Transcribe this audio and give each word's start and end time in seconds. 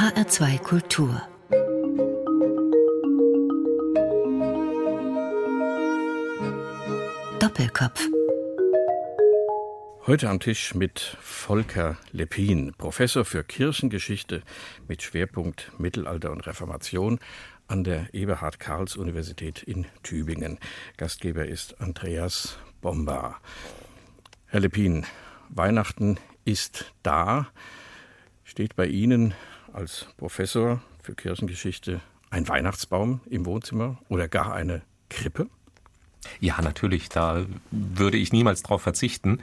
HR2 0.00 0.58
Kultur 0.60 1.20
Doppelkopf 7.38 8.08
Heute 10.06 10.30
am 10.30 10.40
Tisch 10.40 10.74
mit 10.74 11.18
Volker 11.20 11.98
Lepin, 12.12 12.72
Professor 12.78 13.26
für 13.26 13.44
Kirchengeschichte 13.44 14.42
mit 14.88 15.02
Schwerpunkt 15.02 15.70
Mittelalter 15.76 16.30
und 16.30 16.46
Reformation 16.46 17.18
an 17.68 17.84
der 17.84 18.14
Eberhard 18.14 18.58
Karls 18.58 18.96
Universität 18.96 19.62
in 19.62 19.86
Tübingen. 20.02 20.58
Gastgeber 20.96 21.44
ist 21.44 21.78
Andreas 21.78 22.56
Bomba. 22.80 23.38
Herr 24.46 24.60
Lepin, 24.60 25.04
Weihnachten 25.50 26.16
ist 26.46 26.90
da. 27.02 27.48
Steht 28.44 28.76
bei 28.76 28.86
Ihnen 28.86 29.34
als 29.72 30.06
Professor 30.16 30.82
für 31.02 31.14
Kirchengeschichte 31.14 32.00
ein 32.30 32.48
Weihnachtsbaum 32.48 33.20
im 33.28 33.46
Wohnzimmer 33.46 33.98
oder 34.08 34.28
gar 34.28 34.52
eine 34.52 34.82
Krippe? 35.08 35.48
Ja, 36.38 36.60
natürlich, 36.60 37.08
da 37.08 37.44
würde 37.70 38.18
ich 38.18 38.32
niemals 38.32 38.62
darauf 38.62 38.82
verzichten. 38.82 39.40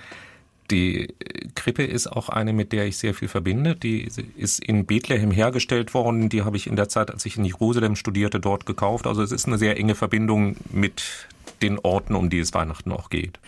Die 0.70 1.14
Krippe 1.56 1.84
ist 1.84 2.08
auch 2.08 2.30
eine, 2.30 2.52
mit 2.52 2.74
der 2.74 2.86
ich 2.86 2.98
sehr 2.98 3.14
viel 3.14 3.30
verbinde. 3.30 3.76
Die 3.76 4.02
ist 4.36 4.60
in 4.60 4.86
Bethlehem 4.86 5.32
hergestellt 5.32 5.94
worden. 5.94 6.30
Die 6.30 6.44
habe 6.44 6.58
ich 6.58 6.68
in 6.68 6.76
der 6.76 6.90
Zeit, 6.90 7.10
als 7.10 7.26
ich 7.26 7.38
in 7.38 7.46
Jerusalem 7.46 7.96
studierte, 7.96 8.40
dort 8.40 8.66
gekauft. 8.66 9.08
Also 9.08 9.24
es 9.24 9.32
ist 9.32 9.48
eine 9.48 9.58
sehr 9.58 9.78
enge 9.78 9.96
Verbindung 9.96 10.58
mit 10.72 11.28
den 11.62 11.80
Orten, 11.80 12.16
um 12.16 12.30
die 12.30 12.40
es 12.40 12.54
Weihnachten 12.54 12.92
auch 12.92 13.10
geht. 13.10 13.40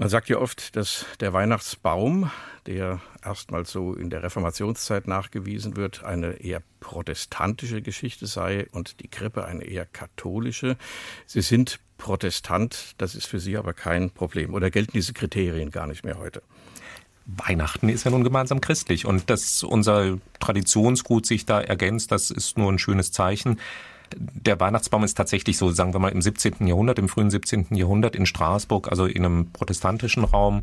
Man 0.00 0.08
sagt 0.08 0.28
ja 0.28 0.38
oft, 0.38 0.76
dass 0.76 1.06
der 1.18 1.32
Weihnachtsbaum, 1.32 2.30
der 2.66 3.00
erstmals 3.24 3.72
so 3.72 3.94
in 3.94 4.10
der 4.10 4.22
Reformationszeit 4.22 5.08
nachgewiesen 5.08 5.74
wird, 5.74 6.04
eine 6.04 6.34
eher 6.34 6.62
protestantische 6.78 7.82
Geschichte 7.82 8.28
sei 8.28 8.68
und 8.70 9.00
die 9.00 9.08
Krippe 9.08 9.44
eine 9.44 9.64
eher 9.64 9.86
katholische. 9.86 10.76
Sie 11.26 11.40
sind 11.40 11.80
Protestant, 11.96 12.94
das 12.98 13.16
ist 13.16 13.26
für 13.26 13.40
Sie 13.40 13.56
aber 13.56 13.72
kein 13.72 14.10
Problem. 14.10 14.54
Oder 14.54 14.70
gelten 14.70 14.92
diese 14.92 15.14
Kriterien 15.14 15.72
gar 15.72 15.88
nicht 15.88 16.04
mehr 16.04 16.18
heute? 16.18 16.42
Weihnachten 17.26 17.88
ist 17.88 18.04
ja 18.04 18.12
nun 18.12 18.22
gemeinsam 18.22 18.60
christlich 18.60 19.04
und 19.04 19.28
dass 19.30 19.64
unser 19.64 20.18
Traditionsgut 20.38 21.26
sich 21.26 21.44
da 21.44 21.60
ergänzt, 21.60 22.12
das 22.12 22.30
ist 22.30 22.56
nur 22.56 22.70
ein 22.70 22.78
schönes 22.78 23.10
Zeichen. 23.10 23.58
Der 24.16 24.58
Weihnachtsbaum 24.60 25.04
ist 25.04 25.14
tatsächlich 25.14 25.58
so, 25.58 25.70
sagen 25.70 25.92
wir 25.92 26.00
mal, 26.00 26.12
im 26.12 26.22
17. 26.22 26.66
Jahrhundert, 26.66 26.98
im 26.98 27.08
frühen 27.08 27.30
17. 27.30 27.66
Jahrhundert 27.70 28.16
in 28.16 28.26
Straßburg, 28.26 28.88
also 28.88 29.06
in 29.06 29.24
einem 29.24 29.50
protestantischen 29.52 30.24
Raum, 30.24 30.62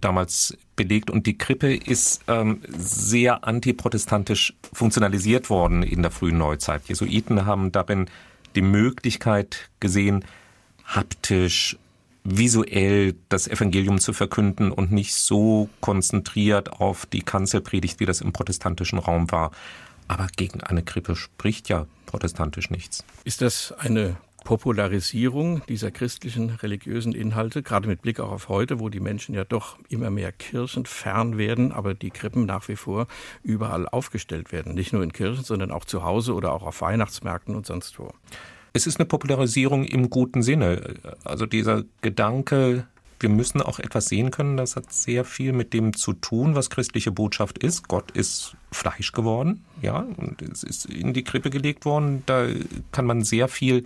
damals 0.00 0.56
belegt. 0.76 1.10
Und 1.10 1.26
die 1.26 1.38
Krippe 1.38 1.74
ist 1.74 2.22
ähm, 2.28 2.60
sehr 2.68 3.44
antiprotestantisch 3.44 4.54
funktionalisiert 4.72 5.50
worden 5.50 5.82
in 5.82 6.02
der 6.02 6.10
frühen 6.10 6.38
Neuzeit. 6.38 6.88
Jesuiten 6.88 7.46
haben 7.46 7.72
darin 7.72 8.06
die 8.54 8.62
Möglichkeit 8.62 9.70
gesehen, 9.80 10.24
haptisch, 10.84 11.76
visuell 12.24 13.14
das 13.28 13.46
Evangelium 13.46 13.98
zu 13.98 14.12
verkünden 14.12 14.72
und 14.72 14.90
nicht 14.90 15.14
so 15.14 15.68
konzentriert 15.80 16.72
auf 16.72 17.06
die 17.06 17.22
Kanzelpredigt, 17.22 18.00
wie 18.00 18.06
das 18.06 18.20
im 18.20 18.32
protestantischen 18.32 18.98
Raum 18.98 19.30
war. 19.30 19.52
Aber 20.08 20.28
gegen 20.36 20.60
eine 20.60 20.82
Krippe 20.82 21.16
spricht 21.16 21.68
ja 21.68 21.86
protestantisch 22.06 22.70
nichts. 22.70 23.04
Ist 23.24 23.42
das 23.42 23.72
eine 23.72 24.16
Popularisierung 24.46 25.62
dieser 25.68 25.90
christlichen 25.90 26.50
religiösen 26.50 27.12
Inhalte, 27.12 27.64
gerade 27.64 27.88
mit 27.88 28.02
Blick 28.02 28.20
auch 28.20 28.30
auf 28.30 28.48
heute, 28.48 28.78
wo 28.78 28.88
die 28.88 29.00
Menschen 29.00 29.34
ja 29.34 29.44
doch 29.44 29.76
immer 29.88 30.08
mehr 30.08 30.30
kirchenfern 30.30 31.36
werden, 31.36 31.72
aber 31.72 31.94
die 31.94 32.10
Krippen 32.10 32.46
nach 32.46 32.68
wie 32.68 32.76
vor 32.76 33.08
überall 33.42 33.88
aufgestellt 33.88 34.52
werden. 34.52 34.74
Nicht 34.74 34.92
nur 34.92 35.02
in 35.02 35.12
Kirchen, 35.12 35.42
sondern 35.42 35.72
auch 35.72 35.84
zu 35.84 36.04
Hause 36.04 36.32
oder 36.32 36.52
auch 36.52 36.62
auf 36.62 36.80
Weihnachtsmärkten 36.80 37.56
und 37.56 37.66
sonst 37.66 37.98
wo. 37.98 38.12
Es 38.72 38.86
ist 38.86 39.00
eine 39.00 39.06
Popularisierung 39.06 39.84
im 39.84 40.10
guten 40.10 40.42
Sinne. 40.44 40.94
Also 41.24 41.46
dieser 41.46 41.82
Gedanke, 42.02 42.86
wir 43.20 43.28
müssen 43.28 43.62
auch 43.62 43.78
etwas 43.78 44.06
sehen 44.06 44.30
können, 44.30 44.56
das 44.56 44.76
hat 44.76 44.92
sehr 44.92 45.24
viel 45.24 45.52
mit 45.52 45.72
dem 45.72 45.94
zu 45.94 46.12
tun, 46.12 46.54
was 46.54 46.70
christliche 46.70 47.10
Botschaft 47.10 47.58
ist. 47.58 47.88
Gott 47.88 48.10
ist 48.10 48.56
Fleisch 48.70 49.12
geworden, 49.12 49.64
ja, 49.80 50.06
und 50.16 50.42
es 50.42 50.62
ist 50.62 50.86
in 50.86 51.12
die 51.12 51.24
Krippe 51.24 51.50
gelegt 51.50 51.84
worden. 51.84 52.22
Da 52.26 52.46
kann 52.92 53.06
man 53.06 53.22
sehr 53.22 53.48
viel 53.48 53.84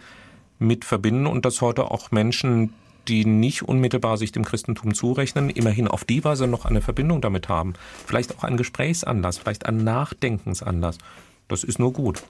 mit 0.59 0.85
verbinden 0.85 1.27
und 1.27 1.45
dass 1.45 1.61
heute 1.61 1.91
auch 1.91 2.11
Menschen, 2.11 2.73
die 3.09 3.25
nicht 3.25 3.63
unmittelbar 3.63 4.17
sich 4.17 4.33
dem 4.33 4.45
Christentum 4.45 4.95
zurechnen, 4.95 5.51
immerhin 5.51 5.89
auf 5.89 6.05
die 6.05 6.25
Weise 6.25 6.47
noch 6.47 6.65
eine 6.65 6.81
Verbindung 6.81 7.21
damit 7.21 7.49
haben. 7.49 7.75
Vielleicht 8.07 8.37
auch 8.37 8.45
einen 8.45 8.57
Gesprächsanlass, 8.57 9.39
vielleicht 9.39 9.67
einen 9.67 9.85
Nachdenkensanlass. 9.85 10.99
Das 11.49 11.65
ist 11.65 11.79
nur 11.79 11.93
gut. 11.93 12.23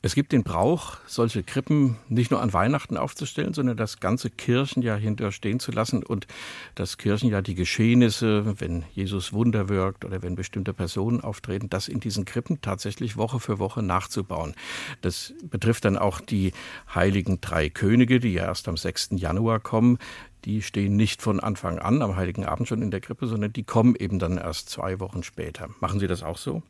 Es 0.00 0.14
gibt 0.14 0.30
den 0.30 0.44
Brauch, 0.44 0.98
solche 1.08 1.42
Krippen 1.42 1.96
nicht 2.08 2.30
nur 2.30 2.40
an 2.40 2.52
Weihnachten 2.52 2.96
aufzustellen, 2.96 3.52
sondern 3.52 3.76
das 3.76 3.98
ganze 3.98 4.30
Kirchenjahr 4.30 4.96
hinter 4.96 5.32
stehen 5.32 5.58
zu 5.58 5.72
lassen 5.72 6.04
und 6.04 6.28
das 6.76 6.98
Kirchenjahr 6.98 7.42
die 7.42 7.56
Geschehnisse, 7.56 8.60
wenn 8.60 8.84
Jesus 8.92 9.32
Wunder 9.32 9.68
wirkt 9.68 10.04
oder 10.04 10.22
wenn 10.22 10.36
bestimmte 10.36 10.72
Personen 10.72 11.20
auftreten, 11.20 11.68
das 11.68 11.88
in 11.88 11.98
diesen 11.98 12.24
Krippen 12.24 12.60
tatsächlich 12.60 13.16
Woche 13.16 13.40
für 13.40 13.58
Woche 13.58 13.82
nachzubauen. 13.82 14.54
Das 15.00 15.34
betrifft 15.42 15.84
dann 15.84 15.98
auch 15.98 16.20
die 16.20 16.52
heiligen 16.94 17.40
drei 17.40 17.68
Könige, 17.68 18.20
die 18.20 18.34
ja 18.34 18.44
erst 18.44 18.68
am 18.68 18.76
6. 18.76 19.10
Januar 19.16 19.58
kommen. 19.58 19.98
Die 20.44 20.62
stehen 20.62 20.94
nicht 20.94 21.22
von 21.22 21.40
Anfang 21.40 21.80
an 21.80 22.02
am 22.02 22.14
Heiligen 22.14 22.44
Abend 22.44 22.68
schon 22.68 22.82
in 22.82 22.92
der 22.92 23.00
Krippe, 23.00 23.26
sondern 23.26 23.52
die 23.52 23.64
kommen 23.64 23.96
eben 23.96 24.20
dann 24.20 24.38
erst 24.38 24.70
zwei 24.70 25.00
Wochen 25.00 25.24
später. 25.24 25.70
Machen 25.80 25.98
Sie 25.98 26.06
das 26.06 26.22
auch 26.22 26.38
so? 26.38 26.62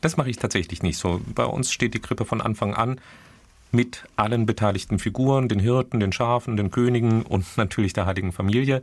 Das 0.00 0.16
mache 0.16 0.30
ich 0.30 0.36
tatsächlich 0.36 0.82
nicht 0.82 0.98
so. 0.98 1.20
Bei 1.34 1.44
uns 1.44 1.72
steht 1.72 1.94
die 1.94 2.00
Krippe 2.00 2.24
von 2.24 2.40
Anfang 2.40 2.74
an 2.74 3.00
mit 3.72 4.04
allen 4.16 4.46
beteiligten 4.46 4.98
Figuren, 4.98 5.48
den 5.48 5.58
Hirten, 5.58 6.00
den 6.00 6.12
Schafen, 6.12 6.56
den 6.56 6.70
Königen 6.70 7.22
und 7.22 7.44
natürlich 7.56 7.92
der 7.92 8.06
heiligen 8.06 8.32
Familie. 8.32 8.82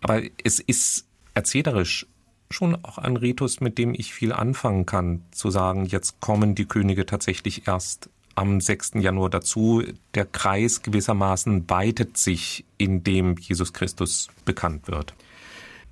Aber 0.00 0.22
es 0.44 0.60
ist 0.60 1.06
erzählerisch 1.34 2.06
schon 2.50 2.76
auch 2.84 2.98
ein 2.98 3.16
Ritus, 3.16 3.60
mit 3.60 3.76
dem 3.78 3.92
ich 3.94 4.14
viel 4.14 4.32
anfangen 4.32 4.86
kann, 4.86 5.22
zu 5.32 5.50
sagen, 5.50 5.86
jetzt 5.86 6.20
kommen 6.20 6.54
die 6.54 6.66
Könige 6.66 7.04
tatsächlich 7.06 7.66
erst 7.66 8.08
am 8.36 8.60
6. 8.60 8.92
Januar 8.96 9.30
dazu. 9.30 9.82
Der 10.14 10.26
Kreis 10.26 10.82
gewissermaßen 10.82 11.68
weitet 11.68 12.16
sich, 12.16 12.64
in 12.78 13.02
dem 13.02 13.36
Jesus 13.38 13.72
Christus 13.72 14.28
bekannt 14.44 14.88
wird. 14.88 15.14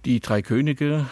Die 0.05 0.21
drei 0.21 0.43
Könige, 0.43 1.07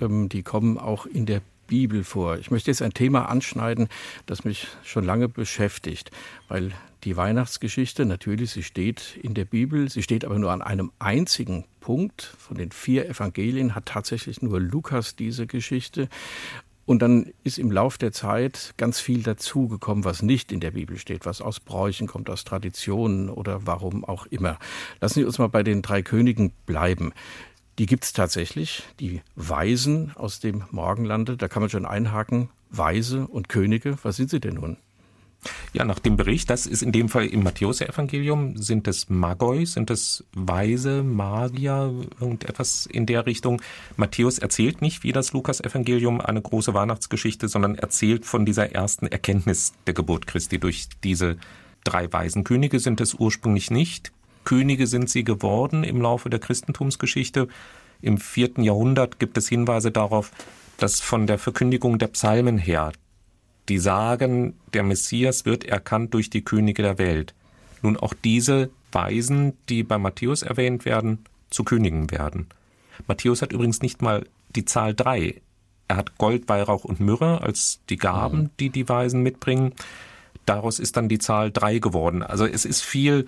ähm, 0.00 0.28
die 0.28 0.42
kommen 0.42 0.78
auch 0.78 1.04
in 1.04 1.26
der 1.26 1.42
Bibel 1.70 2.02
vor. 2.02 2.36
Ich 2.36 2.50
möchte 2.50 2.68
jetzt 2.68 2.82
ein 2.82 2.92
Thema 2.92 3.28
anschneiden, 3.28 3.88
das 4.26 4.44
mich 4.44 4.66
schon 4.82 5.04
lange 5.04 5.28
beschäftigt, 5.28 6.10
weil 6.48 6.72
die 7.04 7.16
Weihnachtsgeschichte 7.16 8.04
natürlich, 8.06 8.50
sie 8.50 8.64
steht 8.64 9.16
in 9.22 9.34
der 9.34 9.44
Bibel, 9.44 9.88
sie 9.88 10.02
steht 10.02 10.24
aber 10.24 10.38
nur 10.40 10.50
an 10.50 10.62
einem 10.62 10.90
einzigen 10.98 11.64
Punkt. 11.78 12.22
Von 12.22 12.56
den 12.56 12.72
vier 12.72 13.08
Evangelien 13.08 13.76
hat 13.76 13.86
tatsächlich 13.86 14.42
nur 14.42 14.60
Lukas 14.60 15.14
diese 15.14 15.46
Geschichte. 15.46 16.08
Und 16.86 17.02
dann 17.02 17.32
ist 17.44 17.60
im 17.60 17.70
Lauf 17.70 17.98
der 17.98 18.10
Zeit 18.10 18.74
ganz 18.76 18.98
viel 18.98 19.22
dazugekommen, 19.22 20.04
was 20.04 20.22
nicht 20.22 20.50
in 20.50 20.58
der 20.58 20.72
Bibel 20.72 20.98
steht, 20.98 21.24
was 21.24 21.40
aus 21.40 21.60
Bräuchen 21.60 22.08
kommt, 22.08 22.28
aus 22.28 22.42
Traditionen 22.42 23.30
oder 23.30 23.64
warum 23.64 24.04
auch 24.04 24.26
immer. 24.26 24.58
Lassen 25.00 25.20
Sie 25.20 25.24
uns 25.24 25.38
mal 25.38 25.48
bei 25.48 25.62
den 25.62 25.82
drei 25.82 26.02
Königen 26.02 26.50
bleiben. 26.66 27.12
Die 27.80 27.86
gibt 27.86 28.04
es 28.04 28.12
tatsächlich, 28.12 28.82
die 29.00 29.22
Weisen 29.36 30.12
aus 30.14 30.38
dem 30.38 30.64
Morgenlande. 30.70 31.38
Da 31.38 31.48
kann 31.48 31.62
man 31.62 31.70
schon 31.70 31.86
einhaken. 31.86 32.50
Weise 32.68 33.26
und 33.26 33.48
Könige, 33.48 33.96
was 34.02 34.16
sind 34.16 34.28
sie 34.28 34.38
denn 34.38 34.56
nun? 34.56 34.76
Ja, 35.72 35.86
nach 35.86 35.98
dem 35.98 36.18
Bericht, 36.18 36.50
das 36.50 36.66
ist 36.66 36.82
in 36.82 36.92
dem 36.92 37.08
Fall 37.08 37.24
im 37.24 37.42
Matthäus-Evangelium, 37.42 38.58
sind 38.58 38.86
es 38.86 39.08
Magoi, 39.08 39.64
sind 39.64 39.88
es 39.88 40.26
Weise, 40.34 41.02
Magier, 41.02 41.94
irgendetwas 42.20 42.84
in 42.84 43.06
der 43.06 43.24
Richtung. 43.24 43.62
Matthäus 43.96 44.38
erzählt 44.38 44.82
nicht 44.82 45.02
wie 45.02 45.12
das 45.12 45.32
Lukas-Evangelium 45.32 46.20
eine 46.20 46.42
große 46.42 46.74
Weihnachtsgeschichte, 46.74 47.48
sondern 47.48 47.76
erzählt 47.76 48.26
von 48.26 48.44
dieser 48.44 48.72
ersten 48.72 49.06
Erkenntnis 49.06 49.72
der 49.86 49.94
Geburt 49.94 50.26
Christi 50.26 50.58
durch 50.58 50.90
diese 51.02 51.38
drei 51.84 52.12
weisen 52.12 52.44
Könige 52.44 52.78
sind 52.78 53.00
es 53.00 53.14
ursprünglich 53.14 53.70
nicht. 53.70 54.12
Könige 54.44 54.86
sind 54.86 55.10
sie 55.10 55.24
geworden 55.24 55.84
im 55.84 56.00
Laufe 56.00 56.30
der 56.30 56.40
Christentumsgeschichte. 56.40 57.48
Im 58.02 58.18
vierten 58.18 58.62
Jahrhundert 58.62 59.18
gibt 59.18 59.36
es 59.36 59.48
Hinweise 59.48 59.90
darauf, 59.90 60.32
dass 60.78 61.00
von 61.00 61.26
der 61.26 61.38
Verkündigung 61.38 61.98
der 61.98 62.08
Psalmen 62.08 62.58
her, 62.58 62.92
die 63.68 63.78
sagen, 63.78 64.54
der 64.72 64.82
Messias 64.82 65.44
wird 65.44 65.64
erkannt 65.64 66.14
durch 66.14 66.30
die 66.30 66.42
Könige 66.42 66.82
der 66.82 66.98
Welt. 66.98 67.34
Nun 67.82 67.96
auch 67.96 68.14
diese 68.14 68.70
Weisen, 68.92 69.52
die 69.68 69.82
bei 69.82 69.98
Matthäus 69.98 70.42
erwähnt 70.42 70.84
werden, 70.84 71.24
zu 71.50 71.64
Königen 71.64 72.10
werden. 72.10 72.46
Matthäus 73.06 73.42
hat 73.42 73.52
übrigens 73.52 73.82
nicht 73.82 74.02
mal 74.02 74.26
die 74.54 74.64
Zahl 74.64 74.94
drei. 74.94 75.40
Er 75.88 75.96
hat 75.96 76.18
Gold, 76.18 76.48
Weihrauch 76.48 76.84
und 76.84 77.00
Myrrhe 77.00 77.40
als 77.40 77.80
die 77.88 77.96
Gaben, 77.96 78.38
mhm. 78.38 78.50
die 78.58 78.70
die 78.70 78.88
Weisen 78.88 79.22
mitbringen. 79.22 79.74
Daraus 80.46 80.78
ist 80.78 80.96
dann 80.96 81.08
die 81.08 81.18
Zahl 81.18 81.50
drei 81.50 81.78
geworden. 81.78 82.22
Also 82.22 82.46
es 82.46 82.64
ist 82.64 82.82
viel 82.82 83.26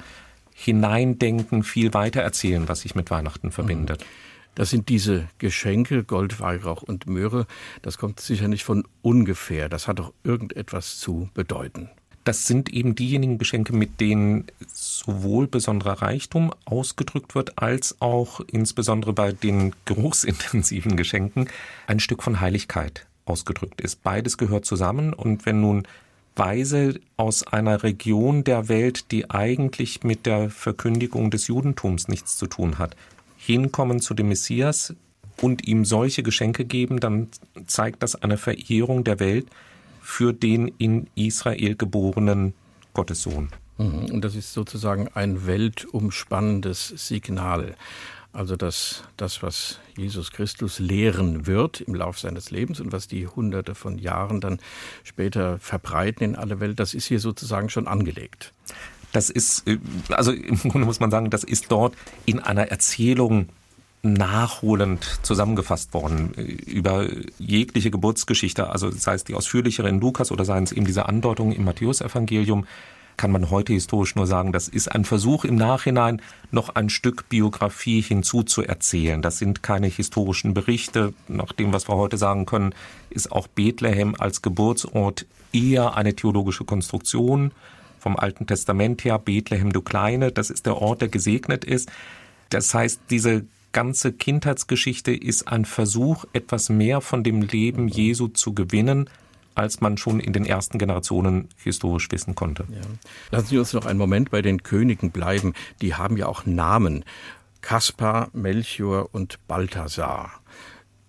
hineindenken, 0.55 1.63
viel 1.63 1.95
weiter 1.95 2.21
erzählen, 2.21 2.69
was 2.69 2.83
sich 2.83 2.95
mit 2.95 3.11
Weihnachten 3.11 3.51
verbindet. 3.51 4.05
Das 4.55 4.71
sind 4.71 4.89
diese 4.91 5.29
Geschenke, 5.39 6.05
Gold, 6.05 6.39
Weihrauch 6.41 6.83
und 6.83 7.07
Möhre. 7.07 7.47
Das 7.81 7.97
kommt 7.97 8.21
sicher 8.21 8.49
nicht 8.49 8.65
von 8.65 8.85
ungefähr. 9.01 9.69
Das 9.69 9.89
hat 9.89 9.99
doch 9.99 10.13
irgendetwas 10.25 10.99
zu 10.99 11.31
bedeuten. 11.33 11.89
Das 12.25 12.47
sind 12.47 12.69
eben 12.69 12.95
diejenigen 12.95 13.39
Geschenke, 13.39 13.73
mit 13.73 14.01
denen 14.01 14.45
sowohl 14.73 15.49
besonderer 15.49 16.03
Reichtum 16.03 16.53
ausgedrückt 16.65 17.35
wird, 17.35 17.59
als 17.59 17.97
auch 18.01 18.41
insbesondere 18.47 19.13
bei 19.13 19.33
den 19.33 19.75
geruchsintensiven 19.87 20.97
Geschenken 20.97 21.49
ein 21.87 21.99
Stück 21.99 22.23
von 22.23 22.41
Heiligkeit 22.41 23.07
ausgedrückt 23.25 23.81
ist. 23.81 24.03
Beides 24.05 24.39
gehört 24.39 24.67
zusammen 24.67 25.15
und 25.15 25.47
wenn 25.47 25.61
nun 25.61 25.83
Weise 26.37 27.01
aus 27.17 27.47
einer 27.47 27.83
Region 27.83 28.45
der 28.45 28.69
Welt, 28.69 29.11
die 29.11 29.31
eigentlich 29.31 30.03
mit 30.03 30.25
der 30.25 30.49
Verkündigung 30.49 31.31
des 31.31 31.49
Judentums 31.49 32.09
nichts 32.09 32.37
zu 32.37 32.47
tun 32.47 32.79
hat, 32.79 32.97
hinkommen 33.45 34.01
zu 34.01 34.15
dem 34.15 34.29
Messias 34.29 34.95
und 35.41 35.67
ihm 35.67 35.85
solche 35.85 36.23
Geschenke 36.23 36.65
geben, 36.65 37.01
dann 37.01 37.29
zeigt 37.67 38.03
das 38.03 38.15
eine 38.15 38.39
Verehrung 38.39 39.03
der 39.03 39.19
Welt 39.19 39.47
für 40.01 40.33
den 40.33 40.69
in 40.79 41.09
Israel 41.17 41.75
geborenen 41.75 42.55
Gottessohn. 42.95 43.49
Mhm. 43.79 44.07
Und 44.07 44.25
das 44.25 44.37
ist 44.37 44.53
sozusagen 44.53 45.09
ein 45.15 45.47
weltumspannendes 45.47 46.89
Signal. 46.97 47.75
Also 48.33 48.57
dass 48.57 49.03
das, 49.17 49.43
was 49.43 49.79
Jesus 49.97 50.31
Christus 50.31 50.79
lehren 50.79 51.47
wird 51.47 51.83
im 51.83 51.95
Lauf 51.95 52.19
seines 52.19 52.51
Lebens 52.51 52.81
und 52.81 52.93
was 52.93 53.07
die 53.07 53.27
Hunderte 53.27 53.75
von 53.75 53.99
Jahren 53.99 54.41
dann 54.41 54.59
später 55.03 55.59
verbreiten 55.59 56.25
in 56.25 56.37
alle 56.37 56.59
Welt, 56.61 56.81
das 56.81 56.95
ist 56.95 57.07
hier 57.07 57.21
sozusagen 57.21 57.69
schon 57.69 57.87
angelegt. 57.87 58.55
Das 59.13 59.31
ist, 59.31 59.67
äh, 59.69 59.79
also 60.11 60.33
im 60.33 60.57
Grunde 60.59 60.87
muss 60.87 61.01
man 61.01 61.11
sagen, 61.11 61.31
das 61.31 61.45
ist 61.45 61.71
dort 61.71 61.95
in 62.27 62.41
einer 62.41 62.69
Erzählung 62.69 63.49
nachholend 64.03 65.21
zusammengefasst 65.23 65.95
worden 65.95 66.33
äh, 66.37 66.43
über 66.43 67.07
jegliche 67.39 67.91
Geburtsgeschichte, 67.91 68.69
also 68.71 68.91
sei 68.91 69.15
es 69.15 69.25
die 69.25 69.35
ausführlichere 69.35 69.89
in 69.89 70.01
Lukas 70.01 70.33
oder 70.33 70.45
seien 70.45 70.65
es 70.65 70.73
eben 70.73 70.87
diese 70.87 71.07
Andeutungen 71.07 71.55
im 71.55 71.65
Matthäusevangelium, 71.65 72.67
kann 73.17 73.31
man 73.31 73.51
heute 73.51 73.73
historisch 73.75 74.17
nur 74.17 74.27
sagen, 74.27 74.53
das 74.53 74.69
ist 74.69 74.91
ein 74.91 75.05
Versuch 75.05 75.45
im 75.45 75.55
Nachhinein 75.55 76.21
noch 76.51 76.75
ein 76.75 76.89
Stück 76.89 77.29
Biografie 77.29 78.01
hinzuzuerzählen. 78.01 79.23
Das 79.23 79.39
sind 79.39 79.63
keine 79.63 79.87
historischen 79.87 80.55
Berichte. 80.55 81.13
Nach 81.29 81.53
dem, 81.53 81.73
was 81.73 81.89
wir 81.89 81.97
heute 81.97 82.17
sagen 82.17 82.47
können, 82.47 82.75
ist 83.11 83.31
auch 83.31 83.47
Bethlehem 83.47 84.17
als 84.19 84.43
Geburtsort 84.43 85.27
eher 85.53 85.95
eine 85.95 86.17
theologische 86.17 86.65
Konstruktion 86.65 87.53
vom 88.03 88.17
Alten 88.17 88.47
Testament 88.47 89.05
her. 89.05 89.19
Bethlehem, 89.19 89.73
du 89.73 89.81
Kleine, 89.81 90.33
das 90.33 90.51
ist 90.51 90.67
der 90.67 90.77
Ort, 90.77 91.01
der 91.01 91.09
gesegnet 91.09 91.65
ist. 91.65 91.91
Das 92.51 92.75
heißt, 92.75 93.01
diese 93.11 93.45
ganze 93.71 94.13
Kindheitsgeschichte 94.13 95.15
ist 95.15 95.49
ein 95.49 95.65
Versuch, 95.65 96.25
etwas 96.33 96.69
mehr 96.69 97.01
von 97.01 97.23
dem 97.23 97.43
Leben 97.43 97.89
Jesu 97.89 98.29
zu 98.29 98.55
gewinnen, 98.55 99.09
als 99.55 99.81
man 99.81 99.97
schon 99.97 100.19
in 100.19 100.33
den 100.33 100.45
ersten 100.45 100.79
Generationen 100.79 101.49
historisch 101.57 102.11
wissen 102.11 102.35
konnte. 102.35 102.65
Ja. 102.71 102.81
Lassen 103.31 103.47
Sie 103.47 103.59
uns 103.59 103.73
noch 103.73 103.87
einen 103.87 103.99
Moment 103.99 104.31
bei 104.31 104.43
den 104.43 104.63
Königen 104.63 105.11
bleiben. 105.11 105.55
Die 105.81 105.95
haben 105.95 106.17
ja 106.17 106.27
auch 106.27 106.45
Namen. 106.45 107.05
Kaspar, 107.61 108.31
Melchior 108.33 109.11
und 109.13 109.39
Balthasar. 109.47 110.33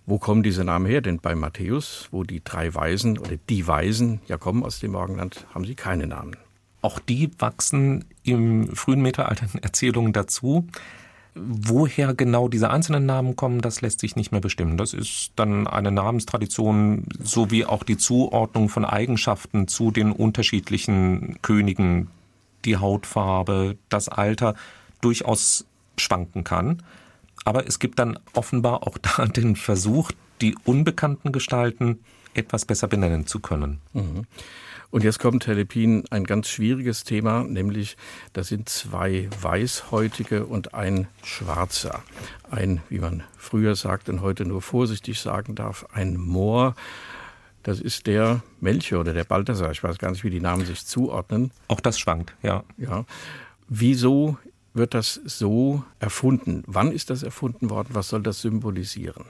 Wo 0.05 0.19
kommen 0.19 0.43
diese 0.43 0.63
Namen 0.63 0.85
her? 0.85 1.01
Denn 1.01 1.19
bei 1.19 1.33
Matthäus, 1.33 2.09
wo 2.11 2.23
die 2.23 2.43
drei 2.43 2.75
Weisen 2.75 3.17
oder 3.17 3.37
die 3.49 3.65
Weisen 3.65 4.21
ja 4.27 4.37
kommen 4.37 4.63
aus 4.63 4.79
dem 4.79 4.91
Morgenland, 4.91 5.47
haben 5.53 5.65
sie 5.65 5.75
keine 5.75 6.05
Namen. 6.07 6.35
Auch 6.83 6.99
die 6.99 7.31
wachsen 7.39 8.03
im 8.23 8.75
frühen 8.75 9.01
Mittelalter 9.01 9.47
in 9.53 9.63
Erzählungen 9.63 10.11
dazu. 10.11 10.67
Woher 11.33 12.13
genau 12.13 12.49
diese 12.49 12.69
einzelnen 12.69 13.05
Namen 13.05 13.37
kommen, 13.37 13.61
das 13.61 13.81
lässt 13.81 14.01
sich 14.01 14.15
nicht 14.17 14.31
mehr 14.33 14.41
bestimmen. 14.41 14.77
Das 14.77 14.93
ist 14.93 15.31
dann 15.37 15.65
eine 15.65 15.91
Namenstradition, 15.91 17.05
so 17.23 17.49
wie 17.49 17.65
auch 17.65 17.83
die 17.83 17.97
Zuordnung 17.97 18.67
von 18.67 18.83
Eigenschaften 18.83 19.67
zu 19.67 19.91
den 19.91 20.11
unterschiedlichen 20.11 21.39
Königen, 21.41 22.09
die 22.65 22.75
Hautfarbe, 22.77 23.77
das 23.87 24.09
Alter 24.09 24.53
durchaus 24.99 25.65
schwanken 25.97 26.43
kann. 26.43 26.83
Aber 27.45 27.65
es 27.65 27.79
gibt 27.79 27.97
dann 27.97 28.19
offenbar 28.33 28.83
auch 28.85 28.97
da 28.97 29.25
den 29.25 29.55
Versuch, 29.55 30.11
die 30.41 30.55
unbekannten 30.65 31.31
Gestalten 31.31 31.99
etwas 32.33 32.65
besser 32.65 32.89
benennen 32.89 33.25
zu 33.25 33.39
können. 33.39 33.79
Mhm. 33.93 34.25
Und 34.93 35.03
jetzt 35.03 35.17
kommt, 35.17 35.47
Herr 35.47 35.55
Lepin, 35.55 36.03
ein 36.11 36.23
ganz 36.23 36.49
schwieriges 36.49 37.03
Thema, 37.03 37.43
nämlich 37.45 37.97
da 38.33 38.43
sind 38.43 38.69
zwei 38.69 39.27
Weißhäutige 39.41 40.45
und 40.45 40.75
ein 40.75 41.07
Schwarzer. 41.23 42.03
Ein, 42.51 42.79
wie 42.89 42.99
man 42.99 43.23
früher 43.35 43.75
sagt 43.75 44.07
und 44.07 44.21
heute 44.21 44.45
nur 44.45 44.61
vorsichtig 44.61 45.19
sagen 45.19 45.55
darf, 45.55 45.87
ein 45.93 46.15
Moor. 46.15 46.75
Das 47.63 47.79
ist 47.79 48.05
der 48.05 48.43
Melchior 48.61 48.99
oder 49.01 49.13
der 49.13 49.23
Balthasar. 49.23 49.71
Ich 49.71 49.83
weiß 49.83 49.97
gar 49.97 50.11
nicht, 50.11 50.23
wie 50.23 50.29
die 50.29 50.39
Namen 50.39 50.63
sich 50.63 50.85
zuordnen. 50.85 51.49
Auch 51.69 51.79
das 51.79 51.97
schwankt, 51.97 52.35
ja. 52.43 52.63
Ja. 52.77 53.05
Wieso 53.67 54.37
wird 54.75 54.93
das 54.93 55.19
so 55.25 55.83
erfunden? 55.97 56.61
Wann 56.67 56.91
ist 56.91 57.09
das 57.09 57.23
erfunden 57.23 57.71
worden? 57.71 57.89
Was 57.93 58.09
soll 58.09 58.21
das 58.21 58.41
symbolisieren? 58.41 59.25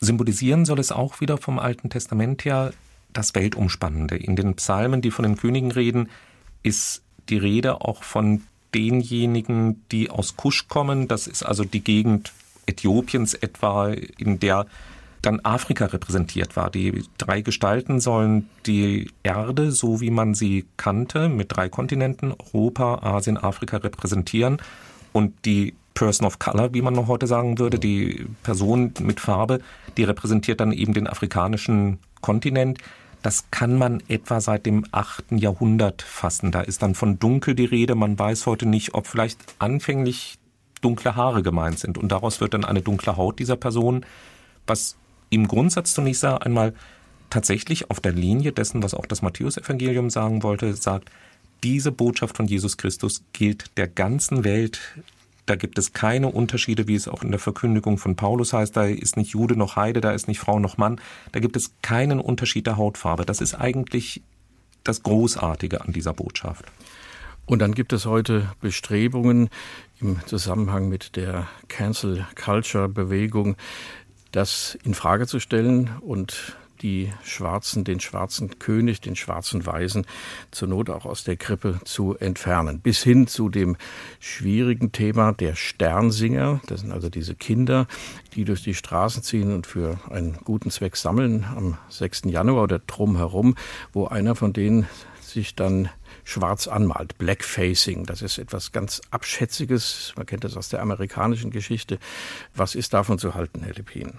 Symbolisieren 0.00 0.64
soll 0.64 0.80
es 0.80 0.90
auch 0.90 1.20
wieder 1.20 1.38
vom 1.38 1.60
Alten 1.60 1.90
Testament 1.90 2.44
her 2.44 2.72
das 3.16 3.34
Weltumspannende. 3.34 4.16
In 4.16 4.36
den 4.36 4.54
Psalmen, 4.54 5.02
die 5.02 5.10
von 5.10 5.24
den 5.24 5.36
Königen 5.36 5.70
reden, 5.70 6.08
ist 6.62 7.02
die 7.28 7.38
Rede 7.38 7.80
auch 7.80 8.02
von 8.02 8.42
denjenigen, 8.74 9.82
die 9.90 10.10
aus 10.10 10.36
Kusch 10.36 10.68
kommen. 10.68 11.08
Das 11.08 11.26
ist 11.26 11.42
also 11.42 11.64
die 11.64 11.82
Gegend 11.82 12.32
Äthiopiens 12.66 13.34
etwa, 13.34 13.88
in 13.88 14.38
der 14.38 14.66
dann 15.22 15.40
Afrika 15.40 15.86
repräsentiert 15.86 16.56
war. 16.56 16.70
Die 16.70 17.04
drei 17.18 17.40
Gestalten 17.40 18.00
sollen 18.00 18.48
die 18.66 19.10
Erde, 19.22 19.72
so 19.72 20.00
wie 20.00 20.10
man 20.10 20.34
sie 20.34 20.66
kannte, 20.76 21.28
mit 21.28 21.56
drei 21.56 21.68
Kontinenten, 21.68 22.32
Europa, 22.52 23.00
Asien, 23.02 23.36
Afrika 23.36 23.78
repräsentieren. 23.78 24.58
Und 25.12 25.32
die 25.44 25.74
Person 25.94 26.26
of 26.26 26.38
Color, 26.38 26.74
wie 26.74 26.82
man 26.82 26.94
noch 26.94 27.08
heute 27.08 27.26
sagen 27.26 27.58
würde, 27.58 27.78
die 27.78 28.26
Person 28.42 28.92
mit 29.00 29.18
Farbe, 29.18 29.60
die 29.96 30.04
repräsentiert 30.04 30.60
dann 30.60 30.72
eben 30.72 30.92
den 30.92 31.08
afrikanischen 31.08 31.98
Kontinent. 32.20 32.78
Das 33.26 33.50
kann 33.50 33.76
man 33.76 34.04
etwa 34.06 34.40
seit 34.40 34.66
dem 34.66 34.84
8. 34.92 35.32
Jahrhundert 35.32 36.02
fassen. 36.02 36.52
Da 36.52 36.60
ist 36.60 36.82
dann 36.82 36.94
von 36.94 37.18
dunkel 37.18 37.56
die 37.56 37.64
Rede. 37.64 37.96
Man 37.96 38.16
weiß 38.16 38.46
heute 38.46 38.66
nicht, 38.66 38.94
ob 38.94 39.08
vielleicht 39.08 39.40
anfänglich 39.58 40.38
dunkle 40.80 41.16
Haare 41.16 41.42
gemeint 41.42 41.80
sind. 41.80 41.98
Und 41.98 42.12
daraus 42.12 42.40
wird 42.40 42.54
dann 42.54 42.64
eine 42.64 42.82
dunkle 42.82 43.16
Haut 43.16 43.40
dieser 43.40 43.56
Person, 43.56 44.06
was 44.68 44.94
im 45.28 45.48
Grundsatz 45.48 45.92
zunächst 45.92 46.24
einmal 46.24 46.72
tatsächlich 47.28 47.90
auf 47.90 47.98
der 47.98 48.12
Linie 48.12 48.52
dessen, 48.52 48.84
was 48.84 48.94
auch 48.94 49.06
das 49.06 49.22
Matthäusevangelium 49.22 50.08
sagen 50.08 50.44
wollte, 50.44 50.72
sagt, 50.74 51.10
diese 51.64 51.90
Botschaft 51.90 52.36
von 52.36 52.46
Jesus 52.46 52.76
Christus 52.76 53.24
gilt 53.32 53.76
der 53.76 53.88
ganzen 53.88 54.44
Welt 54.44 54.78
da 55.46 55.54
gibt 55.54 55.78
es 55.78 55.92
keine 55.92 56.28
Unterschiede, 56.28 56.88
wie 56.88 56.96
es 56.96 57.08
auch 57.08 57.22
in 57.22 57.30
der 57.30 57.40
Verkündigung 57.40 57.98
von 57.98 58.16
Paulus 58.16 58.52
heißt. 58.52 58.76
Da 58.76 58.84
ist 58.84 59.16
nicht 59.16 59.30
Jude 59.30 59.56
noch 59.56 59.76
Heide, 59.76 60.00
da 60.00 60.10
ist 60.10 60.26
nicht 60.26 60.40
Frau 60.40 60.58
noch 60.58 60.76
Mann. 60.76 61.00
Da 61.32 61.40
gibt 61.40 61.56
es 61.56 61.72
keinen 61.82 62.20
Unterschied 62.20 62.66
der 62.66 62.76
Hautfarbe. 62.76 63.24
Das 63.24 63.40
ist 63.40 63.54
eigentlich 63.54 64.22
das 64.82 65.02
Großartige 65.04 65.80
an 65.82 65.92
dieser 65.92 66.12
Botschaft. 66.12 66.64
Und 67.46 67.60
dann 67.60 67.74
gibt 67.74 67.92
es 67.92 68.06
heute 68.06 68.50
Bestrebungen 68.60 69.48
im 70.00 70.18
Zusammenhang 70.26 70.88
mit 70.88 71.14
der 71.14 71.46
Cancel 71.68 72.26
Culture 72.34 72.88
Bewegung, 72.88 73.56
das 74.32 74.76
in 74.82 74.94
Frage 74.94 75.28
zu 75.28 75.38
stellen 75.38 75.90
und 76.00 76.56
die 76.82 77.12
Schwarzen, 77.24 77.84
den 77.84 78.00
schwarzen 78.00 78.58
König, 78.58 79.00
den 79.00 79.16
schwarzen 79.16 79.66
Weisen 79.66 80.06
zur 80.50 80.68
Not 80.68 80.90
auch 80.90 81.04
aus 81.04 81.24
der 81.24 81.36
Krippe 81.36 81.80
zu 81.84 82.16
entfernen. 82.16 82.80
Bis 82.80 83.02
hin 83.02 83.26
zu 83.26 83.48
dem 83.48 83.76
schwierigen 84.20 84.92
Thema 84.92 85.32
der 85.32 85.54
Sternsinger. 85.54 86.60
Das 86.66 86.80
sind 86.80 86.92
also 86.92 87.08
diese 87.08 87.34
Kinder, 87.34 87.86
die 88.34 88.44
durch 88.44 88.62
die 88.62 88.74
Straßen 88.74 89.22
ziehen 89.22 89.54
und 89.54 89.66
für 89.66 89.98
einen 90.10 90.38
guten 90.44 90.70
Zweck 90.70 90.96
sammeln 90.96 91.44
am 91.44 91.78
6. 91.88 92.22
Januar 92.26 92.64
oder 92.64 92.78
drumherum, 92.78 93.54
wo 93.92 94.06
einer 94.06 94.34
von 94.34 94.52
denen 94.52 94.86
sich 95.20 95.54
dann 95.54 95.88
schwarz 96.24 96.66
anmalt. 96.66 97.18
Blackfacing, 97.18 98.06
das 98.06 98.22
ist 98.22 98.38
etwas 98.38 98.72
ganz 98.72 99.00
Abschätziges. 99.10 100.12
Man 100.16 100.26
kennt 100.26 100.44
das 100.44 100.56
aus 100.56 100.68
der 100.68 100.80
amerikanischen 100.82 101.50
Geschichte. 101.50 101.98
Was 102.54 102.74
ist 102.74 102.94
davon 102.94 103.18
zu 103.18 103.34
halten, 103.34 103.62
Herr 103.62 103.74
Lepin? 103.74 104.14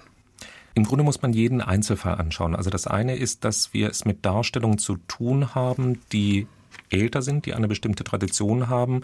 Im 0.78 0.84
Grunde 0.84 1.04
muss 1.04 1.24
man 1.24 1.34
jeden 1.34 1.62
Einzelfall 1.62 2.20
anschauen. 2.20 2.56
Also 2.56 2.70
das 2.70 2.86
eine 2.86 3.16
ist, 3.16 3.44
dass 3.44 3.74
wir 3.74 3.90
es 3.90 4.06
mit 4.06 4.24
Darstellungen 4.24 4.78
zu 4.78 4.98
tun 5.08 5.56
haben, 5.56 6.00
die 6.12 6.46
älter 6.92 7.24
sind, 7.24 7.48
die 7.48 7.56
eine 7.56 7.68
bestimmte 7.68 8.04
Tradition 8.04 8.70
haben 8.70 9.02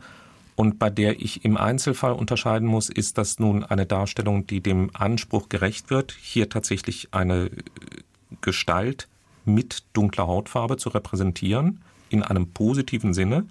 und 0.55 0.77
bei 0.77 0.91
der 0.91 1.19
ich 1.19 1.43
im 1.43 1.57
Einzelfall 1.57 2.13
unterscheiden 2.13 2.67
muss, 2.67 2.89
ist 2.89 3.17
das 3.17 3.39
nun 3.39 3.63
eine 3.63 3.87
Darstellung, 3.87 4.45
die 4.45 4.61
dem 4.61 4.91
Anspruch 4.93 5.49
gerecht 5.49 5.89
wird, 5.89 6.15
hier 6.21 6.47
tatsächlich 6.47 7.07
eine 7.09 7.49
Gestalt 8.41 9.07
mit 9.43 9.83
dunkler 9.93 10.27
Hautfarbe 10.27 10.77
zu 10.77 10.89
repräsentieren, 10.89 11.81
in 12.11 12.21
einem 12.21 12.51
positiven 12.51 13.15
Sinne, 13.15 13.47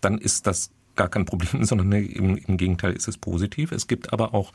dann 0.00 0.18
ist 0.18 0.46
das 0.46 0.70
gar 0.94 1.08
kein 1.08 1.24
Problem, 1.24 1.64
sondern 1.64 1.90
im, 1.90 2.36
im 2.36 2.56
Gegenteil 2.58 2.92
ist 2.92 3.08
es 3.08 3.18
positiv. 3.18 3.72
Es 3.72 3.88
gibt 3.88 4.12
aber 4.12 4.34
auch 4.34 4.52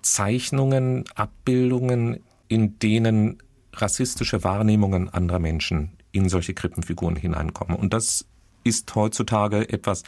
Zeichnungen, 0.00 1.04
Abbildungen, 1.14 2.20
in 2.48 2.78
denen 2.78 3.38
rassistische 3.74 4.44
Wahrnehmungen 4.44 5.08
anderer 5.08 5.38
Menschen 5.38 5.92
in 6.12 6.28
solche 6.28 6.54
Krippenfiguren 6.54 7.16
hineinkommen. 7.16 7.76
Und 7.76 7.92
das 7.94 8.26
ist 8.64 8.94
heutzutage 8.94 9.68
etwas, 9.68 10.02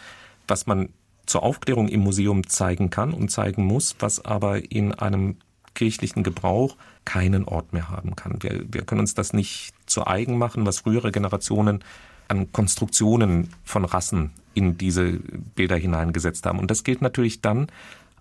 was 0.47 0.67
man 0.67 0.91
zur 1.27 1.43
Aufklärung 1.43 1.89
im 1.89 2.01
Museum 2.01 2.47
zeigen 2.47 2.91
kann 2.91 3.15
und 3.15 3.31
zeigen 3.31 3.65
muss, 3.65 3.97
was 3.99 4.25
aber 4.25 4.71
in 4.71 4.93
einem 4.93 5.37
kirchlichen 5.75 6.23
Gebrauch 6.23 6.77
keinen 7.05 7.45
Ort 7.45 7.73
mehr 7.73 7.89
haben 7.89 8.15
kann. 8.15 8.43
Wir, 8.43 8.65
wir 8.71 8.83
können 8.83 9.01
uns 9.01 9.15
das 9.15 9.33
nicht 9.33 9.73
zu 9.87 10.07
eigen 10.07 10.39
machen, 10.39 10.67
was 10.67 10.81
frühere 10.81 11.13
Generationen 11.13 11.83
an 12.29 12.53
Konstruktionen 12.53 13.51
von 13.65 13.85
Rassen 13.85 14.31
in 14.55 14.79
diese 14.79 15.19
Bilder 15.55 15.77
hineingesetzt 15.77 16.47
haben. 16.47 16.59
Und 16.59 16.71
das 16.71 16.85
gilt 16.85 17.03
natürlich 17.03 17.41
dann 17.41 17.67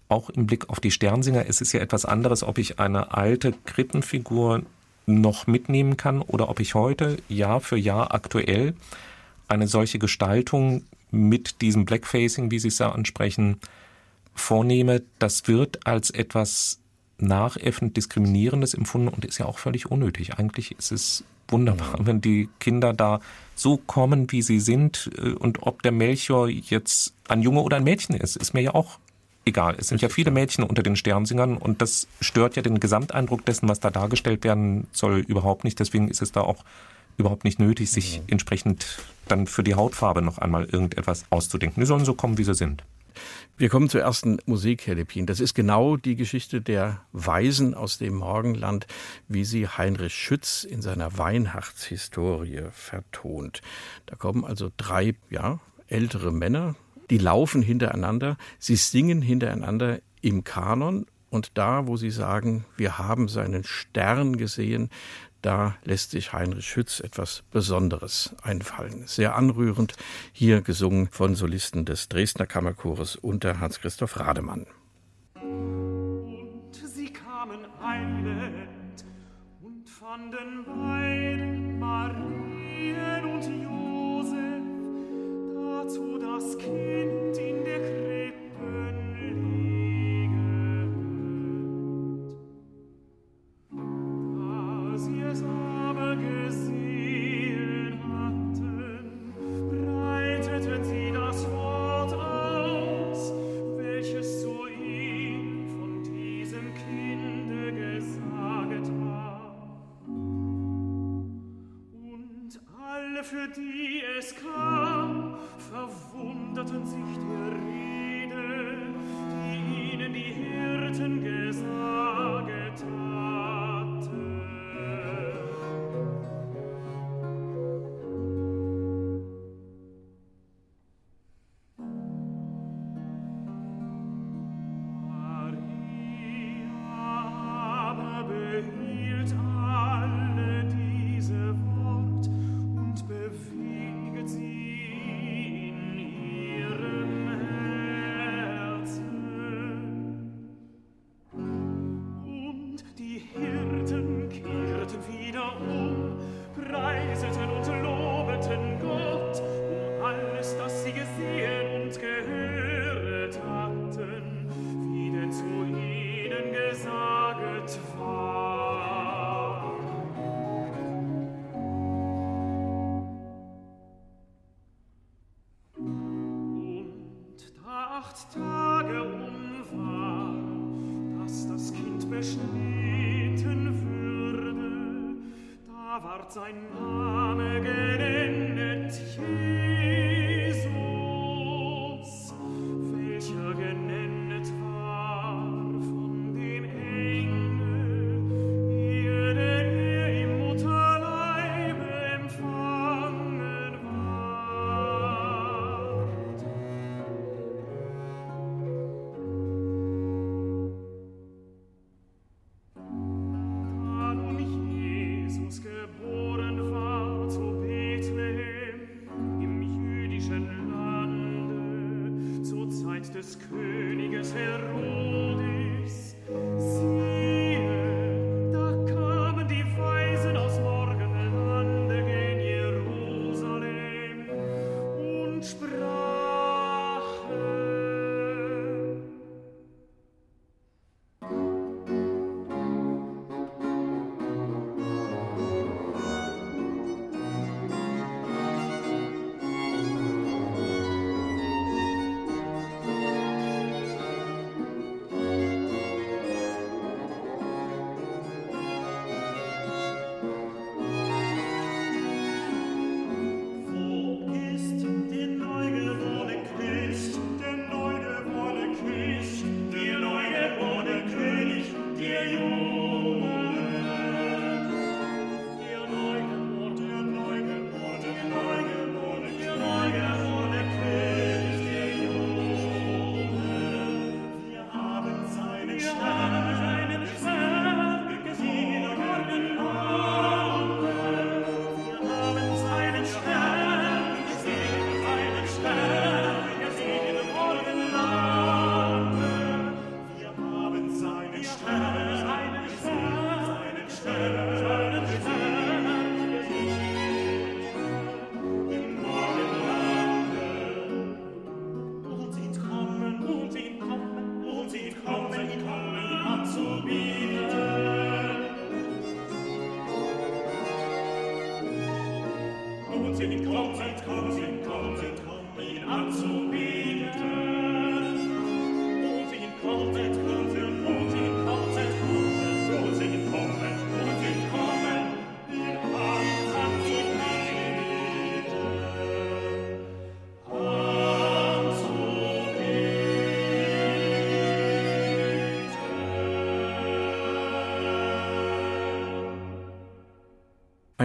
auch 0.10 0.30
im 0.30 0.48
Blick 0.48 0.70
auf 0.70 0.80
die 0.80 0.92
Sternsinger. 0.92 1.46
Es 1.48 1.62
ist 1.62 1.74
ja 1.74 1.80
etwas 1.80 2.06
anderes, 2.06 2.44
ob 2.44 2.58
ich 2.58 2.80
eine 2.80 3.14
alte 3.14 3.54
Krippenfigur 3.66 4.64
noch 5.06 5.48
mitnehmen 5.48 5.98
kann 5.98 6.22
oder 6.22 6.50
ob 6.50 6.60
ich 6.60 6.76
heute 6.76 7.18
Jahr 7.28 7.60
für 7.60 7.78
Jahr 7.78 8.14
aktuell 8.14 8.74
eine 9.48 9.68
solche 9.68 10.00
Gestaltung 10.00 10.84
mit 11.12 11.62
diesem 11.62 11.86
Blackfacing, 11.86 12.52
wie 12.52 12.60
Sie 12.60 12.70
es 12.70 12.80
ja 12.80 12.92
ansprechen, 12.92 13.60
vornehme. 14.34 15.04
Das 15.20 15.48
wird 15.48 15.86
als 15.86 16.10
etwas 16.10 16.80
nachäffend 17.18 17.98
Diskriminierendes 17.98 18.74
empfunden 18.74 19.10
und 19.10 19.26
ist 19.26 19.38
ja 19.38 19.46
auch 19.46 19.60
völlig 19.60 19.92
unnötig. 19.92 20.36
Eigentlich 20.36 20.72
ist 20.78 20.92
es 20.92 21.24
wunderbar, 21.48 21.96
wenn 22.00 22.22
die 22.22 22.50
Kinder 22.60 22.94
da 22.94 23.20
so 23.56 23.78
kommen, 23.78 24.32
wie 24.32 24.42
sie 24.42 24.60
sind. 24.60 25.12
Äh, 25.18 25.32
und 25.34 25.64
ob 25.64 25.84
der 25.84 25.92
Melchior 25.92 26.50
jetzt 26.50 27.14
ein 27.28 27.42
Junge 27.42 27.62
oder 27.62 27.78
ein 27.78 27.84
Mädchen 27.84 28.16
ist, 28.16 28.36
ist 28.36 28.54
mir 28.54 28.62
ja 28.62 28.74
auch 28.74 29.00
egal. 29.46 29.76
Es 29.78 29.88
sind 29.88 30.02
ja 30.02 30.10
viele 30.10 30.32
Mädchen 30.32 30.64
unter 30.64 30.84
den 30.84 30.96
Sternsingern 30.96 31.58
und 31.58 31.82
das 31.82 32.08
stört 32.22 32.56
ja 32.56 32.62
den 32.62 32.80
Gesamteindruck 32.80 33.46
dessen, 33.46 33.70
was 33.70 33.80
da 33.80 33.90
dargestellt 33.90 34.44
werden 34.44 34.88
soll, 34.92 35.20
überhaupt 35.20 35.64
nicht. 35.64 35.80
Deswegen 35.80 36.08
ist 36.08 36.22
es 36.22 36.32
da 36.32 36.42
auch 36.42 36.64
überhaupt 37.18 37.44
nicht 37.44 37.60
nötig, 37.60 37.92
sich 37.92 38.20
mhm. 38.20 38.26
entsprechend 38.28 39.00
dann 39.28 39.48
für 39.48 39.64
die 39.64 39.76
Hautfarbe 39.76 40.22
noch 40.22 40.38
einmal 40.38 40.66
irgendetwas 40.66 41.26
auszudenken. 41.30 41.82
Die 41.82 41.88
sollen 41.88 42.06
so 42.06 42.14
kommen, 42.14 42.38
wie 42.38 42.44
sie 42.44 42.56
sind. 42.56 42.84
Wir 43.58 43.70
kommen 43.70 43.88
zur 43.88 44.02
ersten 44.02 44.40
Musik, 44.48 44.88
Herr 44.88 44.96
Lepin. 44.96 45.28
Das 45.28 45.40
ist 45.40 45.54
genau 45.54 45.96
die 45.96 46.16
Geschichte 46.16 46.62
der 46.62 47.02
Weisen 47.12 47.76
aus 47.76 48.00
dem 48.00 48.16
Morgenland, 48.16 48.88
wie 49.28 49.46
sie 49.46 49.68
Heinrich 49.68 50.16
Schütz 50.16 50.64
in 50.64 50.82
seiner 50.82 51.20
Weihnachtshistorie 51.20 52.64
vertont. 52.72 53.62
Da 54.08 54.16
kommen 54.16 54.44
also 54.44 54.72
drei, 54.76 55.14
ja, 55.30 55.60
ältere 55.88 56.32
Männer, 56.32 56.76
die 57.10 57.18
laufen 57.18 57.62
hintereinander, 57.62 58.38
sie 58.60 58.76
singen 58.76 59.22
hintereinander 59.22 60.00
im 60.22 60.44
Kanon 60.44 61.06
und 61.30 61.58
da, 61.58 61.88
wo 61.88 61.98
sie 61.98 62.12
sagen, 62.12 62.66
wir 62.78 63.00
haben 63.00 63.28
seinen 63.28 63.64
Stern 63.64 64.38
gesehen, 64.38 64.90
da 65.44 65.76
lässt 65.84 66.12
sich 66.12 66.32
Heinrich 66.32 66.66
Schütz 66.66 67.00
etwas 67.02 67.44
Besonderes 67.52 68.34
einfallen. 68.44 69.04
Sehr 69.08 69.36
anrührend, 69.36 69.96
hier 70.32 70.62
gesungen 70.62 71.10
von 71.10 71.36
Solisten 71.36 71.86
des 71.86 72.08
Dresdner 72.08 72.46
Kammerchores 72.46 73.18
unter 73.18 73.60
Hans-Christoph 73.60 74.20
Rademann. 74.20 74.68
Und 75.42 76.74
sie 76.74 77.12
kamen 77.12 77.66
eilend 77.82 79.04
und 79.62 79.90
fanden 79.90 80.66
beide 80.66 81.46
Marien 81.78 83.26
und 83.26 83.44
Josef, 83.44 84.64
dazu 85.56 86.20
das 86.20 86.58
Kind 86.58 86.93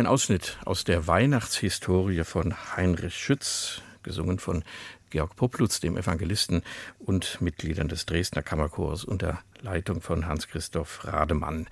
Ausschnitt 0.09 0.59
aus 0.65 0.85
der 0.85 1.07
Weihnachtshistorie 1.07 2.25
von 2.25 2.55
Heinrich 2.75 3.15
Schütz, 3.15 3.83
gesungen 4.03 4.39
von 4.39 4.65
Georg 5.11 5.37
Poplutz, 5.37 5.81
dem 5.81 5.99
Evangelisten 5.99 6.63
und 6.99 7.41
Mitgliedern 7.43 7.89
des 7.89 8.07
Dresdner 8.07 8.43
Kammerchors 8.43 9.05
unter 9.05 9.41
Leitung 9.61 10.01
von 10.01 10.27
Hans-Christoph 10.27 11.05
Rademann. 11.05 11.67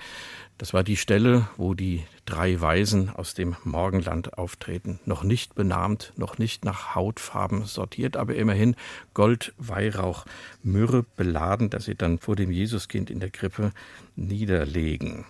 Das 0.58 0.74
war 0.74 0.84
die 0.84 0.98
Stelle, 0.98 1.48
wo 1.56 1.72
die 1.72 2.04
drei 2.26 2.60
Weisen 2.60 3.08
aus 3.08 3.32
dem 3.32 3.56
Morgenland 3.64 4.36
auftreten. 4.36 5.00
Noch 5.06 5.22
nicht 5.22 5.54
benahmt, 5.54 6.12
noch 6.16 6.36
nicht 6.36 6.64
nach 6.64 6.94
Hautfarben 6.94 7.64
sortiert, 7.64 8.18
aber 8.18 8.34
immerhin 8.34 8.76
Gold, 9.14 9.54
Weihrauch, 9.56 10.26
Myrrhe 10.62 11.06
beladen, 11.16 11.70
dass 11.70 11.86
sie 11.86 11.94
dann 11.94 12.18
vor 12.18 12.36
dem 12.36 12.50
Jesuskind 12.50 13.10
in 13.10 13.20
der 13.20 13.30
Krippe 13.30 13.72
niederlegen. 14.14 15.24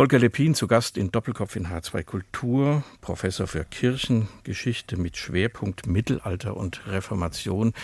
Volker 0.00 0.18
Lepin 0.18 0.54
zu 0.54 0.66
Gast 0.66 0.96
in 0.96 1.12
Doppelkopf 1.12 1.56
in 1.56 1.66
H2 1.66 2.04
Kultur, 2.04 2.82
Professor 3.02 3.46
für 3.46 3.66
Kirchengeschichte 3.66 4.96
mit 4.96 5.18
Schwerpunkt 5.18 5.86
Mittelalter 5.86 6.56
und 6.56 6.86
Reformation. 6.86 7.74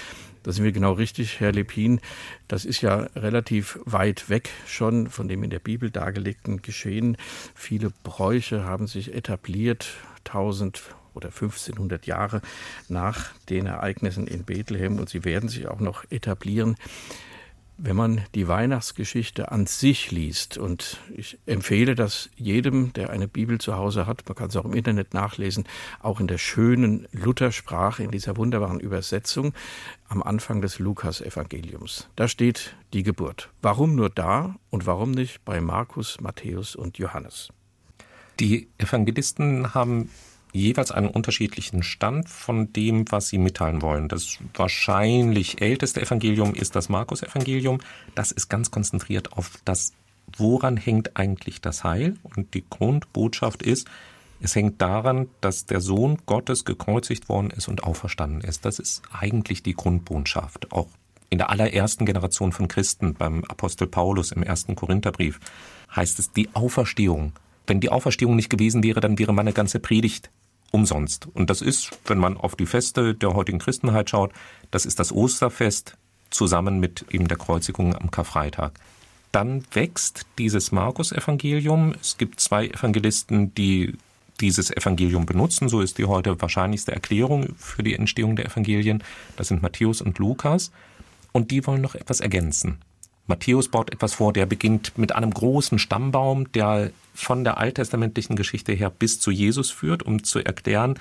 Da 0.42 0.50
sind 0.50 0.64
wir 0.64 0.72
genau 0.72 0.94
richtig, 0.94 1.40
Herr 1.40 1.52
Lepin. 1.52 2.00
Das 2.48 2.64
ist 2.64 2.80
ja 2.80 3.00
relativ 3.16 3.78
weit 3.84 4.30
weg 4.30 4.48
schon 4.66 5.10
von 5.10 5.28
dem 5.28 5.44
in 5.44 5.50
der 5.50 5.58
Bibel 5.58 5.90
dargelegten 5.90 6.62
Geschehen. 6.62 7.18
Viele 7.54 7.92
Bräuche 8.02 8.64
haben 8.64 8.86
sich 8.86 9.12
etabliert, 9.12 9.86
1000 10.24 10.84
oder 11.12 11.28
1500 11.28 12.06
Jahre 12.06 12.40
nach 12.88 13.34
den 13.50 13.66
Ereignissen 13.66 14.26
in 14.26 14.44
Bethlehem 14.44 14.98
und 14.98 15.10
sie 15.10 15.26
werden 15.26 15.50
sich 15.50 15.68
auch 15.68 15.80
noch 15.80 16.10
etablieren 16.10 16.76
wenn 17.78 17.96
man 17.96 18.22
die 18.34 18.48
Weihnachtsgeschichte 18.48 19.52
an 19.52 19.66
sich 19.66 20.10
liest, 20.10 20.56
und 20.56 20.98
ich 21.14 21.38
empfehle 21.46 21.94
das 21.94 22.30
jedem, 22.36 22.92
der 22.94 23.10
eine 23.10 23.28
Bibel 23.28 23.58
zu 23.58 23.76
Hause 23.76 24.06
hat, 24.06 24.22
man 24.26 24.34
kann 24.34 24.48
es 24.48 24.56
auch 24.56 24.64
im 24.64 24.74
Internet 24.74 25.14
nachlesen, 25.14 25.64
auch 26.00 26.20
in 26.20 26.26
der 26.26 26.38
schönen 26.38 27.06
Luthersprache, 27.12 28.02
in 28.02 28.10
dieser 28.10 28.36
wunderbaren 28.36 28.80
Übersetzung 28.80 29.52
am 30.08 30.22
Anfang 30.22 30.62
des 30.62 30.78
Lukas-Evangeliums. 30.78 32.08
Da 32.16 32.28
steht 32.28 32.74
die 32.92 33.02
Geburt. 33.02 33.50
Warum 33.60 33.94
nur 33.94 34.10
da 34.10 34.56
und 34.70 34.86
warum 34.86 35.10
nicht 35.10 35.44
bei 35.44 35.60
Markus, 35.60 36.20
Matthäus 36.20 36.76
und 36.76 36.98
Johannes? 36.98 37.50
Die 38.40 38.68
Evangelisten 38.78 39.74
haben 39.74 40.10
jeweils 40.56 40.90
einen 40.90 41.08
unterschiedlichen 41.08 41.82
Stand 41.82 42.28
von 42.28 42.72
dem, 42.72 43.04
was 43.10 43.28
sie 43.28 43.38
mitteilen 43.38 43.82
wollen. 43.82 44.08
Das 44.08 44.38
wahrscheinlich 44.54 45.60
älteste 45.60 46.00
Evangelium 46.00 46.54
ist 46.54 46.74
das 46.74 46.88
Markus-Evangelium. 46.88 47.78
Das 48.14 48.32
ist 48.32 48.48
ganz 48.48 48.70
konzentriert 48.70 49.32
auf 49.32 49.50
das, 49.64 49.92
woran 50.36 50.76
hängt 50.76 51.16
eigentlich 51.16 51.60
das 51.60 51.84
Heil? 51.84 52.16
Und 52.22 52.54
die 52.54 52.64
Grundbotschaft 52.68 53.62
ist, 53.62 53.88
es 54.40 54.54
hängt 54.54 54.82
daran, 54.82 55.28
dass 55.40 55.66
der 55.66 55.80
Sohn 55.80 56.18
Gottes 56.26 56.64
gekreuzigt 56.64 57.28
worden 57.28 57.50
ist 57.50 57.68
und 57.68 57.84
auferstanden 57.84 58.42
ist. 58.42 58.64
Das 58.64 58.78
ist 58.78 59.02
eigentlich 59.12 59.62
die 59.62 59.74
Grundbotschaft. 59.74 60.72
Auch 60.72 60.88
in 61.30 61.38
der 61.38 61.50
allerersten 61.50 62.06
Generation 62.06 62.52
von 62.52 62.68
Christen, 62.68 63.14
beim 63.14 63.44
Apostel 63.44 63.86
Paulus 63.86 64.32
im 64.32 64.42
ersten 64.42 64.74
Korintherbrief, 64.74 65.40
heißt 65.94 66.18
es 66.18 66.32
die 66.32 66.48
Auferstehung. 66.54 67.32
Wenn 67.66 67.80
die 67.80 67.88
Auferstehung 67.88 68.36
nicht 68.36 68.50
gewesen 68.50 68.82
wäre, 68.82 69.00
dann 69.00 69.18
wäre 69.18 69.32
meine 69.32 69.52
ganze 69.52 69.80
Predigt 69.80 70.30
umsonst. 70.70 71.28
Und 71.34 71.50
das 71.50 71.62
ist, 71.62 71.90
wenn 72.06 72.18
man 72.18 72.36
auf 72.36 72.56
die 72.56 72.66
Feste 72.66 73.14
der 73.14 73.34
heutigen 73.34 73.58
Christenheit 73.58 74.10
schaut, 74.10 74.32
das 74.70 74.86
ist 74.86 74.98
das 74.98 75.12
Osterfest 75.12 75.96
zusammen 76.30 76.80
mit 76.80 77.04
eben 77.10 77.28
der 77.28 77.38
Kreuzigung 77.38 77.94
am 77.94 78.10
Karfreitag. 78.10 78.72
Dann 79.32 79.64
wächst 79.72 80.26
dieses 80.38 80.72
Markus-Evangelium. 80.72 81.94
Es 82.00 82.16
gibt 82.16 82.40
zwei 82.40 82.68
Evangelisten, 82.68 83.54
die 83.54 83.96
dieses 84.40 84.70
Evangelium 84.70 85.26
benutzen. 85.26 85.68
So 85.68 85.80
ist 85.80 85.98
die 85.98 86.04
heute 86.04 86.40
wahrscheinlichste 86.40 86.92
Erklärung 86.92 87.54
für 87.58 87.82
die 87.82 87.94
Entstehung 87.94 88.36
der 88.36 88.46
Evangelien. 88.46 89.02
Das 89.36 89.48
sind 89.48 89.62
Matthäus 89.62 90.00
und 90.00 90.18
Lukas. 90.18 90.72
Und 91.32 91.50
die 91.50 91.66
wollen 91.66 91.82
noch 91.82 91.94
etwas 91.94 92.20
ergänzen. 92.20 92.78
Matthäus 93.26 93.68
baut 93.68 93.92
etwas 93.92 94.14
vor, 94.14 94.32
der 94.32 94.46
beginnt 94.46 94.96
mit 94.96 95.12
einem 95.12 95.32
großen 95.32 95.78
Stammbaum, 95.78 96.50
der 96.52 96.90
von 97.14 97.44
der 97.44 97.58
alttestamentlichen 97.58 98.36
Geschichte 98.36 98.72
her 98.72 98.90
bis 98.90 99.20
zu 99.20 99.30
Jesus 99.30 99.70
führt, 99.70 100.02
um 100.02 100.22
zu 100.22 100.38
erklären, 100.38 100.98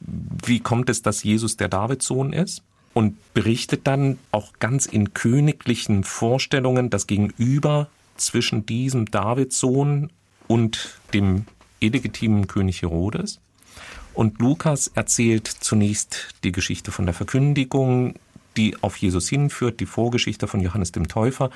wie 0.00 0.60
kommt 0.60 0.90
es, 0.90 1.02
dass 1.02 1.22
Jesus 1.22 1.56
der 1.56 1.68
Davidssohn 1.68 2.32
ist 2.32 2.62
und 2.92 3.16
berichtet 3.34 3.86
dann 3.86 4.18
auch 4.30 4.52
ganz 4.60 4.86
in 4.86 5.14
königlichen 5.14 6.04
Vorstellungen 6.04 6.90
das 6.90 7.06
Gegenüber 7.06 7.88
zwischen 8.16 8.66
diesem 8.66 9.10
Davidssohn 9.10 10.10
und 10.46 11.00
dem 11.12 11.46
illegitimen 11.80 12.46
König 12.46 12.82
Herodes. 12.82 13.40
Und 14.14 14.40
Lukas 14.40 14.88
erzählt 14.94 15.48
zunächst 15.48 16.28
die 16.44 16.52
Geschichte 16.52 16.92
von 16.92 17.04
der 17.04 17.14
Verkündigung, 17.14 18.14
die 18.56 18.76
auf 18.82 18.96
Jesus 18.96 19.28
hinführt, 19.28 19.80
die 19.80 19.86
Vorgeschichte 19.86 20.46
von 20.46 20.60
Johannes 20.60 20.92
dem 20.92 21.08
Täufer 21.08 21.50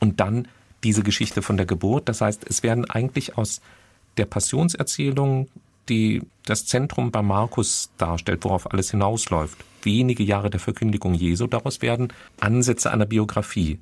und 0.00 0.20
dann 0.20 0.48
diese 0.82 1.02
Geschichte 1.02 1.42
von 1.42 1.56
der 1.56 1.66
Geburt. 1.66 2.08
Das 2.08 2.20
heißt, 2.20 2.44
es 2.48 2.62
werden 2.62 2.88
eigentlich 2.90 3.36
aus 3.36 3.60
der 4.16 4.26
Passionserzählung, 4.26 5.48
die 5.88 6.22
das 6.44 6.66
Zentrum 6.66 7.10
bei 7.10 7.22
Markus 7.22 7.90
darstellt, 7.98 8.44
worauf 8.44 8.70
alles 8.70 8.90
hinausläuft, 8.90 9.58
wenige 9.82 10.22
Jahre 10.22 10.50
der 10.50 10.60
Verkündigung 10.60 11.14
Jesu, 11.14 11.46
daraus 11.46 11.82
werden 11.82 12.12
Ansätze 12.40 12.90
einer 12.90 13.06
Biografie. 13.06 13.78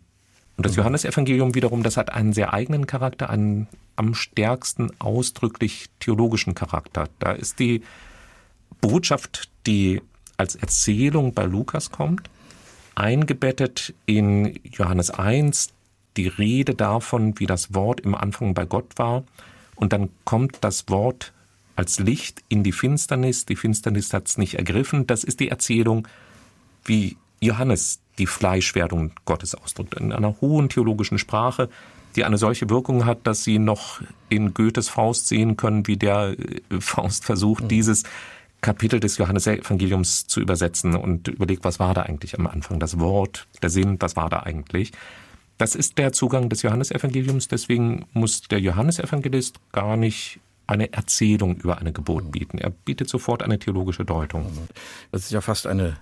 Und 0.56 0.66
das 0.66 0.72
mhm. 0.72 0.78
Johannesevangelium 0.78 1.54
wiederum, 1.54 1.82
das 1.82 1.96
hat 1.96 2.12
einen 2.12 2.32
sehr 2.32 2.52
eigenen 2.52 2.86
Charakter, 2.86 3.30
einen 3.30 3.68
am 3.96 4.14
stärksten 4.14 4.90
ausdrücklich 4.98 5.86
theologischen 6.00 6.54
Charakter. 6.54 7.08
Da 7.18 7.32
ist 7.32 7.58
die 7.58 7.82
Botschaft, 8.80 9.50
die 9.66 10.02
als 10.36 10.56
Erzählung 10.56 11.34
bei 11.34 11.44
Lukas 11.44 11.90
kommt, 11.90 12.28
eingebettet 12.94 13.94
in 14.06 14.58
Johannes 14.64 15.10
1, 15.10 15.70
die 16.16 16.28
Rede 16.28 16.74
davon, 16.74 17.38
wie 17.38 17.46
das 17.46 17.74
Wort 17.74 18.00
im 18.00 18.14
Anfang 18.14 18.54
bei 18.54 18.64
Gott 18.64 18.92
war. 18.96 19.24
Und 19.76 19.92
dann 19.92 20.10
kommt 20.24 20.58
das 20.60 20.88
Wort 20.88 21.32
als 21.76 21.98
Licht 21.98 22.42
in 22.48 22.62
die 22.62 22.72
Finsternis. 22.72 23.46
Die 23.46 23.56
Finsternis 23.56 24.12
hat 24.12 24.28
es 24.28 24.38
nicht 24.38 24.54
ergriffen. 24.54 25.06
Das 25.06 25.24
ist 25.24 25.40
die 25.40 25.48
Erzählung, 25.48 26.06
wie 26.84 27.16
Johannes 27.40 28.00
die 28.18 28.26
Fleischwerdung 28.26 29.12
Gottes 29.24 29.54
ausdrückt, 29.54 29.94
in 29.94 30.12
einer 30.12 30.40
hohen 30.40 30.68
theologischen 30.68 31.18
Sprache, 31.18 31.68
die 32.14 32.24
eine 32.24 32.36
solche 32.36 32.68
Wirkung 32.68 33.06
hat, 33.06 33.26
dass 33.26 33.42
Sie 33.42 33.58
noch 33.58 34.02
in 34.28 34.52
Goethes 34.52 34.88
Faust 34.88 35.28
sehen 35.28 35.56
können, 35.56 35.86
wie 35.86 35.96
der 35.96 36.36
äh, 36.38 36.80
Faust 36.80 37.24
versucht, 37.24 37.64
mhm. 37.64 37.68
dieses 37.68 38.04
Kapitel 38.62 39.00
des 39.00 39.18
Johannesevangeliums 39.18 40.26
zu 40.26 40.40
übersetzen 40.40 40.96
und 40.96 41.28
überlegt, 41.28 41.64
was 41.64 41.78
war 41.78 41.94
da 41.94 42.02
eigentlich 42.02 42.38
am 42.38 42.46
Anfang, 42.46 42.78
das 42.78 42.98
Wort, 42.98 43.46
der 43.60 43.70
Sinn, 43.70 43.96
was 44.00 44.16
war 44.16 44.30
da 44.30 44.40
eigentlich. 44.40 44.92
Das 45.58 45.74
ist 45.74 45.98
der 45.98 46.12
Zugang 46.12 46.48
des 46.48 46.62
Johannesevangeliums, 46.62 47.48
deswegen 47.48 48.06
muss 48.12 48.42
der 48.42 48.60
Johannesevangelist 48.60 49.60
gar 49.72 49.96
nicht 49.96 50.40
eine 50.66 50.92
Erzählung 50.92 51.56
über 51.56 51.78
eine 51.78 51.92
Geburt 51.92 52.30
bieten. 52.30 52.58
Er 52.58 52.70
bietet 52.70 53.08
sofort 53.08 53.42
eine 53.42 53.58
theologische 53.58 54.04
Deutung. 54.04 54.46
Das 55.10 55.24
ist 55.24 55.32
ja 55.32 55.40
fast 55.40 55.66
eine 55.66 55.96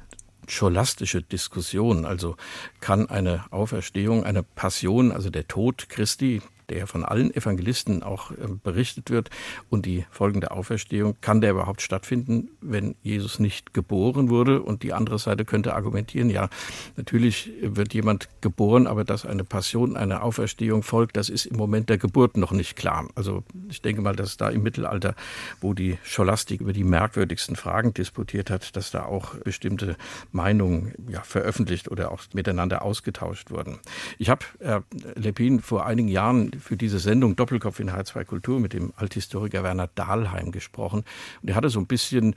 scholastische 0.47 1.23
Diskussion. 1.23 2.05
Also 2.05 2.37
kann 2.81 3.09
eine 3.09 3.45
Auferstehung, 3.51 4.25
eine 4.25 4.43
Passion, 4.43 5.13
also 5.13 5.31
der 5.31 5.49
Tod 5.49 5.89
Christi, 5.89 6.43
der 6.71 6.87
von 6.87 7.05
allen 7.05 7.35
Evangelisten 7.35 8.03
auch 8.03 8.31
ähm, 8.31 8.61
berichtet 8.63 9.11
wird, 9.11 9.31
und 9.69 9.87
die 9.87 10.05
folgende 10.11 10.51
Auferstehung, 10.51 11.17
kann 11.21 11.41
der 11.41 11.51
überhaupt 11.53 11.83
stattfinden, 11.83 12.51
wenn 12.61 12.95
Jesus 13.03 13.39
nicht 13.39 13.75
geboren 13.75 14.31
wurde? 14.31 14.63
Und 14.63 14.83
die 14.83 14.93
andere 14.93 15.19
Seite 15.19 15.45
könnte 15.45 15.75
argumentieren, 15.75 16.31
ja, 16.31 16.49
natürlich 16.97 17.53
wird 17.61 17.95
jemand 17.95 18.29
geboren, 18.41 18.87
aber 18.87 19.05
dass 19.05 19.27
eine 19.27 19.45
Passion, 19.45 19.97
eine 19.97 20.23
Auferstehung 20.23 20.83
folgt, 20.83 21.17
das 21.17 21.29
ist 21.29 21.47
im 21.47 21.57
Moment 21.57 21.89
der 21.89 21.99
Geburt 21.99 22.37
noch 22.37 22.53
nicht 22.53 22.77
klar. 22.77 23.09
Also 23.15 23.45
ich 23.69 23.83
denke 23.83 24.03
mal, 24.03 24.17
dass 24.17 24.37
da 24.37 24.49
im 24.49 24.63
Mittelalter, 24.63 25.15
wo 25.61 25.75
die 25.75 25.99
Scholastik 26.05 26.61
über 26.61 26.73
die 26.73 26.85
merkwürdigsten 26.85 27.57
Fragen 27.57 27.93
disputiert 27.95 28.51
hat, 28.51 28.77
dass 28.77 28.91
da 28.91 29.05
auch 29.05 29.35
bestimmte 29.37 29.97
Meinungen 30.33 30.95
ja, 31.09 31.23
veröffentlicht 31.23 31.91
oder 31.91 32.13
auch 32.13 32.23
miteinander 32.33 32.83
ausgetauscht 32.83 33.51
wurden. 33.51 33.79
Ich 34.19 34.31
habe 34.31 34.45
Herr 34.61 34.85
Lepin 35.15 35.61
vor 35.61 35.87
einigen 35.87 36.09
Jahren 36.09 36.51
für 36.61 36.77
diese 36.77 36.99
Sendung 36.99 37.37
Doppelkopf 37.37 37.81
in 37.81 37.91
H2 37.91 38.25
Kultur 38.25 38.61
mit 38.61 38.73
dem 38.73 38.93
Althistoriker 38.97 39.63
Werner 39.63 39.89
Dahlheim 39.95 40.53
gesprochen. 40.53 41.05
Und 41.43 41.49
er 41.49 41.57
hatte 41.57 41.71
so 41.71 41.81
ein 41.81 41.87
bisschen 41.87 42.35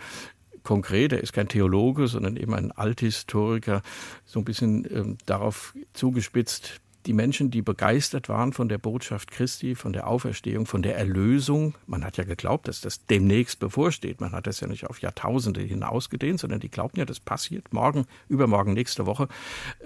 konkret, 0.63 1.11
er 1.11 1.21
ist 1.21 1.33
kein 1.33 1.47
Theologe, 1.47 2.07
sondern 2.07 2.37
eben 2.37 2.53
ein 2.53 2.71
Althistoriker, 2.71 3.81
so 4.25 4.39
ein 4.39 4.45
bisschen 4.45 4.85
ähm, 4.89 5.17
darauf 5.25 5.75
zugespitzt, 5.93 6.79
die 7.05 7.13
Menschen, 7.13 7.51
die 7.51 7.61
begeistert 7.61 8.29
waren 8.29 8.53
von 8.53 8.69
der 8.69 8.77
Botschaft 8.77 9.31
Christi, 9.31 9.75
von 9.75 9.93
der 9.93 10.07
Auferstehung, 10.07 10.65
von 10.65 10.81
der 10.81 10.97
Erlösung. 10.97 11.75
Man 11.85 12.03
hat 12.03 12.17
ja 12.17 12.23
geglaubt, 12.23 12.67
dass 12.67 12.81
das 12.81 13.05
demnächst 13.05 13.59
bevorsteht. 13.59 14.21
Man 14.21 14.31
hat 14.31 14.47
das 14.47 14.59
ja 14.59 14.67
nicht 14.67 14.87
auf 14.87 15.01
Jahrtausende 15.01 15.61
hinausgedehnt, 15.61 16.39
sondern 16.39 16.59
die 16.59 16.69
glaubten 16.69 16.99
ja, 16.99 17.05
das 17.05 17.19
passiert 17.19 17.73
morgen, 17.73 18.05
übermorgen, 18.29 18.73
nächste 18.73 19.05
Woche. 19.05 19.27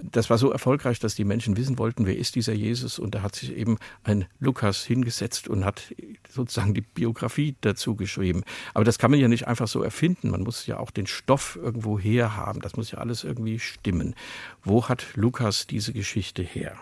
Das 0.02 0.30
war 0.30 0.38
so 0.38 0.50
erfolgreich, 0.50 0.98
dass 0.98 1.14
die 1.14 1.24
Menschen 1.24 1.56
wissen 1.56 1.78
wollten, 1.78 2.06
wer 2.06 2.16
ist 2.16 2.34
dieser 2.34 2.52
Jesus. 2.52 2.98
Und 2.98 3.14
da 3.14 3.22
hat 3.22 3.34
sich 3.34 3.56
eben 3.56 3.78
ein 4.04 4.26
Lukas 4.40 4.84
hingesetzt 4.84 5.48
und 5.48 5.64
hat 5.64 5.94
sozusagen 6.28 6.74
die 6.74 6.82
Biografie 6.82 7.56
dazu 7.60 7.96
geschrieben. 7.96 8.44
Aber 8.74 8.84
das 8.84 8.98
kann 8.98 9.10
man 9.10 9.20
ja 9.20 9.28
nicht 9.28 9.46
einfach 9.48 9.68
so 9.68 9.82
erfinden. 9.82 10.30
Man 10.30 10.42
muss 10.42 10.66
ja 10.66 10.78
auch 10.78 10.90
den 10.90 11.06
Stoff 11.06 11.58
irgendwo 11.60 11.98
her 11.98 12.36
haben. 12.36 12.60
Das 12.60 12.76
muss 12.76 12.90
ja 12.90 12.98
alles 12.98 13.24
irgendwie 13.24 13.58
stimmen. 13.58 14.14
Wo 14.62 14.88
hat 14.88 15.06
Lukas 15.14 15.66
diese 15.66 15.92
Geschichte 15.92 16.42
her? 16.42 16.78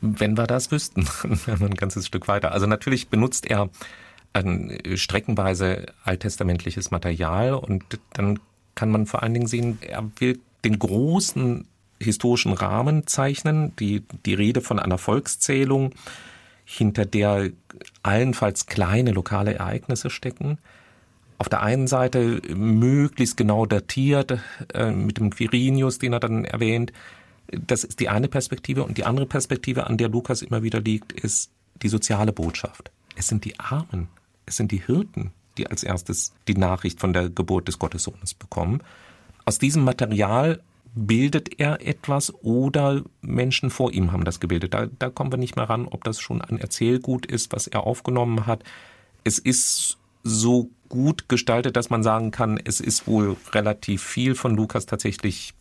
Wenn 0.00 0.36
wir 0.36 0.46
das 0.46 0.70
wüssten, 0.70 1.06
ein 1.46 1.74
ganzes 1.74 2.06
Stück 2.06 2.28
weiter. 2.28 2.52
Also 2.52 2.66
natürlich 2.66 3.08
benutzt 3.08 3.46
er 3.46 3.68
ein 4.32 4.78
streckenweise 4.94 5.86
alttestamentliches 6.04 6.90
Material 6.90 7.54
und 7.54 7.98
dann 8.12 8.38
kann 8.74 8.90
man 8.90 9.06
vor 9.06 9.22
allen 9.22 9.34
Dingen 9.34 9.46
sehen, 9.48 9.78
er 9.80 10.08
will 10.18 10.40
den 10.64 10.78
großen 10.78 11.66
historischen 12.00 12.52
Rahmen 12.52 13.06
zeichnen, 13.06 13.74
die, 13.76 14.02
die 14.24 14.34
Rede 14.34 14.60
von 14.60 14.78
einer 14.78 14.98
Volkszählung, 14.98 15.92
hinter 16.64 17.04
der 17.04 17.50
allenfalls 18.02 18.66
kleine 18.66 19.10
lokale 19.10 19.54
Ereignisse 19.54 20.08
stecken. 20.08 20.58
Auf 21.38 21.48
der 21.48 21.62
einen 21.62 21.88
Seite 21.88 22.40
möglichst 22.54 23.36
genau 23.36 23.66
datiert, 23.66 24.38
äh, 24.72 24.90
mit 24.90 25.18
dem 25.18 25.30
Quirinius, 25.30 25.98
den 25.98 26.12
er 26.12 26.20
dann 26.20 26.44
erwähnt, 26.44 26.92
das 27.52 27.84
ist 27.84 28.00
die 28.00 28.08
eine 28.08 28.28
Perspektive. 28.28 28.84
Und 28.84 28.98
die 28.98 29.04
andere 29.04 29.26
Perspektive, 29.26 29.86
an 29.86 29.98
der 29.98 30.08
Lukas 30.08 30.42
immer 30.42 30.62
wieder 30.62 30.80
liegt, 30.80 31.12
ist 31.12 31.50
die 31.82 31.88
soziale 31.88 32.32
Botschaft. 32.32 32.90
Es 33.16 33.28
sind 33.28 33.44
die 33.44 33.58
Armen, 33.58 34.08
es 34.46 34.56
sind 34.56 34.72
die 34.72 34.82
Hirten, 34.84 35.32
die 35.58 35.66
als 35.66 35.82
erstes 35.82 36.32
die 36.48 36.54
Nachricht 36.54 37.00
von 37.00 37.12
der 37.12 37.28
Geburt 37.28 37.68
des 37.68 37.78
Gottessohnes 37.78 38.34
bekommen. 38.34 38.82
Aus 39.44 39.58
diesem 39.58 39.84
Material 39.84 40.62
bildet 40.94 41.60
er 41.60 41.86
etwas 41.86 42.32
oder 42.42 43.02
Menschen 43.20 43.70
vor 43.70 43.92
ihm 43.92 44.12
haben 44.12 44.24
das 44.24 44.40
gebildet. 44.40 44.74
Da, 44.74 44.86
da 44.86 45.08
kommen 45.08 45.32
wir 45.32 45.38
nicht 45.38 45.56
mehr 45.56 45.70
ran, 45.70 45.86
ob 45.86 46.04
das 46.04 46.20
schon 46.20 46.42
ein 46.42 46.58
Erzählgut 46.58 47.26
ist, 47.26 47.52
was 47.52 47.66
er 47.66 47.86
aufgenommen 47.86 48.46
hat. 48.46 48.64
Es 49.22 49.38
ist 49.38 49.98
so 50.22 50.70
gut 50.88 51.28
gestaltet, 51.28 51.76
dass 51.76 51.90
man 51.90 52.02
sagen 52.02 52.30
kann, 52.30 52.60
es 52.62 52.80
ist 52.80 53.06
wohl 53.06 53.36
relativ 53.52 54.02
viel 54.02 54.34
von 54.34 54.56
Lukas 54.56 54.86
tatsächlich 54.86 55.54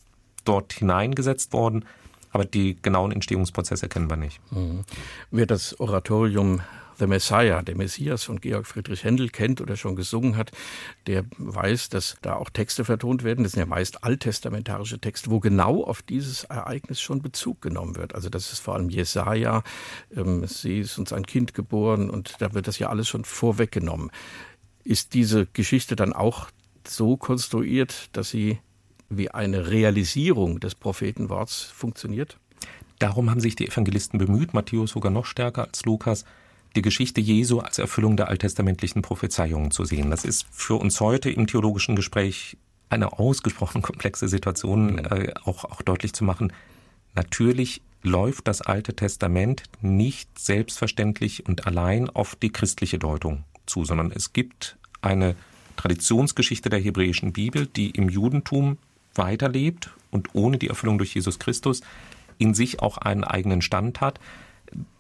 dort 0.44 0.74
hineingesetzt 0.74 1.54
worden, 1.54 1.86
aber 2.32 2.46
die 2.46 2.78
genauen 2.82 3.12
Entstehungsprozesse 3.12 3.90
kennen 3.90 4.10
wir 4.10 4.18
nicht. 4.18 4.40
Mhm. 4.52 4.84
Wer 5.32 5.46
das 5.46 5.80
Oratorium 5.80 6.62
The 7.00 7.08
Messiah, 7.08 7.62
der 7.62 7.78
Messias 7.78 8.26
von 8.26 8.42
Georg 8.42 8.68
Friedrich 8.68 9.06
Händel 9.06 9.30
kennt 9.30 9.62
oder 9.62 9.78
schon 9.78 9.96
gesungen 9.96 10.36
hat, 10.36 10.52
der 11.08 11.24
weiß, 11.38 11.90
dass 11.90 12.18
da 12.22 12.36
auch 12.36 12.50
Texte 12.50 12.84
vertont 12.84 13.24
werden. 13.24 13.44
Das 13.44 13.54
sind 13.54 13.62
ja 13.62 13.66
meist 13.66 14.04
alttestamentarische 14.04 15.00
Texte, 15.00 15.32
wo 15.32 15.40
genau 15.40 15.84
auf 15.84 16.02
dieses 16.02 16.44
Ereignis 16.44 17.00
schon 17.00 17.22
Bezug 17.22 17.62
genommen 17.62 17.96
wird. 17.96 18.16
Also 18.16 18.30
das 18.30 18.52
ist 18.52 18.60
vor 18.60 18.76
allem 18.76 18.90
Jesaja, 18.90 19.64
ähm, 20.16 20.46
sie 20.46 20.80
ist 20.80 20.98
uns 20.98 21.14
ein 21.14 21.26
Kind 21.26 21.54
geboren 21.54 22.10
und 22.10 22.36
da 22.40 22.54
wird 22.54 22.68
das 22.68 22.80
ja 22.80 22.90
alles 22.90 23.08
schon 23.08 23.24
vorweggenommen. 23.24 24.12
Ist 24.84 25.14
diese 25.14 25.46
Geschichte 25.46 25.96
dann 25.96 26.12
auch 26.12 26.50
so 26.86 27.16
konstruiert, 27.16 28.10
dass 28.12 28.30
sie 28.30 28.60
wie 29.10 29.32
eine 29.32 29.70
Realisierung 29.70 30.60
des 30.60 30.76
Prophetenworts 30.76 31.64
funktioniert? 31.64 32.38
Darum 33.00 33.30
haben 33.30 33.40
sich 33.40 33.56
die 33.56 33.68
Evangelisten 33.68 34.20
bemüht, 34.20 34.54
Matthäus 34.54 34.92
sogar 34.92 35.12
noch 35.12 35.26
stärker 35.26 35.66
als 35.66 35.86
Lukas, 35.86 36.26
die 36.76 36.82
Geschichte 36.82 37.22
Jesu 37.22 37.60
als 37.60 37.80
Erfüllung 37.80 38.18
der 38.18 38.28
alttestamentlichen 38.28 39.02
Prophezeiungen 39.02 39.72
zu 39.72 39.86
sehen. 39.86 40.12
Das 40.12 40.26
ist 40.26 40.46
für 40.52 40.76
uns 40.76 41.00
heute 41.00 41.30
im 41.30 41.48
theologischen 41.48 41.96
Gespräch 41.96 42.58
eine 42.90 43.20
ausgesprochen 43.20 43.82
komplexe 43.82 44.28
Situation, 44.28 44.94
mhm. 44.94 45.00
äh, 45.00 45.34
auch, 45.46 45.64
auch 45.66 45.82
deutlich 45.82 46.14
zu 46.14 46.24
machen. 46.24 46.54
Natürlich 47.16 47.82
läuft 48.02 48.48
das 48.48 48.62
Alte 48.62 48.96
Testament 48.96 49.64
nicht 49.82 50.38
selbstverständlich 50.38 51.46
und 51.48 51.68
allein 51.68 52.10
auf 52.10 52.36
die 52.36 52.52
christliche 52.52 53.00
Deutung 53.00 53.44
zu, 53.66 53.86
sondern 53.86 54.12
es 54.12 54.34
gibt 54.34 54.78
eine 55.02 55.36
Traditionsgeschichte 55.76 56.70
der 56.70 56.80
hebräischen 56.80 57.34
Bibel, 57.34 57.68
die 57.68 57.92
im 57.92 58.10
Judentum 58.10 58.78
weiterlebt 59.20 59.92
und 60.10 60.34
ohne 60.34 60.58
die 60.58 60.70
Erfüllung 60.70 60.98
durch 60.98 61.14
Jesus 61.14 61.38
Christus 61.38 61.82
in 62.40 62.56
sich 62.56 62.82
auch 62.82 62.98
einen 62.98 63.24
eigenen 63.24 63.62
Stand 63.62 64.02
hat. 64.02 64.20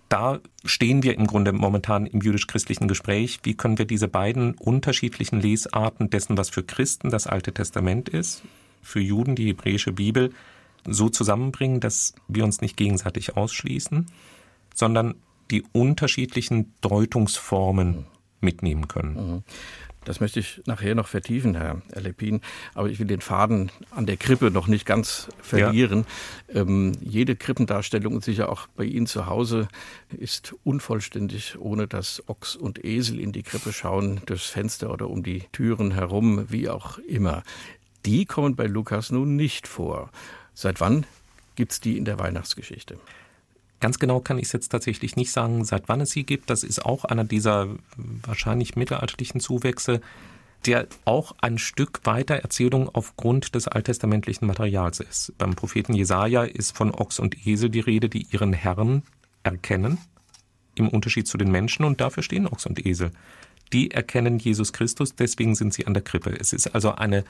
Da 0.09 0.39
stehen 0.65 1.03
wir 1.03 1.15
im 1.15 1.25
Grunde 1.27 1.51
momentan 1.51 2.05
im 2.05 2.21
jüdisch-christlichen 2.21 2.87
Gespräch. 2.87 3.39
Wie 3.43 3.55
können 3.55 3.77
wir 3.77 3.85
diese 3.85 4.07
beiden 4.07 4.55
unterschiedlichen 4.55 5.39
Lesarten 5.39 6.09
dessen, 6.09 6.37
was 6.37 6.49
für 6.49 6.63
Christen 6.63 7.09
das 7.09 7.27
Alte 7.27 7.53
Testament 7.53 8.09
ist, 8.09 8.43
für 8.81 8.99
Juden 8.99 9.35
die 9.35 9.47
hebräische 9.47 9.93
Bibel, 9.93 10.31
so 10.85 11.09
zusammenbringen, 11.09 11.79
dass 11.79 12.15
wir 12.27 12.43
uns 12.43 12.61
nicht 12.61 12.77
gegenseitig 12.77 13.37
ausschließen, 13.37 14.07
sondern 14.73 15.15
die 15.51 15.63
unterschiedlichen 15.73 16.73
Deutungsformen 16.81 18.05
mitnehmen 18.41 18.87
können. 18.87 19.43
Das 20.05 20.21
möchte 20.21 20.39
ich 20.39 20.61
nachher 20.65 20.95
noch 20.95 21.07
vertiefen, 21.07 21.55
Herr 21.55 21.81
Lepin. 21.93 22.41
Aber 22.73 22.89
ich 22.89 22.99
will 22.99 23.07
den 23.07 23.21
Faden 23.21 23.71
an 23.91 24.05
der 24.05 24.17
Krippe 24.17 24.49
noch 24.49 24.67
nicht 24.67 24.85
ganz 24.85 25.27
verlieren. 25.41 26.05
Ja. 26.47 26.61
Ähm, 26.61 26.93
jede 27.01 27.35
Krippendarstellung 27.35 28.15
und 28.15 28.23
sicher 28.23 28.49
auch 28.49 28.67
bei 28.75 28.85
Ihnen 28.85 29.07
zu 29.07 29.25
Hause 29.25 29.67
ist 30.09 30.55
unvollständig, 30.63 31.59
ohne 31.59 31.87
dass 31.87 32.23
Ochs 32.27 32.55
und 32.55 32.83
Esel 32.83 33.19
in 33.19 33.31
die 33.31 33.43
Krippe 33.43 33.73
schauen, 33.73 34.21
durchs 34.25 34.47
Fenster 34.47 34.91
oder 34.91 35.09
um 35.09 35.21
die 35.21 35.43
Türen 35.51 35.91
herum, 35.91 36.45
wie 36.49 36.69
auch 36.69 36.97
immer. 36.99 37.43
Die 38.05 38.25
kommen 38.25 38.55
bei 38.55 38.65
Lukas 38.65 39.11
nun 39.11 39.35
nicht 39.35 39.67
vor. 39.67 40.09
Seit 40.53 40.79
wann 40.79 41.05
gibt's 41.55 41.81
die 41.81 41.97
in 41.97 42.05
der 42.05 42.19
Weihnachtsgeschichte? 42.19 42.97
Ganz 43.79 43.99
genau 43.99 44.19
kann 44.19 44.37
ich 44.37 44.45
es 44.45 44.51
jetzt 44.51 44.69
tatsächlich 44.69 45.15
nicht 45.15 45.31
sagen, 45.31 45.63
seit 45.63 45.87
wann 45.87 46.01
es 46.01 46.11
sie 46.11 46.23
gibt. 46.23 46.49
Das 46.49 46.63
ist 46.63 46.85
auch 46.85 47.05
einer 47.05 47.23
dieser 47.23 47.67
wahrscheinlich 47.95 48.75
mittelalterlichen 48.75 49.39
Zuwächse, 49.39 50.01
der 50.65 50.87
auch 51.05 51.35
ein 51.39 51.57
Stück 51.57 52.01
weiter 52.03 52.35
Erzählung 52.35 52.89
aufgrund 52.93 53.55
des 53.55 53.67
alttestamentlichen 53.67 54.45
Materials 54.45 54.99
ist. 54.99 55.33
Beim 55.37 55.55
Propheten 55.55 55.93
Jesaja 55.93 56.43
ist 56.43 56.75
von 56.75 56.91
Ochs 56.91 57.19
und 57.19 57.47
Esel 57.47 57.69
die 57.69 57.79
Rede, 57.79 58.09
die 58.09 58.27
ihren 58.31 58.51
Herrn 58.51 59.03
erkennen, 59.43 59.99
im 60.75 60.89
Unterschied 60.89 61.27
zu 61.27 61.37
den 61.37 61.51
Menschen, 61.51 61.85
und 61.85 62.01
dafür 62.01 62.23
stehen 62.23 62.47
Ochs 62.47 62.65
und 62.65 62.85
Esel. 62.85 63.11
Die 63.71 63.91
erkennen 63.91 64.39
Jesus 64.39 64.73
Christus, 64.73 65.15
deswegen 65.15 65.55
sind 65.55 65.73
sie 65.73 65.87
an 65.87 65.93
der 65.93 66.03
Krippe. 66.03 66.35
Es 66.37 66.51
ist 66.51 66.67
also 66.75 66.95
eine 66.95 67.23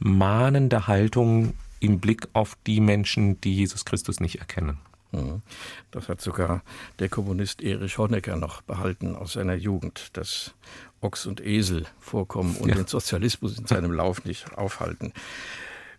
mahnende 0.00 0.88
Haltung 0.88 1.54
im 1.78 2.00
Blick 2.00 2.26
auf 2.32 2.56
die 2.66 2.80
Menschen, 2.80 3.40
die 3.42 3.54
Jesus 3.54 3.84
Christus 3.84 4.18
nicht 4.18 4.40
erkennen. 4.40 4.78
Mhm. 5.14 5.42
Das 5.90 6.08
hat 6.08 6.20
sogar 6.20 6.62
der 6.98 7.08
Kommunist 7.08 7.62
Erich 7.62 7.98
Honecker 7.98 8.36
noch 8.36 8.62
behalten 8.62 9.16
aus 9.16 9.34
seiner 9.34 9.54
Jugend, 9.54 10.16
dass 10.16 10.54
Ochs 11.00 11.26
und 11.26 11.44
Esel 11.44 11.86
vorkommen 12.00 12.56
und 12.56 12.68
ja. 12.68 12.74
den 12.74 12.86
Sozialismus 12.86 13.58
in 13.58 13.66
seinem 13.66 13.92
Lauf 13.92 14.24
nicht 14.24 14.56
aufhalten. 14.56 15.12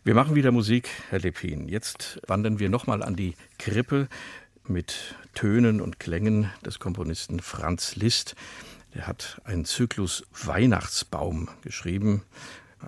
Wir 0.03 0.13
machen 0.13 0.35
wieder 0.35 0.51
Musik, 0.51 0.89
Herr 1.09 1.19
Lepin. 1.19 1.67
Jetzt 1.67 2.19
wandern 2.27 2.59
wir 2.59 2.69
nochmal 2.69 3.01
an 3.01 3.15
die 3.15 3.35
Krippe 3.57 4.07
mit 4.67 5.15
Tönen 5.33 5.81
und 5.81 5.99
Klängen 5.99 6.51
des 6.65 6.79
Komponisten 6.79 7.39
Franz 7.39 7.95
Liszt. 7.95 8.35
Der 8.93 9.07
hat 9.07 9.41
einen 9.45 9.65
Zyklus 9.65 10.23
Weihnachtsbaum 10.31 11.49
geschrieben 11.61 12.23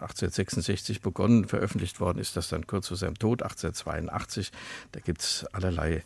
1866 0.02 1.02
begonnen, 1.02 1.48
veröffentlicht 1.48 2.00
worden 2.00 2.20
ist 2.20 2.36
das 2.38 2.50
dann 2.50 2.68
kurz 2.68 2.88
vor 2.88 2.98
seinem 2.98 3.18
Tod, 3.18 3.44
1882. 3.44 4.52
Da 4.92 5.00
gibt 5.00 5.22
es 5.22 5.46
allerlei 5.52 6.04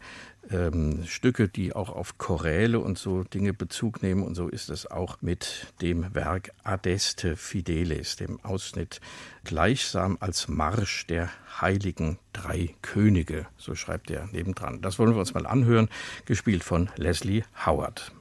ähm, 0.49 1.03
Stücke, 1.05 1.47
die 1.47 1.73
auch 1.73 1.89
auf 1.89 2.17
Choräle 2.17 2.79
und 2.79 2.97
so 2.97 3.23
Dinge 3.23 3.53
Bezug 3.53 4.01
nehmen. 4.01 4.23
Und 4.23 4.35
so 4.35 4.47
ist 4.47 4.69
es 4.69 4.89
auch 4.89 5.21
mit 5.21 5.67
dem 5.81 6.13
Werk 6.13 6.51
Adeste 6.63 7.35
Fideles, 7.35 8.15
dem 8.15 8.43
Ausschnitt 8.43 9.01
gleichsam 9.43 10.17
als 10.19 10.47
Marsch 10.47 11.05
der 11.07 11.29
heiligen 11.61 12.17
drei 12.33 12.75
Könige. 12.81 13.47
So 13.57 13.75
schreibt 13.75 14.09
er 14.11 14.27
nebendran. 14.27 14.81
Das 14.81 14.99
wollen 14.99 15.13
wir 15.13 15.19
uns 15.19 15.33
mal 15.33 15.45
anhören, 15.45 15.89
gespielt 16.25 16.63
von 16.63 16.89
Leslie 16.95 17.43
Howard. 17.65 18.11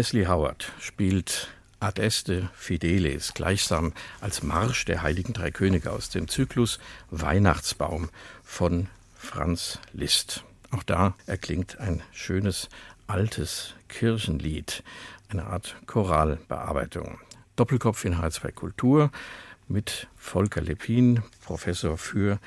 Leslie 0.00 0.28
Howard 0.28 0.72
spielt 0.80 1.48
Adeste 1.78 2.48
Fideles 2.54 3.34
gleichsam 3.34 3.92
als 4.22 4.42
Marsch 4.42 4.86
der 4.86 5.02
heiligen 5.02 5.34
drei 5.34 5.50
Könige 5.50 5.92
aus 5.92 6.08
dem 6.08 6.26
Zyklus 6.26 6.78
Weihnachtsbaum 7.10 8.08
von 8.42 8.86
Franz 9.14 9.78
Liszt. 9.92 10.42
Auch 10.70 10.84
da 10.84 11.12
erklingt 11.26 11.80
ein 11.80 12.02
schönes 12.12 12.70
altes 13.08 13.74
Kirchenlied, 13.90 14.84
eine 15.28 15.44
Art 15.44 15.76
Choralbearbeitung. 15.84 17.18
Doppelkopf 17.56 18.06
in 18.06 18.14
H2 18.14 18.52
Kultur 18.52 19.10
mit 19.68 20.08
Volker 20.16 20.62
Lepin, 20.62 21.22
Professor 21.44 21.98
für 21.98 22.38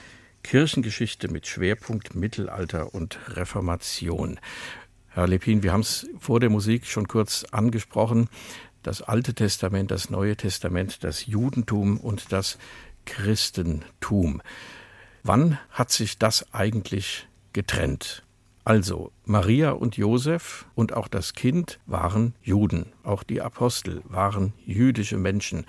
Kirchengeschichte 0.42 1.30
mit 1.30 1.48
Schwerpunkt 1.48 2.16
Mittelalter 2.16 2.96
und 2.96 3.20
Reformation. 3.30 4.40
Herr 5.14 5.28
Lepin, 5.28 5.62
wir 5.62 5.74
haben 5.74 5.82
es 5.82 6.08
vor 6.18 6.40
der 6.40 6.50
Musik 6.50 6.88
schon 6.88 7.08
kurz 7.08 7.46
angesprochen. 7.52 8.30
Das 8.82 9.04
Alte 9.04 9.36
Testament, 9.36 9.92
das 9.92 10.10
Neue 10.10 10.36
Testament, 10.36 11.04
das 11.04 11.28
Judentum 11.28 12.00
und 12.00 12.32
das 12.32 12.58
Christentum. 13.06 14.42
Wann 15.22 15.60
hat 15.70 15.92
sich 15.92 16.18
das 16.18 16.52
eigentlich 16.52 17.28
getrennt? 17.54 18.24
Also, 18.66 19.12
Maria 19.24 19.70
und 19.72 19.98
Josef 19.98 20.66
und 20.74 20.94
auch 20.94 21.08
das 21.08 21.34
Kind 21.34 21.80
waren 21.86 22.34
Juden. 22.42 22.88
Auch 23.04 23.22
die 23.22 23.40
Apostel 23.40 24.02
waren 24.06 24.54
jüdische 24.66 25.18
Menschen. 25.18 25.68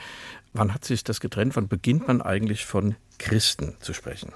Wann 0.55 0.73
hat 0.73 0.87
sich 0.87 1.05
das 1.05 1.21
getrennt? 1.21 1.55
Wann 1.57 1.69
beginnt 1.69 2.09
man 2.09 2.23
eigentlich 2.23 2.65
von 2.65 2.95
Christen 3.19 3.77
zu 3.81 3.93
sprechen? 3.93 4.33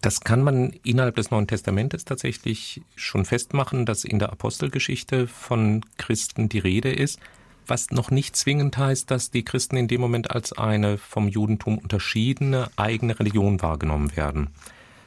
Das 0.00 0.20
kann 0.20 0.42
man 0.42 0.70
innerhalb 0.84 1.16
des 1.16 1.30
Neuen 1.30 1.48
Testamentes 1.48 2.04
tatsächlich 2.04 2.82
schon 2.94 3.24
festmachen, 3.24 3.84
dass 3.84 4.04
in 4.04 4.18
der 4.18 4.30
Apostelgeschichte 4.30 5.26
von 5.26 5.84
Christen 5.96 6.48
die 6.48 6.60
Rede 6.60 6.92
ist, 6.92 7.18
was 7.66 7.90
noch 7.90 8.10
nicht 8.10 8.36
zwingend 8.36 8.76
heißt, 8.76 9.10
dass 9.10 9.30
die 9.30 9.44
Christen 9.44 9.76
in 9.76 9.88
dem 9.88 10.00
Moment 10.00 10.30
als 10.30 10.52
eine 10.52 10.98
vom 10.98 11.28
Judentum 11.28 11.78
unterschiedene 11.78 12.70
eigene 12.76 13.18
Religion 13.18 13.60
wahrgenommen 13.60 14.16
werden. 14.16 14.50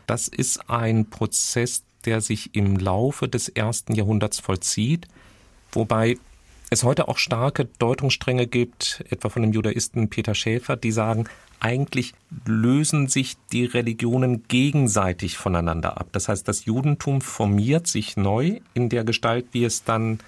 Das 0.07 0.27
ist 0.27 0.69
ein 0.69 1.09
Prozess, 1.09 1.83
der 2.03 2.21
sich 2.21 2.53
im 2.53 2.77
Laufe 2.77 3.27
des 3.27 3.49
ersten 3.49 3.95
Jahrhunderts 3.95 4.39
vollzieht, 4.39 5.07
wobei 5.71 6.17
es 6.75 6.83
heute 6.83 7.07
auch 7.07 7.17
starke 7.17 7.65
Deutungsstränge 7.79 8.47
gibt, 8.47 9.03
etwa 9.09 9.29
von 9.29 9.41
dem 9.41 9.53
Judaisten 9.53 10.09
Peter 10.09 10.35
Schäfer, 10.35 10.75
die 10.75 10.91
sagen, 10.91 11.25
eigentlich 11.61 12.13
lösen 12.45 13.07
sich 13.07 13.37
die 13.53 13.65
Religionen 13.65 14.43
gegenseitig 14.47 15.37
voneinander 15.37 15.97
ab. 15.97 16.09
Das 16.11 16.27
heißt, 16.27 16.47
das 16.47 16.65
Judentum 16.65 17.21
formiert 17.21 17.87
sich 17.87 18.17
neu 18.17 18.59
in 18.73 18.89
der 18.89 19.05
Gestalt, 19.05 19.45
wie 19.53 19.63
es 19.63 19.85
dann 19.85 20.19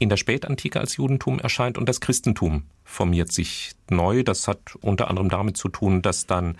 in 0.00 0.08
der 0.08 0.16
Spätantike 0.16 0.80
als 0.80 0.96
Judentum 0.96 1.38
erscheint 1.38 1.78
und 1.78 1.88
das 1.88 2.00
Christentum 2.00 2.64
formiert 2.84 3.30
sich 3.30 3.72
neu. 3.88 4.24
Das 4.24 4.48
hat 4.48 4.74
unter 4.80 5.08
anderem 5.08 5.28
damit 5.28 5.56
zu 5.56 5.68
tun, 5.68 6.02
dass 6.02 6.26
dann 6.26 6.56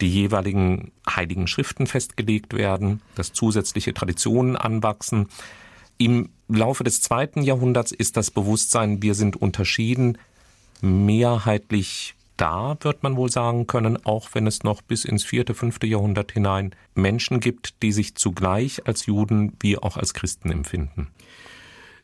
die 0.00 0.08
jeweiligen 0.08 0.92
heiligen 1.08 1.48
Schriften 1.48 1.88
festgelegt 1.88 2.54
werden, 2.54 3.02
dass 3.16 3.32
zusätzliche 3.32 3.92
Traditionen 3.92 4.56
anwachsen. 4.56 5.26
Im 5.98 6.30
Laufe 6.48 6.84
des 6.84 7.02
zweiten 7.02 7.42
Jahrhunderts 7.42 7.92
ist 7.92 8.16
das 8.16 8.30
Bewusstsein, 8.30 9.02
wir 9.02 9.14
sind 9.14 9.36
unterschieden, 9.36 10.16
mehrheitlich 10.80 12.14
da, 12.36 12.76
wird 12.80 13.02
man 13.02 13.16
wohl 13.16 13.30
sagen 13.30 13.66
können, 13.66 14.04
auch 14.06 14.28
wenn 14.32 14.46
es 14.46 14.62
noch 14.62 14.80
bis 14.80 15.04
ins 15.04 15.24
vierte, 15.24 15.54
fünfte 15.54 15.86
Jahrhundert 15.86 16.32
hinein 16.32 16.74
Menschen 16.94 17.40
gibt, 17.40 17.82
die 17.82 17.92
sich 17.92 18.14
zugleich 18.14 18.86
als 18.86 19.06
Juden 19.06 19.54
wie 19.60 19.76
auch 19.76 19.96
als 19.96 20.14
Christen 20.14 20.50
empfinden. 20.50 21.08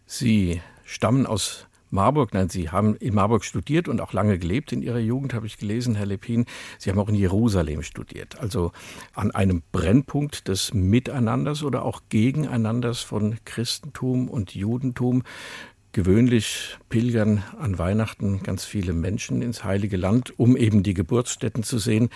Sie 0.07 0.61
stammen 0.85 1.25
aus 1.27 1.67
Marburg, 1.95 2.35
nein, 2.35 2.49
Sie 2.49 2.71
haben 2.71 2.97
in 2.97 3.15
Marburg 3.15 3.45
studiert 3.45 3.89
und 3.89 4.01
auch 4.01 4.13
lange 4.13 4.37
gelebt 4.39 4.73
in 4.73 4.83
Ihrer 4.83 4.99
Jugend, 4.99 5.33
habe 5.33 5.47
ich 5.47 5.59
gelesen, 5.59 5.95
Herr 5.95 6.07
Lepin. 6.07 6.45
Sie 6.77 6.91
haben 6.91 6.99
auch 6.99 7.09
in 7.09 7.15
Jerusalem 7.15 7.83
studiert, 7.83 8.41
also 8.41 8.73
an 9.15 9.31
einem 9.31 9.63
Brennpunkt 9.71 10.49
des 10.49 10.75
Miteinanders 10.75 11.63
oder 11.63 11.85
auch 11.85 12.03
Gegeneinanders 12.09 13.01
von 13.01 13.37
Christentum 13.45 14.29
und 14.29 14.57
Judentum. 14.57 15.23
Gewöhnlich 15.93 16.77
pilgern 16.89 17.45
an 17.61 17.79
Weihnachten 17.79 18.43
ganz 18.43 18.65
viele 18.65 18.93
Menschen 18.93 19.41
ins 19.41 19.63
Heilige 19.63 19.97
Land, 19.97 20.37
um 20.37 20.57
eben 20.57 20.83
die 20.83 20.95
Geburtsstätten 20.95 21.63
zu 21.63 21.79
sehen. 21.79 22.09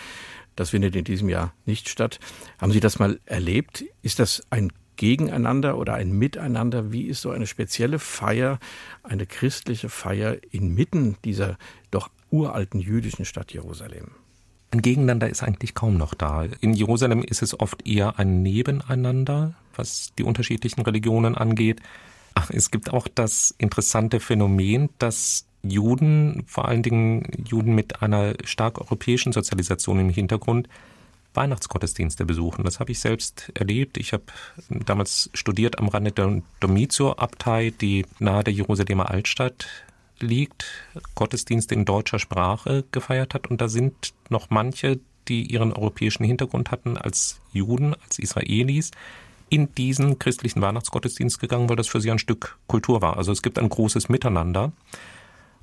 Das 0.56 0.70
findet 0.70 0.96
in 0.96 1.04
diesem 1.04 1.28
Jahr 1.28 1.54
nicht 1.66 1.88
statt. 1.88 2.18
Haben 2.60 2.72
Sie 2.72 2.80
das 2.80 2.98
mal 2.98 3.20
erlebt? 3.26 3.84
Ist 4.02 4.18
das 4.18 4.42
ein 4.50 4.72
Gegeneinander 4.98 5.78
oder 5.78 5.94
ein 5.94 6.10
Miteinander? 6.12 6.92
Wie 6.92 7.04
ist 7.04 7.22
so 7.22 7.30
eine 7.30 7.46
spezielle 7.46 7.98
Feier, 7.98 8.58
eine 9.02 9.24
christliche 9.24 9.88
Feier 9.88 10.36
inmitten 10.50 11.16
dieser 11.24 11.56
doch 11.90 12.10
uralten 12.30 12.80
jüdischen 12.80 13.24
Stadt 13.24 13.54
Jerusalem? 13.54 14.10
Ein 14.70 14.82
Gegeneinander 14.82 15.30
ist 15.30 15.42
eigentlich 15.42 15.74
kaum 15.74 15.96
noch 15.96 16.12
da. 16.12 16.44
In 16.60 16.74
Jerusalem 16.74 17.22
ist 17.22 17.40
es 17.40 17.58
oft 17.58 17.86
eher 17.86 18.18
ein 18.18 18.42
Nebeneinander, 18.42 19.54
was 19.74 20.12
die 20.18 20.24
unterschiedlichen 20.24 20.82
Religionen 20.82 21.34
angeht. 21.34 21.80
Ach, 22.34 22.50
es 22.50 22.70
gibt 22.70 22.92
auch 22.92 23.08
das 23.08 23.54
interessante 23.56 24.20
Phänomen, 24.20 24.90
dass 24.98 25.46
Juden, 25.62 26.44
vor 26.46 26.68
allen 26.68 26.82
Dingen 26.82 27.26
Juden 27.46 27.74
mit 27.74 28.02
einer 28.02 28.34
stark 28.44 28.78
europäischen 28.78 29.32
Sozialisation 29.32 30.00
im 30.00 30.10
Hintergrund, 30.10 30.68
Weihnachtsgottesdienste 31.38 32.26
besuchen. 32.26 32.64
Das 32.64 32.80
habe 32.80 32.90
ich 32.90 32.98
selbst 32.98 33.50
erlebt. 33.54 33.96
Ich 33.96 34.12
habe 34.12 34.24
damals 34.68 35.30
studiert 35.32 35.78
am 35.78 35.88
Rande 35.88 36.12
der 36.12 36.42
Domizio-Abtei, 36.60 37.72
die 37.80 38.04
nahe 38.18 38.42
der 38.42 38.52
Jerusalemer 38.52 39.08
Altstadt 39.08 39.66
liegt, 40.20 40.64
Gottesdienste 41.14 41.74
in 41.74 41.84
deutscher 41.84 42.18
Sprache 42.18 42.84
gefeiert 42.90 43.34
hat. 43.34 43.46
Und 43.46 43.60
da 43.60 43.68
sind 43.68 44.12
noch 44.30 44.50
manche, 44.50 44.98
die 45.28 45.42
ihren 45.44 45.72
europäischen 45.72 46.24
Hintergrund 46.24 46.72
hatten, 46.72 46.96
als 46.96 47.40
Juden, 47.52 47.94
als 48.04 48.18
Israelis, 48.18 48.90
in 49.48 49.72
diesen 49.74 50.18
christlichen 50.18 50.60
Weihnachtsgottesdienst 50.60 51.38
gegangen, 51.38 51.68
weil 51.68 51.76
das 51.76 51.88
für 51.88 52.00
sie 52.00 52.10
ein 52.10 52.18
Stück 52.18 52.58
Kultur 52.66 53.00
war. 53.00 53.16
Also 53.16 53.32
es 53.32 53.42
gibt 53.42 53.58
ein 53.58 53.68
großes 53.68 54.08
Miteinander. 54.08 54.72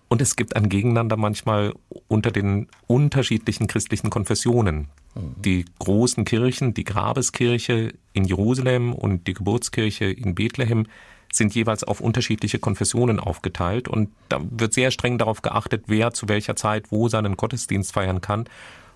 Und 0.08 0.22
es 0.22 0.36
gibt 0.36 0.56
ein 0.56 0.70
Gegeneinander 0.70 1.18
manchmal 1.18 1.74
unter 2.08 2.32
den 2.32 2.68
unterschiedlichen 2.88 3.68
christlichen 3.68 4.10
Konfessionen. 4.10 4.88
Mhm. 5.15 5.41
Die 5.41 5.65
großen 5.80 6.26
Kirchen, 6.26 6.74
die 6.74 6.84
Grabeskirche 6.84 7.94
in 8.13 8.26
Jerusalem 8.26 8.94
und 8.94 9.28
die 9.28 9.34
Geburtskirche 9.34 10.06
in 10.06 10.36
Bethlehem 10.36 10.86
sind 11.34 11.54
jeweils 11.56 11.84
auf 11.84 12.02
unterschiedliche 12.02 12.60
Konfessionen 12.60 13.20
aufgeteilt 13.20 13.88
und 13.88 14.10
da 14.30 14.39
wird 14.41 14.74
sehr 14.74 14.91
streng 14.91 15.18
darauf 15.18 15.41
geachtet, 15.41 15.86
wer 15.88 16.13
zu 16.13 16.30
welcher 16.30 16.56
Zeit 16.56 16.91
wo 16.91 17.10
seinen 17.10 17.36
Gottesdienst 17.36 17.91
feiern 17.91 18.22
kann. 18.22 18.46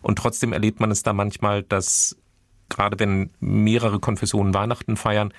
Und 0.01 0.17
trotzdem 0.17 0.53
erlebt 0.53 0.79
man 0.79 0.91
es 0.91 1.03
da 1.03 1.11
manchmal, 1.11 1.63
dass 1.63 2.15
gerade 2.69 2.99
wenn 2.99 3.31
mehrere 3.39 3.99
Konfessionen 3.99 4.53
Weihnachten 4.53 4.95
feiern, 4.95 5.33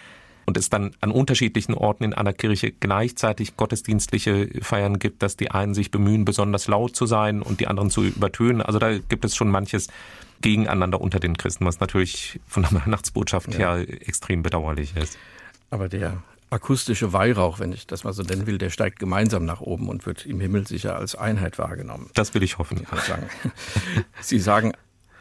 und 0.51 0.57
es 0.57 0.69
dann 0.69 0.91
an 1.01 1.13
unterschiedlichen 1.13 1.75
Orten 1.75 2.03
in 2.03 2.13
einer 2.13 2.33
Kirche 2.33 2.73
gleichzeitig 2.73 3.57
gottesdienstliche 3.57 4.49
Feiern 4.63 4.99
gibt, 4.99 5.23
dass 5.23 5.37
die 5.37 5.53
einen 5.53 5.75
sich 5.75 5.93
bemühen, 5.93 6.25
besonders 6.25 6.67
laut 6.67 6.97
zu 6.97 7.07
sein 7.07 7.41
und 7.41 7.61
die 7.61 7.69
anderen 7.69 7.89
zu 7.89 8.03
übertönen. 8.03 8.61
Also 8.61 8.81
da 8.81 8.99
gibt 8.99 9.25
es 9.25 9.37
schon 9.37 9.49
manches 9.49 9.87
gegeneinander 10.41 11.01
unter 11.01 11.21
den 11.21 11.37
Christen, 11.37 11.67
was 11.67 11.79
natürlich 11.79 12.41
von 12.49 12.65
der 12.65 12.73
Weihnachtsbotschaft 12.85 13.53
ja. 13.53 13.77
her 13.77 14.09
extrem 14.09 14.43
bedauerlich 14.43 14.97
ist. 14.97 15.17
Aber 15.71 15.89
der 15.89 16.21
akustische 16.51 17.13
Weihrauch, 17.13 17.61
wenn 17.61 17.73
ich 17.73 17.87
das 17.87 18.03
mal 18.03 18.13
so 18.13 18.25
nennen 18.25 18.49
will, 18.49 18.59
der 18.59 18.71
steigt 18.71 18.99
gemeinsam 18.99 19.45
nach 19.45 19.61
oben 19.61 19.89
und 19.89 20.05
wird 20.05 20.27
im 20.27 20.41
Himmel 20.41 20.67
sicher 20.67 20.97
als 20.97 21.15
Einheit 21.15 21.61
wahrgenommen. 21.61 22.11
Das 22.15 22.35
will 22.35 22.43
ich 22.43 22.59
hoffen. 22.59 22.85
Sie 24.21 24.41
sagen, 24.41 24.73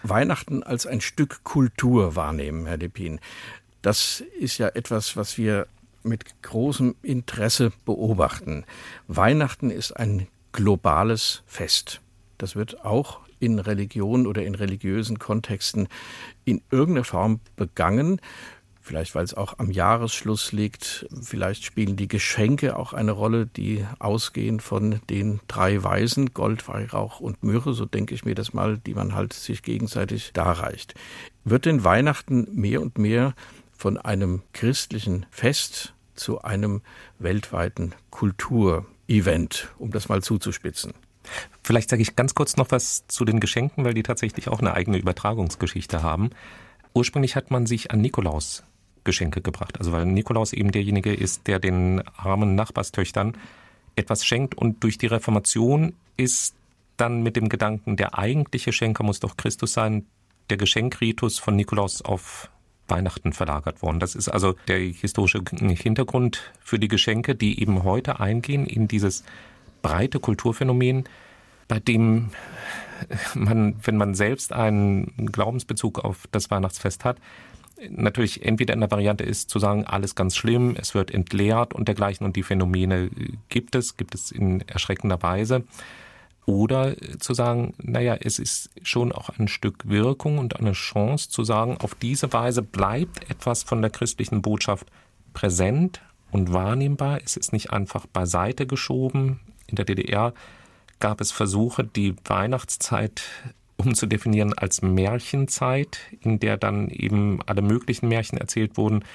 Weihnachten 0.01 0.63
als 0.63 0.87
ein 0.87 1.01
Stück 1.01 1.43
Kultur 1.43 2.15
wahrnehmen, 2.15 2.65
Herr 2.65 2.79
Depin. 2.79 3.19
Das 3.81 4.23
ist 4.39 4.57
ja 4.57 4.67
etwas, 4.69 5.15
was 5.15 5.37
wir 5.37 5.67
mit 6.03 6.41
großem 6.43 6.95
Interesse 7.01 7.71
beobachten. 7.85 8.65
Weihnachten 9.07 9.69
ist 9.69 9.91
ein 9.91 10.27
globales 10.51 11.43
Fest. 11.45 12.01
Das 12.37 12.55
wird 12.55 12.83
auch 12.85 13.21
in 13.39 13.59
Religion 13.59 14.27
oder 14.27 14.43
in 14.43 14.55
religiösen 14.55 15.19
Kontexten 15.19 15.87
in 16.45 16.61
irgendeiner 16.71 17.05
Form 17.05 17.39
begangen 17.55 18.19
vielleicht 18.89 19.13
weil 19.13 19.23
es 19.23 19.35
auch 19.35 19.59
am 19.59 19.69
Jahresschluss 19.69 20.51
liegt, 20.51 21.05
vielleicht 21.21 21.63
spielen 21.63 21.95
die 21.95 22.07
Geschenke 22.07 22.75
auch 22.75 22.91
eine 22.91 23.11
Rolle, 23.11 23.45
die 23.45 23.85
ausgehen 23.99 24.59
von 24.59 24.99
den 25.11 25.41
drei 25.47 25.83
Weisen, 25.83 26.33
Gold, 26.33 26.67
Weihrauch 26.67 27.19
und 27.19 27.43
Myrrhe, 27.43 27.73
so 27.73 27.85
denke 27.85 28.15
ich 28.15 28.25
mir 28.25 28.33
das 28.33 28.51
mal, 28.51 28.79
die 28.79 28.95
man 28.95 29.13
halt 29.13 29.33
sich 29.33 29.61
gegenseitig 29.61 30.31
darreicht. 30.33 30.95
Wird 31.43 31.67
denn 31.67 31.83
Weihnachten 31.83 32.47
mehr 32.51 32.81
und 32.81 32.97
mehr 32.97 33.35
von 33.79 33.97
einem 33.97 34.41
christlichen 34.51 35.25
Fest 35.31 35.93
zu 36.13 36.41
einem 36.41 36.81
weltweiten 37.17 37.95
Kulturevent, 38.09 39.69
um 39.79 39.91
das 39.91 40.09
mal 40.09 40.21
zuzuspitzen? 40.21 40.93
Vielleicht 41.63 41.89
sage 41.89 42.01
ich 42.01 42.17
ganz 42.17 42.35
kurz 42.35 42.57
noch 42.57 42.71
was 42.71 43.07
zu 43.07 43.23
den 43.23 43.39
Geschenken, 43.39 43.85
weil 43.85 43.93
die 43.93 44.03
tatsächlich 44.03 44.49
auch 44.49 44.59
eine 44.59 44.73
eigene 44.73 44.97
Übertragungsgeschichte 44.97 46.03
haben. 46.03 46.31
Ursprünglich 46.93 47.37
hat 47.37 47.51
man 47.51 47.65
sich 47.67 47.91
an 47.91 48.01
Nikolaus 48.01 48.63
Geschenke 49.05 49.39
gebracht. 49.39 49.79
Also 49.79 49.93
weil 49.93 50.05
Nikolaus 50.05 50.51
eben 50.51 50.73
derjenige 50.73 51.13
ist, 51.13 51.47
der 51.47 51.59
den 51.59 52.05
armen 52.17 52.55
Nachbarstöchtern 52.55 53.37
etwas 53.95 54.25
schenkt 54.25 54.55
und 54.55 54.83
durch 54.83 54.97
die 54.97 55.07
Reformation 55.07 55.93
ist 56.17 56.53
dann 56.97 57.23
mit 57.23 57.37
dem 57.37 57.47
Gedanken, 57.47 57.95
der 57.95 58.17
eigentliche 58.17 58.73
Schenker 58.73 59.05
muss 59.05 59.21
doch 59.21 59.37
Christus 59.37 59.71
sein, 59.71 60.05
der 60.49 60.57
Geschenkritus 60.57 61.39
von 61.39 61.55
Nikolaus 61.55 62.01
auf 62.01 62.49
Weihnachten 62.89 63.33
verlagert 63.33 63.81
worden. 63.81 63.99
Das 63.99 64.15
ist 64.15 64.29
also 64.29 64.55
der 64.67 64.79
historische 64.79 65.41
Hintergrund 65.59 66.51
für 66.59 66.79
die 66.79 66.87
Geschenke, 66.87 67.35
die 67.35 67.61
eben 67.61 67.83
heute 67.83 68.19
eingehen 68.19 68.65
in 68.65 68.87
dieses 68.87 69.23
breite 69.81 70.19
Kulturphänomen, 70.19 71.05
bei 71.67 71.79
dem 71.79 72.31
man, 73.33 73.75
wenn 73.83 73.97
man 73.97 74.13
selbst 74.15 74.51
einen 74.53 75.29
Glaubensbezug 75.31 75.99
auf 75.99 76.27
das 76.31 76.51
Weihnachtsfest 76.51 77.05
hat, 77.05 77.17
natürlich 77.89 78.45
entweder 78.45 78.73
in 78.73 78.81
der 78.81 78.91
Variante 78.91 79.23
ist 79.23 79.49
zu 79.49 79.59
sagen, 79.59 79.85
alles 79.85 80.15
ganz 80.15 80.35
schlimm, 80.35 80.75
es 80.77 80.95
wird 80.95 81.11
entleert 81.11 81.73
und 81.73 81.87
dergleichen 81.87 82.25
und 82.25 82.35
die 82.35 82.43
Phänomene 82.43 83.09
gibt 83.49 83.75
es, 83.75 83.97
gibt 83.97 84.15
es 84.15 84.31
in 84.31 84.61
erschreckender 84.67 85.21
Weise. 85.21 85.63
Oder 86.49 86.95
zu 87.19 87.35
sagen, 87.35 87.75
naja, 87.77 88.17
es 88.19 88.39
ist 88.39 88.71
schon 88.81 89.11
auch 89.11 89.29
ein 89.37 89.47
Stück 89.47 89.87
Wirkung 89.87 90.39
und 90.39 90.59
eine 90.59 90.71
Chance 90.71 91.29
zu 91.29 91.43
sagen, 91.43 91.77
auf 91.77 91.93
diese 91.93 92.33
Weise 92.33 92.63
bleibt 92.63 93.29
etwas 93.29 93.61
von 93.61 93.83
der 93.83 93.91
christlichen 93.91 94.41
Botschaft 94.41 94.87
präsent 95.33 96.01
und 96.31 96.51
wahrnehmbar. 96.51 97.19
Es 97.23 97.37
ist 97.37 97.53
nicht 97.53 97.71
einfach 97.71 98.07
beiseite 98.07 98.65
geschoben. 98.65 99.39
In 99.67 99.75
der 99.75 99.85
DDR 99.85 100.33
gab 100.99 101.21
es 101.21 101.31
Versuche, 101.31 101.83
die 101.83 102.15
Weihnachtszeit 102.25 103.21
umzudefinieren 103.77 104.57
als 104.57 104.81
Märchenzeit, 104.81 105.99
in 106.19 106.39
der 106.39 106.57
dann 106.57 106.89
eben 106.89 107.41
alle 107.45 107.61
möglichen 107.61 108.07
Märchen 108.07 108.39
erzählt 108.39 108.75
wurden 108.75 109.05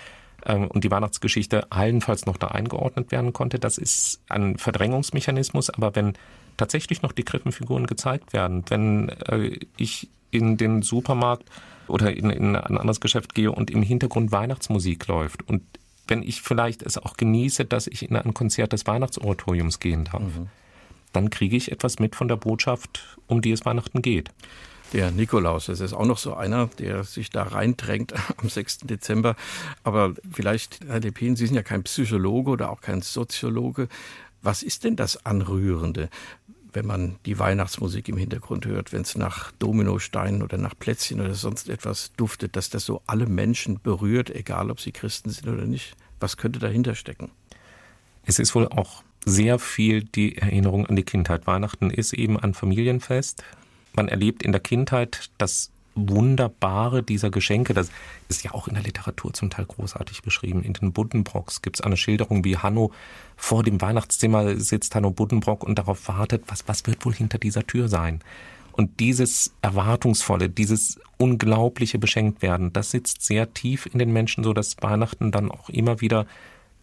ähm, 0.46 0.68
und 0.68 0.84
die 0.84 0.90
Weihnachtsgeschichte 0.92 1.72
allenfalls 1.72 2.26
noch 2.26 2.36
da 2.36 2.46
eingeordnet 2.46 3.10
werden 3.10 3.32
konnte. 3.32 3.58
Das 3.58 3.76
ist 3.76 4.22
ein 4.28 4.56
Verdrängungsmechanismus, 4.56 5.70
aber 5.70 5.96
wenn 5.96 6.12
tatsächlich 6.56 7.02
noch 7.02 7.12
die 7.12 7.24
Krippenfiguren 7.24 7.86
gezeigt 7.86 8.32
werden. 8.32 8.64
Wenn 8.68 9.08
äh, 9.08 9.58
ich 9.76 10.08
in 10.30 10.56
den 10.56 10.82
Supermarkt 10.82 11.48
oder 11.86 12.16
in, 12.16 12.30
in 12.30 12.56
ein 12.56 12.78
anderes 12.78 13.00
Geschäft 13.00 13.34
gehe 13.34 13.52
und 13.52 13.70
im 13.70 13.82
Hintergrund 13.82 14.32
Weihnachtsmusik 14.32 15.06
läuft 15.06 15.48
und 15.48 15.62
wenn 16.06 16.22
ich 16.22 16.42
vielleicht 16.42 16.82
es 16.82 16.98
auch 16.98 17.16
genieße, 17.16 17.64
dass 17.64 17.86
ich 17.86 18.08
in 18.08 18.16
ein 18.16 18.34
Konzert 18.34 18.72
des 18.72 18.86
Weihnachtsoratoriums 18.86 19.80
gehen 19.80 20.04
darf, 20.04 20.22
mhm. 20.22 20.48
dann 21.12 21.30
kriege 21.30 21.56
ich 21.56 21.72
etwas 21.72 21.98
mit 21.98 22.14
von 22.14 22.28
der 22.28 22.36
Botschaft, 22.36 23.18
um 23.26 23.40
die 23.40 23.52
es 23.52 23.64
Weihnachten 23.64 24.02
geht. 24.02 24.30
Der 24.92 25.10
Nikolaus, 25.10 25.66
das 25.66 25.80
ist 25.80 25.92
auch 25.92 26.06
noch 26.06 26.18
so 26.18 26.34
einer, 26.34 26.68
der 26.78 27.02
sich 27.02 27.30
da 27.30 27.42
reindrängt 27.42 28.12
am 28.36 28.48
6. 28.48 28.78
Dezember. 28.80 29.34
Aber 29.82 30.14
vielleicht, 30.30 30.80
Herr 30.86 31.00
Lepin, 31.00 31.36
Sie 31.36 31.46
sind 31.46 31.56
ja 31.56 31.62
kein 31.62 31.82
Psychologe 31.82 32.50
oder 32.50 32.70
auch 32.70 32.80
kein 32.80 33.02
Soziologe. 33.02 33.88
Was 34.44 34.62
ist 34.62 34.84
denn 34.84 34.94
das 34.94 35.24
Anrührende? 35.26 36.08
wenn 36.74 36.86
man 36.86 37.16
die 37.24 37.38
Weihnachtsmusik 37.38 38.08
im 38.08 38.16
Hintergrund 38.16 38.66
hört, 38.66 38.92
wenn 38.92 39.02
es 39.02 39.16
nach 39.16 39.52
Dominosteinen 39.52 40.42
oder 40.42 40.58
nach 40.58 40.74
Plätzchen 40.76 41.20
oder 41.20 41.34
sonst 41.34 41.68
etwas 41.68 42.12
duftet, 42.16 42.56
dass 42.56 42.68
das 42.68 42.84
so 42.84 43.00
alle 43.06 43.26
Menschen 43.26 43.80
berührt, 43.80 44.28
egal 44.30 44.70
ob 44.70 44.80
sie 44.80 44.92
Christen 44.92 45.30
sind 45.30 45.48
oder 45.48 45.66
nicht. 45.66 45.96
Was 46.20 46.36
könnte 46.36 46.58
dahinter 46.58 46.94
stecken? 46.94 47.30
Es 48.24 48.38
ist 48.38 48.54
wohl 48.54 48.68
auch 48.68 49.02
sehr 49.24 49.58
viel 49.58 50.02
die 50.02 50.36
Erinnerung 50.36 50.86
an 50.86 50.96
die 50.96 51.04
Kindheit. 51.04 51.46
Weihnachten 51.46 51.90
ist 51.90 52.12
eben 52.12 52.38
ein 52.38 52.54
Familienfest. 52.54 53.42
Man 53.94 54.08
erlebt 54.08 54.42
in 54.42 54.52
der 54.52 54.60
Kindheit 54.60 55.30
das 55.38 55.70
Wunderbare 55.94 57.02
dieser 57.02 57.30
Geschenke, 57.30 57.74
das 57.74 57.90
ist 58.28 58.42
ja 58.44 58.52
auch 58.52 58.68
in 58.68 58.74
der 58.74 58.82
Literatur 58.82 59.32
zum 59.32 59.50
Teil 59.50 59.66
großartig 59.66 60.22
beschrieben. 60.22 60.62
In 60.62 60.72
den 60.72 60.92
Buddenbrocks 60.92 61.62
gibt 61.62 61.76
es 61.76 61.80
eine 61.80 61.96
Schilderung, 61.96 62.44
wie 62.44 62.56
Hanno 62.56 62.92
vor 63.36 63.62
dem 63.62 63.80
Weihnachtszimmer 63.80 64.56
sitzt, 64.56 64.94
Hanno 64.94 65.10
Buddenbrock, 65.10 65.64
und 65.64 65.78
darauf 65.78 66.08
wartet, 66.08 66.44
was, 66.48 66.66
was 66.66 66.86
wird 66.86 67.04
wohl 67.04 67.14
hinter 67.14 67.38
dieser 67.38 67.66
Tür 67.66 67.88
sein? 67.88 68.20
Und 68.72 68.98
dieses 68.98 69.52
Erwartungsvolle, 69.62 70.48
dieses 70.48 70.98
unglaubliche 71.16 71.98
Beschenktwerden, 71.98 72.72
das 72.72 72.90
sitzt 72.90 73.22
sehr 73.22 73.54
tief 73.54 73.86
in 73.86 74.00
den 74.00 74.12
Menschen, 74.12 74.42
so 74.42 74.52
dass 74.52 74.76
Weihnachten 74.80 75.30
dann 75.30 75.50
auch 75.50 75.68
immer 75.68 76.00
wieder 76.00 76.26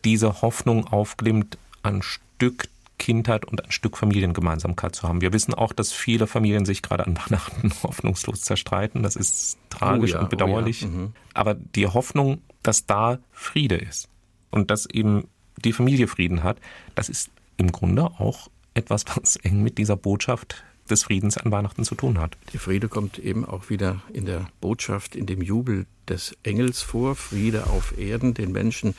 diese 0.05 0.41
Hoffnung 0.41 0.87
aufglimmt, 0.87 1.57
ein 1.83 2.01
Stück 2.01 2.69
Kindheit 3.01 3.45
und 3.45 3.65
ein 3.65 3.71
Stück 3.71 3.97
Familiengemeinsamkeit 3.97 4.95
zu 4.95 5.07
haben. 5.07 5.21
Wir 5.21 5.33
wissen 5.33 5.55
auch, 5.55 5.73
dass 5.73 5.91
viele 5.91 6.27
Familien 6.27 6.65
sich 6.65 6.83
gerade 6.83 7.07
an 7.07 7.17
Weihnachten 7.25 7.73
hoffnungslos 7.81 8.41
zerstreiten. 8.41 9.01
Das 9.01 9.15
ist 9.15 9.57
tragisch 9.71 10.11
oh 10.11 10.17
ja, 10.17 10.21
und 10.21 10.29
bedauerlich. 10.29 10.83
Oh 10.83 10.87
ja. 10.87 10.93
mhm. 10.93 11.13
Aber 11.33 11.55
die 11.55 11.87
Hoffnung, 11.87 12.41
dass 12.61 12.85
da 12.85 13.17
Friede 13.31 13.75
ist 13.75 14.07
und 14.51 14.69
dass 14.69 14.85
eben 14.85 15.27
die 15.57 15.73
Familie 15.73 16.07
Frieden 16.07 16.43
hat, 16.43 16.59
das 16.93 17.09
ist 17.09 17.31
im 17.57 17.71
Grunde 17.71 18.03
auch 18.03 18.49
etwas, 18.75 19.03
was 19.15 19.35
eng 19.37 19.63
mit 19.63 19.79
dieser 19.79 19.97
Botschaft 19.97 20.63
des 20.87 21.03
Friedens 21.03 21.37
an 21.37 21.51
Weihnachten 21.51 21.83
zu 21.83 21.95
tun 21.95 22.19
hat. 22.19 22.37
Der 22.53 22.59
Friede 22.59 22.87
kommt 22.87 23.17
eben 23.17 23.45
auch 23.45 23.71
wieder 23.71 24.03
in 24.13 24.25
der 24.25 24.47
Botschaft, 24.59 25.15
in 25.15 25.25
dem 25.25 25.41
Jubel 25.41 25.87
des 26.07 26.37
Engels 26.43 26.83
vor, 26.83 27.15
Friede 27.15 27.65
auf 27.67 27.97
Erden, 27.97 28.35
den 28.35 28.51
Menschen 28.51 28.93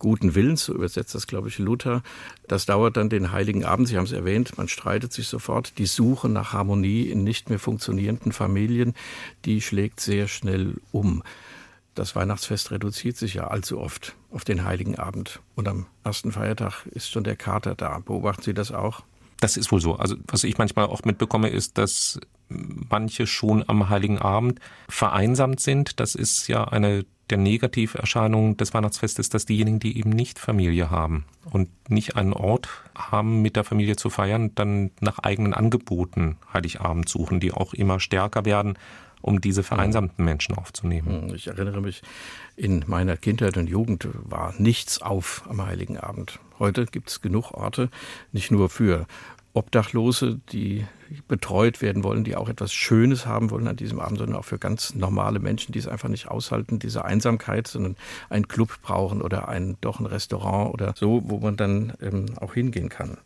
guten 0.00 0.34
Willens, 0.34 0.64
so 0.64 0.74
übersetzt 0.74 1.14
das, 1.14 1.28
glaube 1.28 1.48
ich, 1.48 1.58
Luther. 1.58 2.02
Das 2.48 2.66
dauert 2.66 2.96
dann 2.96 3.08
den 3.08 3.30
Heiligen 3.30 3.64
Abend. 3.64 3.86
Sie 3.86 3.96
haben 3.96 4.04
es 4.04 4.12
erwähnt, 4.12 4.58
man 4.58 4.66
streitet 4.66 5.12
sich 5.12 5.28
sofort. 5.28 5.78
Die 5.78 5.86
Suche 5.86 6.28
nach 6.28 6.52
Harmonie 6.52 7.02
in 7.02 7.22
nicht 7.22 7.48
mehr 7.48 7.60
funktionierenden 7.60 8.32
Familien, 8.32 8.94
die 9.44 9.60
schlägt 9.60 10.00
sehr 10.00 10.26
schnell 10.26 10.74
um. 10.90 11.22
Das 11.94 12.16
Weihnachtsfest 12.16 12.70
reduziert 12.70 13.16
sich 13.16 13.34
ja 13.34 13.48
allzu 13.48 13.78
oft 13.78 14.16
auf 14.30 14.44
den 14.44 14.64
Heiligen 14.64 14.98
Abend. 14.98 15.40
Und 15.54 15.68
am 15.68 15.86
ersten 16.02 16.32
Feiertag 16.32 16.86
ist 16.86 17.10
schon 17.10 17.24
der 17.24 17.36
Kater 17.36 17.74
da. 17.74 17.98
Beobachten 17.98 18.42
Sie 18.42 18.54
das 18.54 18.72
auch? 18.72 19.02
Das 19.40 19.56
ist 19.56 19.70
wohl 19.72 19.80
so. 19.80 19.96
Also 19.96 20.16
was 20.26 20.44
ich 20.44 20.58
manchmal 20.58 20.86
auch 20.86 21.04
mitbekomme, 21.04 21.48
ist, 21.48 21.78
dass 21.78 22.20
manche 22.50 23.26
schon 23.26 23.64
am 23.68 23.88
Heiligen 23.88 24.18
Abend 24.18 24.60
vereinsamt 24.88 25.60
sind. 25.60 26.00
Das 26.00 26.14
ist 26.14 26.48
ja 26.48 26.64
eine 26.64 27.04
der 27.30 27.38
Negativerscheinungen 27.38 28.56
des 28.56 28.74
Weihnachtsfestes, 28.74 29.28
dass 29.28 29.46
diejenigen, 29.46 29.78
die 29.78 29.98
eben 29.98 30.10
nicht 30.10 30.38
Familie 30.38 30.90
haben 30.90 31.24
und 31.50 31.68
nicht 31.88 32.16
einen 32.16 32.32
Ort 32.32 32.68
haben, 32.96 33.40
mit 33.40 33.56
der 33.56 33.64
Familie 33.64 33.96
zu 33.96 34.10
feiern, 34.10 34.54
dann 34.54 34.90
nach 35.00 35.20
eigenen 35.20 35.54
Angeboten 35.54 36.36
Heiligabend 36.52 37.08
suchen, 37.08 37.40
die 37.40 37.52
auch 37.52 37.72
immer 37.72 38.00
stärker 38.00 38.44
werden, 38.44 38.76
um 39.22 39.40
diese 39.40 39.62
vereinsamten 39.62 40.24
Menschen 40.24 40.56
aufzunehmen. 40.56 41.28
Hm, 41.28 41.34
ich 41.34 41.46
erinnere 41.46 41.80
mich, 41.80 42.02
in 42.56 42.84
meiner 42.86 43.16
Kindheit 43.16 43.56
und 43.56 43.68
Jugend 43.68 44.08
war 44.12 44.54
nichts 44.58 45.00
auf 45.00 45.44
am 45.48 45.64
Heiligen 45.64 45.98
Abend. 45.98 46.38
Heute 46.58 46.86
gibt 46.86 47.10
es 47.10 47.20
genug 47.20 47.52
Orte, 47.52 47.90
nicht 48.32 48.50
nur 48.50 48.68
für 48.68 49.06
Obdachlose, 49.52 50.40
die 50.52 50.86
betreut 51.26 51.82
werden 51.82 52.04
wollen, 52.04 52.24
die 52.24 52.36
auch 52.36 52.48
etwas 52.48 52.72
Schönes 52.72 53.26
haben 53.26 53.50
wollen 53.50 53.66
an 53.66 53.76
diesem 53.76 53.98
Abend, 53.98 54.18
sondern 54.18 54.36
auch 54.36 54.44
für 54.44 54.58
ganz 54.58 54.94
normale 54.94 55.40
Menschen, 55.40 55.72
die 55.72 55.78
es 55.78 55.88
einfach 55.88 56.08
nicht 56.08 56.28
aushalten, 56.28 56.78
diese 56.78 57.04
Einsamkeit, 57.04 57.66
sondern 57.66 57.96
einen 58.28 58.46
Club 58.46 58.78
brauchen 58.82 59.20
oder 59.20 59.48
ein, 59.48 59.76
doch 59.80 59.98
ein 59.98 60.06
Restaurant 60.06 60.72
oder 60.72 60.94
so, 60.96 61.22
wo 61.24 61.38
man 61.38 61.56
dann 61.56 61.94
ähm, 62.00 62.26
auch 62.40 62.54
hingehen 62.54 62.88
kann. 62.88 63.18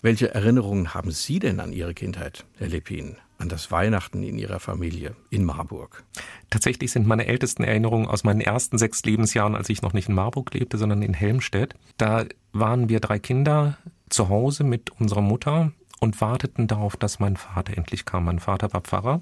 Welche 0.00 0.34
Erinnerungen 0.34 0.94
haben 0.94 1.12
Sie 1.12 1.38
denn 1.38 1.60
an 1.60 1.72
Ihre 1.72 1.94
Kindheit, 1.94 2.44
Herr 2.58 2.68
Lepin? 2.68 3.16
An 3.38 3.48
das 3.48 3.72
Weihnachten 3.72 4.22
in 4.22 4.38
Ihrer 4.38 4.60
Familie 4.60 5.16
in 5.30 5.44
Marburg? 5.44 6.04
Tatsächlich 6.50 6.92
sind 6.92 7.08
meine 7.08 7.26
ältesten 7.26 7.64
Erinnerungen 7.64 8.06
aus 8.06 8.22
meinen 8.22 8.40
ersten 8.40 8.78
sechs 8.78 9.02
Lebensjahren, 9.04 9.56
als 9.56 9.68
ich 9.68 9.82
noch 9.82 9.92
nicht 9.92 10.08
in 10.08 10.14
Marburg 10.14 10.54
lebte, 10.54 10.78
sondern 10.78 11.02
in 11.02 11.14
Helmstedt. 11.14 11.74
Da 11.96 12.24
waren 12.52 12.88
wir 12.88 13.00
drei 13.00 13.18
Kinder, 13.18 13.78
zu 14.12 14.28
Hause 14.28 14.64
mit 14.64 14.90
unserer 14.90 15.20
Mutter 15.20 15.72
und 16.00 16.20
warteten 16.20 16.66
darauf, 16.66 16.96
dass 16.96 17.20
mein 17.20 17.36
Vater 17.36 17.76
endlich 17.76 18.04
kam. 18.04 18.24
Mein 18.24 18.38
Vater 18.38 18.72
war 18.72 18.80
Pfarrer 18.80 19.20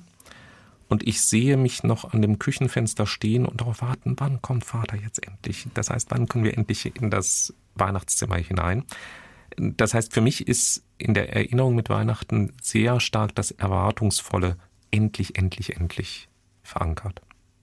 und 0.88 1.06
ich 1.06 1.20
sehe 1.22 1.56
mich 1.56 1.84
noch 1.84 2.12
an 2.12 2.22
dem 2.22 2.38
Küchenfenster 2.38 3.06
stehen 3.06 3.46
und 3.46 3.60
darauf 3.60 3.82
warten, 3.82 4.16
wann 4.18 4.42
kommt 4.42 4.64
Vater 4.64 4.96
jetzt 4.96 5.24
endlich? 5.24 5.68
Das 5.74 5.90
heißt, 5.90 6.10
wann 6.10 6.26
können 6.26 6.44
wir 6.44 6.56
endlich 6.56 6.84
in 6.96 7.10
das 7.10 7.54
Weihnachtszimmer 7.74 8.36
hinein? 8.36 8.84
Das 9.56 9.94
heißt, 9.94 10.12
für 10.12 10.20
mich 10.20 10.48
ist 10.48 10.84
in 10.98 11.14
der 11.14 11.32
Erinnerung 11.32 11.74
mit 11.74 11.90
Weihnachten 11.90 12.52
sehr 12.60 12.98
stark 13.00 13.34
das 13.34 13.50
Erwartungsvolle 13.50 14.56
endlich, 14.90 15.36
endlich, 15.36 15.76
endlich 15.76 16.28
verankert. 16.62 17.22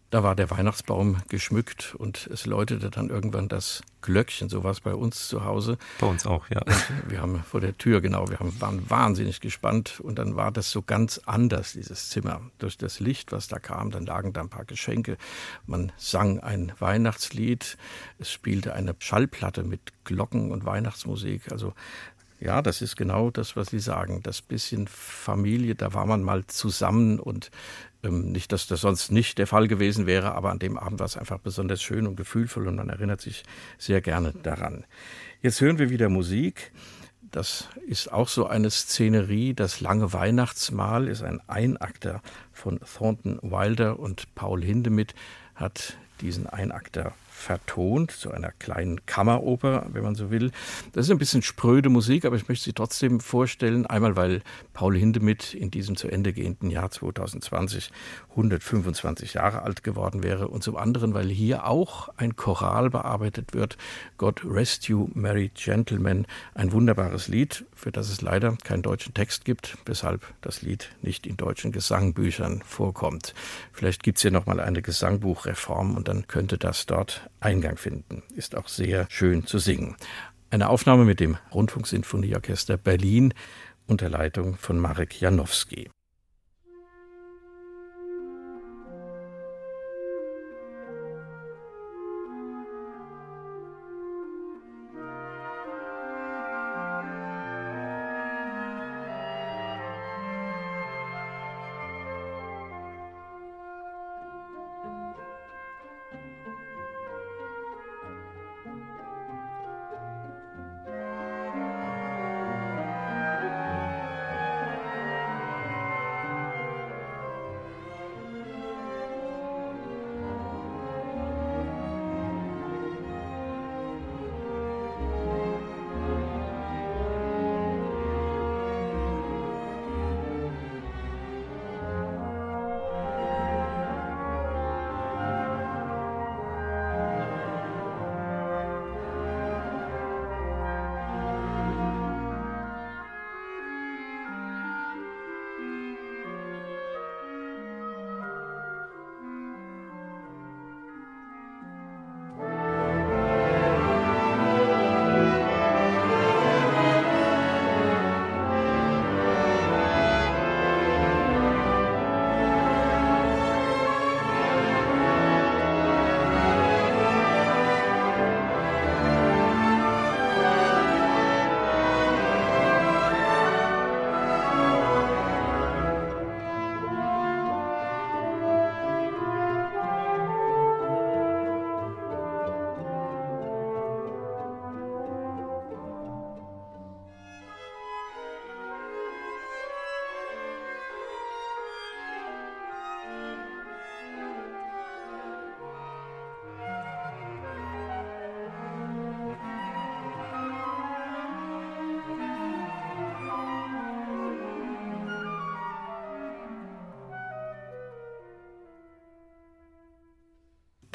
Da 0.10 0.24
war 0.24 0.36
der 0.36 0.50
Weihnachtsbaum 0.50 1.18
geschmückt 1.28 1.94
und 1.96 2.28
es 2.28 2.46
läutete 2.46 2.90
dann 2.90 3.10
irgendwann 3.10 3.50
das 3.50 3.82
Glöckchen. 4.02 4.48
So 4.48 4.64
war 4.64 4.72
es 4.72 4.80
bei 4.80 4.96
uns 4.96 5.28
zu 5.28 5.44
Hause. 5.44 5.78
Bei 6.00 6.08
uns 6.08 6.26
auch, 6.26 6.50
ja. 6.50 6.62
Und 6.62 7.10
wir 7.10 7.22
haben 7.22 7.44
vor 7.44 7.60
der 7.60 7.78
Tür, 7.78 8.00
genau, 8.00 8.30
wir 8.30 8.40
haben, 8.40 8.60
waren 8.62 8.90
wahnsinnig 8.90 9.42
gespannt 9.42 10.00
und 10.00 10.18
dann 10.18 10.38
war 10.38 10.54
das 10.54 10.72
so 10.72 10.82
ganz 10.82 11.20
anders, 11.26 11.74
dieses 11.74 12.10
Zimmer. 12.10 12.40
Durch 12.58 12.78
das 12.78 13.02
Licht, 13.02 13.34
was 13.34 13.50
da 13.50 13.60
kam, 13.60 13.92
dann 13.92 14.06
lagen 14.06 14.32
da 14.32 14.40
ein 14.40 14.50
paar 14.50 14.64
Geschenke. 14.64 15.18
Man 15.66 15.92
sang 15.98 16.40
ein 16.40 16.72
Weihnachtslied. 16.80 17.78
Es 18.18 18.32
spielte 18.32 18.74
eine 18.74 18.96
Schallplatte 19.00 19.64
mit 19.64 19.92
Glocken 20.06 20.52
und 20.52 20.64
Weihnachtsmusik. 20.64 21.52
Also 21.52 21.74
Ja, 22.40 22.62
das 22.62 22.82
ist 22.82 22.96
genau 22.96 23.32
das, 23.32 23.56
was 23.56 23.70
Sie 23.70 23.80
sagen. 23.80 24.22
Das 24.22 24.42
bisschen 24.42 24.88
Familie, 24.88 25.74
da 25.76 25.94
war 25.94 26.06
man 26.06 26.22
mal 26.22 26.46
zusammen 26.46 27.20
und 27.20 27.50
ähm, 28.04 28.32
nicht, 28.32 28.52
dass 28.52 28.68
das 28.68 28.82
sonst 28.82 29.12
nicht 29.12 29.40
der 29.40 29.48
Fall 29.48 29.68
gewesen 29.68 30.06
wäre, 30.06 30.34
aber 30.36 30.52
an 30.52 30.60
dem 30.60 30.78
Abend 30.78 31.00
war 31.00 31.08
es 31.08 31.18
einfach 31.18 31.40
besonders 31.40 31.82
schön 31.82 32.06
und 32.06 32.16
gefühlvoll 32.16 32.68
und 32.68 32.76
man 32.76 32.90
erinnert 32.90 33.22
sich 33.22 33.44
sehr 33.80 34.02
gerne 34.02 34.34
daran. 34.44 34.86
Jetzt 35.42 35.62
hören 35.62 35.80
wir 35.80 35.90
wieder 35.90 36.10
Musik. 36.10 36.72
Das 37.32 37.68
ist 37.86 38.12
auch 38.14 38.28
so 38.28 38.48
eine 38.48 38.70
Szenerie. 38.70 39.54
Das 39.54 39.82
lange 39.82 40.14
Weihnachtsmahl 40.14 41.08
ist 41.08 41.24
ein 41.24 41.42
Einakter 41.48 42.22
von 42.54 42.80
Thornton 42.80 43.40
Wilder 43.42 44.00
und 44.00 44.34
Paul 44.36 44.64
Hindemith 44.64 45.14
hat 45.56 45.98
diesen 46.22 46.48
Einakter 46.48 47.14
vertont, 47.38 48.12
zu 48.12 48.32
einer 48.32 48.52
kleinen 48.52 49.06
Kammeroper, 49.06 49.86
wenn 49.94 50.04
man 50.04 50.16
so 50.16 50.32
will. 50.32 50.52
Das 50.94 51.06
ist 51.06 51.12
ein 51.12 51.20
bisschen 51.20 51.44
spröde 51.44 51.90
Musik, 51.90 52.26
aber 52.26 52.36
ich 52.36 52.50
möchte 52.50 52.66
sie 52.66 52.74
trotzdem 52.74 53.20
vorstellen. 53.20 53.86
Einmal, 53.86 54.16
weil 54.16 54.42
Paul 54.74 54.98
Hindemith 54.98 55.54
in 55.54 55.70
diesem 55.70 55.96
zu 55.96 56.08
Ende 56.08 56.34
gehenden 56.34 56.70
Jahr 56.70 56.90
2020 56.90 57.92
125 58.32 59.36
Jahre 59.36 59.62
alt 59.62 59.84
geworden 59.84 60.24
wäre 60.24 60.48
und 60.48 60.64
zum 60.64 60.78
anderen, 60.78 61.14
weil 61.14 61.30
hier 61.30 61.66
auch 61.66 62.10
ein 62.18 62.36
Choral 62.36 62.90
bearbeitet 62.90 63.54
wird. 63.54 63.78
God 64.18 64.42
Rest 64.44 64.88
You, 64.88 65.10
Merry 65.14 65.52
Gentlemen, 65.54 66.26
ein 66.56 66.72
wunderbares 66.72 67.28
Lied, 67.28 67.66
für 67.78 67.92
das 67.92 68.10
es 68.10 68.22
leider 68.22 68.58
keinen 68.64 68.82
deutschen 68.82 69.14
Text 69.14 69.46
gibt, 69.46 69.78
weshalb 69.86 70.34
das 70.42 70.62
Lied 70.62 70.90
nicht 71.02 71.26
in 71.26 71.38
deutschen 71.38 71.72
Gesangbüchern 71.72 72.62
vorkommt. 72.66 73.34
Vielleicht 73.72 74.04
gibt 74.04 74.18
es 74.18 74.24
hier 74.24 74.32
nochmal 74.32 74.60
eine 74.60 74.82
Gesangbuchreform 74.82 75.96
und 75.96 76.08
dann 76.08 76.28
könnte 76.28 76.58
das 76.58 76.86
dort 76.86 77.30
Eingang 77.40 77.78
finden. 77.78 78.24
Ist 78.36 78.56
auch 78.56 78.68
sehr 78.68 79.06
schön 79.10 79.46
zu 79.46 79.60
singen. 79.60 79.96
Eine 80.50 80.70
Aufnahme 80.70 81.06
mit 81.06 81.20
dem 81.20 81.38
Rundfunksinfonieorchester 81.54 82.78
Berlin 82.78 83.34
unter 83.86 84.10
Leitung 84.10 84.58
von 84.58 84.80
Marek 84.80 85.20
Janowski. 85.22 85.90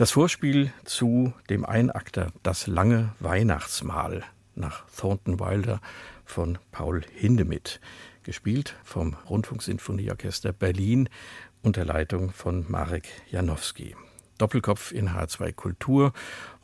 Das 0.03 0.11
Vorspiel 0.11 0.73
zu 0.85 1.33
dem 1.49 1.65
Einakter 1.65 2.33
Das 2.43 2.67
lange 2.67 3.15
Weihnachtsmahl 3.21 4.25
nach 4.57 4.85
Thornton 4.91 5.39
Wilder 5.39 5.81
von 6.25 6.59
Paul 6.73 7.03
Hindemith, 7.15 7.79
gespielt 8.25 8.75
vom 8.83 9.15
Rundfunksinfonieorchester 9.31 10.53
Berlin 10.53 11.09
unter 11.63 11.85
Leitung 11.85 12.33
von 12.33 12.65
Marek 12.69 13.05
Janowski. 13.31 13.95
Doppelkopf 14.43 14.91
in 14.91 15.11
H2 15.11 15.53
Kultur. 15.53 16.13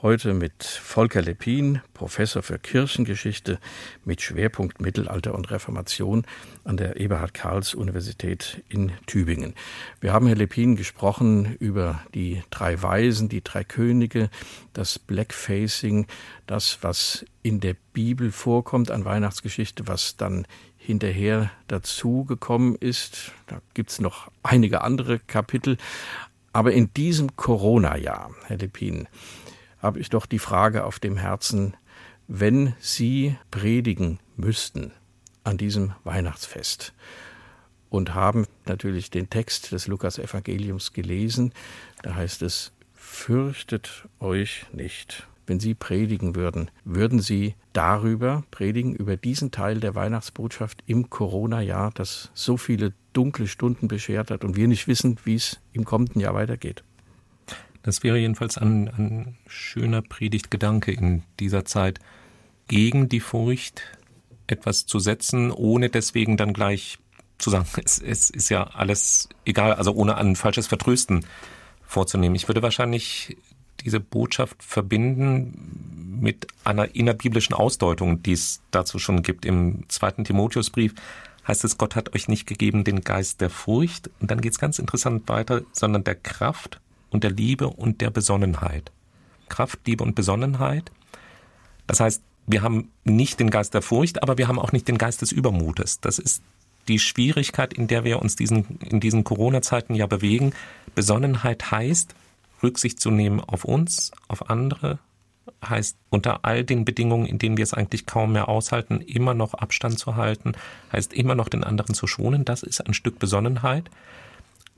Heute 0.02 0.34
mit 0.34 0.64
Volker 0.64 1.22
Lepin, 1.22 1.80
Professor 1.94 2.42
für 2.42 2.58
Kirchengeschichte 2.58 3.60
mit 4.04 4.20
Schwerpunkt 4.20 4.80
Mittelalter 4.80 5.32
und 5.32 5.48
Reformation 5.52 6.24
an 6.64 6.76
der 6.76 6.98
Eberhard 6.98 7.34
Karls 7.34 7.74
Universität 7.74 8.64
in 8.68 8.90
Tübingen. 9.06 9.54
Wir 10.00 10.12
haben, 10.12 10.26
Herr 10.26 10.34
Lepin, 10.34 10.74
gesprochen 10.74 11.54
über 11.60 12.02
die 12.14 12.42
drei 12.50 12.82
Weisen, 12.82 13.28
die 13.28 13.44
drei 13.44 13.62
Könige, 13.62 14.28
das 14.72 14.98
Blackfacing, 14.98 16.08
das, 16.48 16.78
was 16.82 17.24
in 17.44 17.60
der 17.60 17.76
Bibel 17.92 18.32
vorkommt 18.32 18.90
an 18.90 19.04
Weihnachtsgeschichte, 19.04 19.86
was 19.86 20.16
dann 20.16 20.48
hinterher 20.76 21.50
dazu 21.66 22.24
gekommen 22.24 22.74
ist. 22.74 23.32
Da 23.46 23.60
gibt 23.74 23.90
es 23.90 24.00
noch 24.00 24.30
einige 24.42 24.80
andere 24.80 25.18
Kapitel. 25.18 25.76
Aber 26.53 26.72
in 26.72 26.92
diesem 26.94 27.36
Corona-Jahr, 27.36 28.30
Herr 28.46 28.57
Lepin, 28.59 29.09
habe 29.80 30.01
ich 30.01 30.09
doch 30.09 30.26
die 30.26 30.38
Frage 30.38 30.84
auf 30.84 30.99
dem 30.99 31.16
Herzen, 31.16 31.76
wenn 32.26 32.74
Sie 32.80 33.36
predigen 33.51 34.18
müssten 34.36 34.92
an 35.44 35.57
diesem 35.57 35.94
Weihnachtsfest 36.05 36.92
und 37.90 38.14
haben 38.14 38.46
natürlich 38.66 39.11
den 39.11 39.30
Text 39.30 39.72
des 39.72 39.86
Lukas-Evangeliums 39.86 40.92
gelesen, 40.92 41.53
da 42.03 42.14
heißt 42.14 42.42
es, 42.42 42.72
fürchtet 42.94 44.09
euch 44.20 44.66
nicht. 44.72 45.26
Wenn 45.46 45.61
Sie 45.61 45.74
predigen 45.74 46.34
würden, 46.34 46.70
würden 46.84 47.20
Sie 47.20 47.55
darüber 47.72 48.44
predigen, 48.51 48.94
über 48.94 49.16
diesen 49.16 49.51
Teil 49.51 49.80
der 49.80 49.94
Weihnachtsbotschaft 49.94 50.82
im 50.86 51.09
Corona-Jahr, 51.09 51.90
das 51.94 52.30
so 52.34 52.59
viele 52.59 52.92
dunkle 53.18 53.48
Stunden 53.48 53.88
beschert 53.88 54.30
hat 54.30 54.44
und 54.44 54.54
wir 54.54 54.68
nicht 54.68 54.86
wissen, 54.86 55.18
wie 55.24 55.34
es 55.34 55.58
im 55.72 55.84
kommenden 55.84 56.20
Jahr 56.20 56.34
weitergeht. 56.34 56.84
Das 57.82 58.04
wäre 58.04 58.16
jedenfalls 58.16 58.56
ein, 58.56 58.86
ein 58.86 59.38
schöner 59.48 60.02
Predigtgedanke 60.02 60.92
in 60.92 61.24
dieser 61.40 61.64
Zeit, 61.64 61.98
gegen 62.68 63.08
die 63.08 63.18
Furcht 63.18 63.82
etwas 64.46 64.86
zu 64.86 65.00
setzen, 65.00 65.50
ohne 65.50 65.88
deswegen 65.88 66.36
dann 66.36 66.52
gleich 66.52 66.98
zu 67.38 67.50
sagen, 67.50 67.66
es, 67.84 67.98
es 67.98 68.30
ist 68.30 68.50
ja 68.50 68.68
alles 68.68 69.28
egal, 69.44 69.74
also 69.74 69.92
ohne 69.94 70.16
ein 70.16 70.36
falsches 70.36 70.68
Vertrösten 70.68 71.26
vorzunehmen. 71.82 72.36
Ich 72.36 72.46
würde 72.46 72.62
wahrscheinlich 72.62 73.36
diese 73.80 73.98
Botschaft 73.98 74.62
verbinden 74.62 76.18
mit 76.20 76.46
einer 76.62 76.94
innerbiblischen 76.94 77.54
Ausdeutung, 77.54 78.22
die 78.22 78.32
es 78.32 78.60
dazu 78.70 79.00
schon 79.00 79.22
gibt 79.22 79.44
im 79.44 79.88
zweiten 79.88 80.22
Timotheusbrief 80.22 80.94
heißt 81.49 81.64
es, 81.64 81.78
Gott 81.78 81.96
hat 81.96 82.14
euch 82.14 82.28
nicht 82.28 82.46
gegeben 82.46 82.84
den 82.84 83.01
Geist 83.01 83.40
der 83.40 83.51
Furcht, 83.51 84.11
und 84.20 84.30
dann 84.30 84.40
geht 84.40 84.53
es 84.53 84.59
ganz 84.59 84.78
interessant 84.78 85.28
weiter, 85.28 85.62
sondern 85.72 86.05
der 86.05 86.14
Kraft 86.14 86.80
und 87.11 87.24
der 87.24 87.30
Liebe 87.30 87.68
und 87.68 88.01
der 88.01 88.11
Besonnenheit. 88.11 88.92
Kraft, 89.49 89.80
Liebe 89.86 90.05
und 90.05 90.14
Besonnenheit. 90.14 90.92
Das 91.86 92.01
heißt, 92.01 92.22
wir 92.46 92.62
haben 92.62 92.90
nicht 93.05 93.40
den 93.40 93.51
Geist 93.51 93.74
der 93.74 93.82
Furcht, 93.82 94.22
aber 94.22 94.38
wir 94.38 94.49
haben 94.49 94.59
auch 94.59 94.72
nicht 94.72 94.88
den 94.88 94.99
Geist 94.99 95.22
des 95.22 95.32
Übermutes. 95.32 96.01
Das 96.01 96.18
ist 96.18 96.42
die 96.86 96.99
Schwierigkeit, 96.99 97.74
in 97.74 97.86
der 97.86 98.05
wir 98.05 98.20
uns 98.20 98.36
diesen, 98.36 98.78
in 98.80 99.01
diesen 99.01 99.24
Corona-Zeiten 99.24 99.94
ja 99.94 100.07
bewegen. 100.07 100.53
Besonnenheit 100.94 101.70
heißt, 101.70 102.14
Rücksicht 102.62 103.01
zu 103.01 103.11
nehmen 103.11 103.40
auf 103.40 103.64
uns, 103.64 104.11
auf 104.26 104.51
andere, 104.51 104.99
heißt 105.64 105.96
unter 106.11 106.44
all 106.44 106.64
den 106.64 106.84
Bedingungen, 106.84 107.26
in 107.26 107.38
denen 107.38 107.57
wir 107.57 107.62
es 107.62 107.74
eigentlich 107.74 108.07
kaum 108.07 108.32
mehr 108.32 108.49
aushalten, 108.49 109.01
immer 109.01 109.34
noch 109.34 109.55
Abstand 109.55 109.99
zu 109.99 110.16
halten, 110.16 110.53
heißt 110.92 111.12
immer 111.12 111.34
noch 111.34 111.49
den 111.49 111.64
anderen 111.64 111.94
zu 111.94 112.07
schonen. 112.07 112.44
Das 112.44 112.62
ist 112.62 112.86
ein 112.86 112.94
Stück 112.94 113.18
Besonnenheit. 113.18 113.90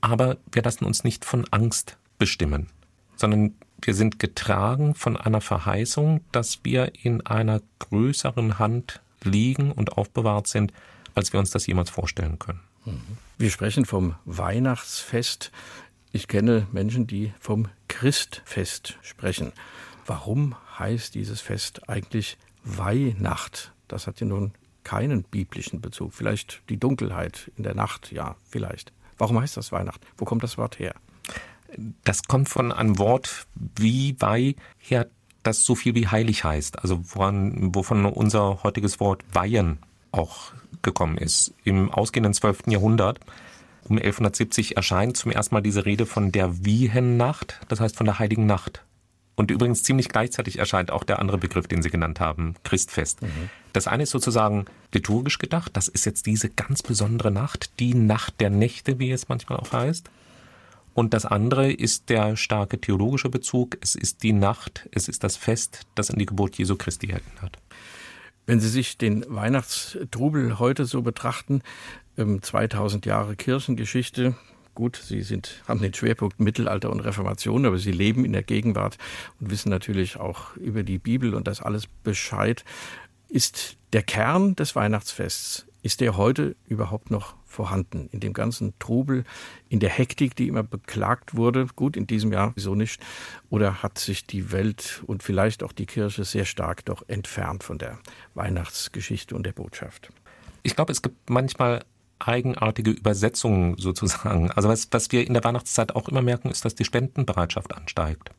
Aber 0.01 0.37
wir 0.51 0.63
lassen 0.63 0.85
uns 0.85 1.03
nicht 1.03 1.25
von 1.25 1.45
Angst 1.51 1.97
bestimmen, 2.17 2.67
sondern 3.15 3.55
wir 3.81 3.93
sind 3.93 4.19
getragen 4.19 4.95
von 4.95 5.17
einer 5.17 5.41
Verheißung, 5.41 6.21
dass 6.31 6.59
wir 6.63 6.91
in 7.03 7.25
einer 7.25 7.61
größeren 7.79 8.59
Hand 8.59 9.01
liegen 9.23 9.71
und 9.71 9.97
aufbewahrt 9.97 10.47
sind, 10.47 10.73
als 11.15 11.33
wir 11.33 11.39
uns 11.39 11.51
das 11.51 11.67
jemals 11.67 11.89
vorstellen 11.89 12.39
können. 12.39 12.59
Wir 13.37 13.49
sprechen 13.51 13.85
vom 13.85 14.15
Weihnachtsfest. 14.25 15.51
Ich 16.11 16.27
kenne 16.27 16.67
Menschen, 16.71 17.07
die 17.07 17.33
vom 17.39 17.67
Christfest 17.87 18.97
sprechen. 19.01 19.51
Warum 20.11 20.55
heißt 20.77 21.15
dieses 21.15 21.39
Fest 21.39 21.87
eigentlich 21.87 22.37
Weihnacht? 22.65 23.71
Das 23.87 24.07
hat 24.07 24.19
ja 24.19 24.27
nun 24.27 24.51
keinen 24.83 25.23
biblischen 25.23 25.79
Bezug. 25.79 26.13
Vielleicht 26.13 26.63
die 26.67 26.75
Dunkelheit 26.75 27.49
in 27.55 27.63
der 27.63 27.75
Nacht, 27.75 28.11
ja, 28.11 28.35
vielleicht. 28.49 28.91
Warum 29.17 29.39
heißt 29.39 29.55
das 29.55 29.71
Weihnacht? 29.71 30.01
Wo 30.17 30.25
kommt 30.25 30.43
das 30.43 30.57
Wort 30.57 30.79
her? 30.79 30.95
Das 32.03 32.23
kommt 32.23 32.49
von 32.49 32.73
einem 32.73 32.97
Wort 32.97 33.47
wie 33.55 34.17
Weih 34.19 34.55
her, 34.79 35.07
das 35.43 35.63
so 35.63 35.75
viel 35.75 35.95
wie 35.95 36.09
heilig 36.09 36.43
heißt. 36.43 36.79
Also 36.79 36.99
woran, 37.15 37.73
wovon 37.73 38.05
unser 38.05 38.63
heutiges 38.63 38.99
Wort 38.99 39.23
weihen 39.31 39.79
auch 40.11 40.51
gekommen 40.81 41.17
ist. 41.17 41.53
Im 41.63 41.89
ausgehenden 41.89 42.33
12. 42.33 42.63
Jahrhundert, 42.67 43.21
um 43.85 43.95
1170, 43.95 44.75
erscheint 44.75 45.15
zum 45.15 45.31
ersten 45.31 45.55
Mal 45.55 45.61
diese 45.61 45.85
Rede 45.85 46.05
von 46.05 46.33
der 46.33 46.65
Wiehennacht, 46.65 47.61
das 47.69 47.79
heißt 47.79 47.95
von 47.95 48.05
der 48.05 48.19
Heiligen 48.19 48.45
Nacht. 48.45 48.83
Und 49.35 49.49
übrigens 49.49 49.83
ziemlich 49.83 50.09
gleichzeitig 50.09 50.59
erscheint 50.59 50.91
auch 50.91 51.03
der 51.03 51.19
andere 51.19 51.37
Begriff, 51.37 51.67
den 51.67 51.81
Sie 51.81 51.89
genannt 51.89 52.19
haben, 52.19 52.55
Christfest. 52.63 53.21
Mhm. 53.21 53.49
Das 53.73 53.87
eine 53.87 54.03
ist 54.03 54.11
sozusagen 54.11 54.65
liturgisch 54.93 55.39
gedacht, 55.39 55.71
das 55.75 55.87
ist 55.87 56.05
jetzt 56.05 56.25
diese 56.25 56.49
ganz 56.49 56.83
besondere 56.83 57.31
Nacht, 57.31 57.79
die 57.79 57.93
Nacht 57.93 58.39
der 58.41 58.49
Nächte, 58.49 58.99
wie 58.99 59.11
es 59.11 59.29
manchmal 59.29 59.59
auch 59.59 59.71
heißt. 59.71 60.09
Und 60.93 61.13
das 61.13 61.25
andere 61.25 61.71
ist 61.71 62.09
der 62.09 62.35
starke 62.35 62.79
theologische 62.79 63.29
Bezug. 63.29 63.77
Es 63.81 63.95
ist 63.95 64.23
die 64.23 64.33
Nacht, 64.33 64.89
es 64.91 65.07
ist 65.07 65.23
das 65.23 65.37
Fest, 65.37 65.81
das 65.95 66.11
an 66.11 66.19
die 66.19 66.25
Geburt 66.25 66.57
Jesu 66.57 66.75
Christi 66.75 67.07
erinnert. 67.07 67.57
Wenn 68.45 68.59
Sie 68.59 68.67
sich 68.67 68.97
den 68.97 69.23
Weihnachtstrubel 69.29 70.59
heute 70.59 70.85
so 70.85 71.01
betrachten, 71.01 71.61
2000 72.17 73.05
ähm, 73.05 73.09
Jahre 73.09 73.35
Kirchengeschichte, 73.37 74.35
gut, 74.75 74.95
Sie 74.95 75.21
sind, 75.21 75.63
haben 75.67 75.81
den 75.81 75.93
Schwerpunkt 75.93 76.39
Mittelalter 76.39 76.89
und 76.89 77.01
Reformation, 77.01 77.65
aber 77.65 77.77
Sie 77.77 77.91
leben 77.91 78.25
in 78.25 78.33
der 78.33 78.43
Gegenwart 78.43 78.97
und 79.39 79.51
wissen 79.51 79.69
natürlich 79.69 80.17
auch 80.17 80.55
über 80.57 80.83
die 80.83 80.97
Bibel 80.97 81.33
und 81.33 81.47
das 81.47 81.61
alles 81.61 81.87
Bescheid. 81.87 82.63
Ist 83.29 83.77
der 83.93 84.03
Kern 84.03 84.55
des 84.55 84.75
Weihnachtsfests, 84.75 85.65
ist 85.83 86.01
der 86.01 86.15
heute 86.17 86.55
überhaupt 86.67 87.11
noch 87.11 87.35
vorhanden? 87.45 88.07
In 88.11 88.19
dem 88.19 88.33
ganzen 88.33 88.73
Trubel, 88.77 89.23
in 89.67 89.79
der 89.79 89.89
Hektik, 89.89 90.35
die 90.35 90.47
immer 90.47 90.63
beklagt 90.63 91.35
wurde, 91.35 91.67
gut, 91.75 91.97
in 91.97 92.07
diesem 92.07 92.31
Jahr 92.31 92.51
wieso 92.55 92.75
nicht? 92.75 93.01
Oder 93.49 93.81
hat 93.81 93.97
sich 93.97 94.25
die 94.25 94.51
Welt 94.51 95.01
und 95.07 95.23
vielleicht 95.23 95.63
auch 95.63 95.71
die 95.71 95.85
Kirche 95.85 96.23
sehr 96.23 96.45
stark 96.45 96.85
doch 96.85 97.03
entfernt 97.07 97.63
von 97.63 97.77
der 97.77 97.97
Weihnachtsgeschichte 98.35 99.35
und 99.35 99.43
der 99.43 99.53
Botschaft? 99.53 100.09
Ich 100.63 100.75
glaube, 100.75 100.91
es 100.91 101.01
gibt 101.01 101.29
manchmal 101.29 101.83
eigenartige 102.27 102.91
Übersetzungen 102.91 103.77
sozusagen. 103.77 104.51
Also 104.51 104.69
was, 104.69 104.87
was 104.91 105.11
wir 105.11 105.25
in 105.25 105.33
der 105.33 105.43
Weihnachtszeit 105.43 105.95
auch 105.95 106.07
immer 106.09 106.21
merken, 106.21 106.49
ist, 106.49 106.65
dass 106.65 106.75
die 106.75 106.85
Spendenbereitschaft 106.85 107.75
ansteigt. 107.75 108.31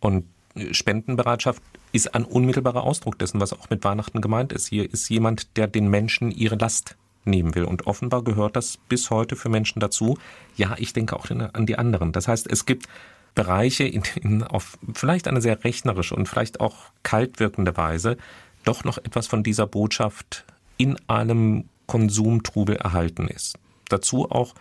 Und 0.00 0.24
Spendenbereitschaft 0.72 1.62
ist 1.92 2.14
ein 2.14 2.24
unmittelbarer 2.24 2.82
Ausdruck 2.82 3.18
dessen, 3.18 3.40
was 3.40 3.52
auch 3.52 3.70
mit 3.70 3.84
Weihnachten 3.84 4.20
gemeint 4.20 4.52
ist. 4.52 4.68
Hier 4.68 4.90
ist 4.90 5.08
jemand, 5.08 5.56
der 5.56 5.66
den 5.66 5.88
Menschen 5.88 6.30
ihre 6.30 6.56
Last 6.56 6.96
nehmen 7.24 7.54
will. 7.54 7.64
Und 7.64 7.86
offenbar 7.86 8.22
gehört 8.22 8.56
das 8.56 8.78
bis 8.88 9.10
heute 9.10 9.36
für 9.36 9.48
Menschen 9.48 9.80
dazu. 9.80 10.18
Ja, 10.56 10.74
ich 10.78 10.92
denke 10.92 11.16
auch 11.16 11.28
an 11.30 11.66
die 11.66 11.76
anderen. 11.76 12.12
Das 12.12 12.28
heißt, 12.28 12.50
es 12.50 12.66
gibt 12.66 12.86
Bereiche, 13.34 13.84
in 13.84 14.02
denen 14.16 14.42
auf 14.42 14.78
vielleicht 14.94 15.28
eine 15.28 15.42
sehr 15.42 15.62
rechnerische 15.62 16.14
und 16.14 16.28
vielleicht 16.28 16.60
auch 16.60 16.76
kalt 17.02 17.38
wirkende 17.38 17.76
Weise 17.76 18.16
doch 18.64 18.84
noch 18.84 18.98
etwas 18.98 19.26
von 19.26 19.42
dieser 19.42 19.66
Botschaft 19.66 20.44
in 20.76 20.96
einem 21.08 21.68
Konsumtrubel 21.86 22.76
erhalten 22.76 23.28
ist. 23.28 23.58
Dazu 23.88 24.30
auch 24.30 24.54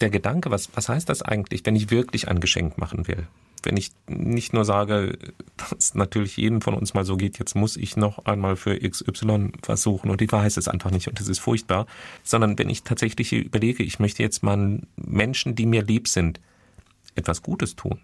der 0.00 0.10
Gedanke, 0.10 0.50
was, 0.50 0.70
was 0.74 0.88
heißt 0.88 1.08
das 1.08 1.22
eigentlich, 1.22 1.64
wenn 1.64 1.76
ich 1.76 1.90
wirklich 1.90 2.28
ein 2.28 2.40
Geschenk 2.40 2.78
machen 2.78 3.06
will? 3.06 3.26
Wenn 3.62 3.76
ich 3.76 3.90
nicht 4.08 4.54
nur 4.54 4.64
sage, 4.64 5.18
dass 5.56 5.94
natürlich 5.94 6.38
jedem 6.38 6.62
von 6.62 6.72
uns 6.74 6.94
mal 6.94 7.04
so 7.04 7.16
geht, 7.18 7.38
jetzt 7.38 7.54
muss 7.54 7.76
ich 7.76 7.96
noch 7.96 8.24
einmal 8.24 8.56
für 8.56 8.78
XY 8.78 9.52
versuchen 9.62 10.10
und 10.10 10.22
ich 10.22 10.32
weiß 10.32 10.56
es 10.56 10.68
einfach 10.68 10.90
nicht 10.90 11.08
und 11.08 11.20
es 11.20 11.28
ist 11.28 11.40
furchtbar, 11.40 11.86
sondern 12.22 12.58
wenn 12.58 12.70
ich 12.70 12.84
tatsächlich 12.84 13.32
überlege, 13.34 13.82
ich 13.82 13.98
möchte 13.98 14.22
jetzt 14.22 14.42
mal 14.42 14.80
Menschen, 14.96 15.54
die 15.54 15.66
mir 15.66 15.82
lieb 15.82 16.08
sind, 16.08 16.40
etwas 17.16 17.42
Gutes 17.42 17.76
tun, 17.76 18.00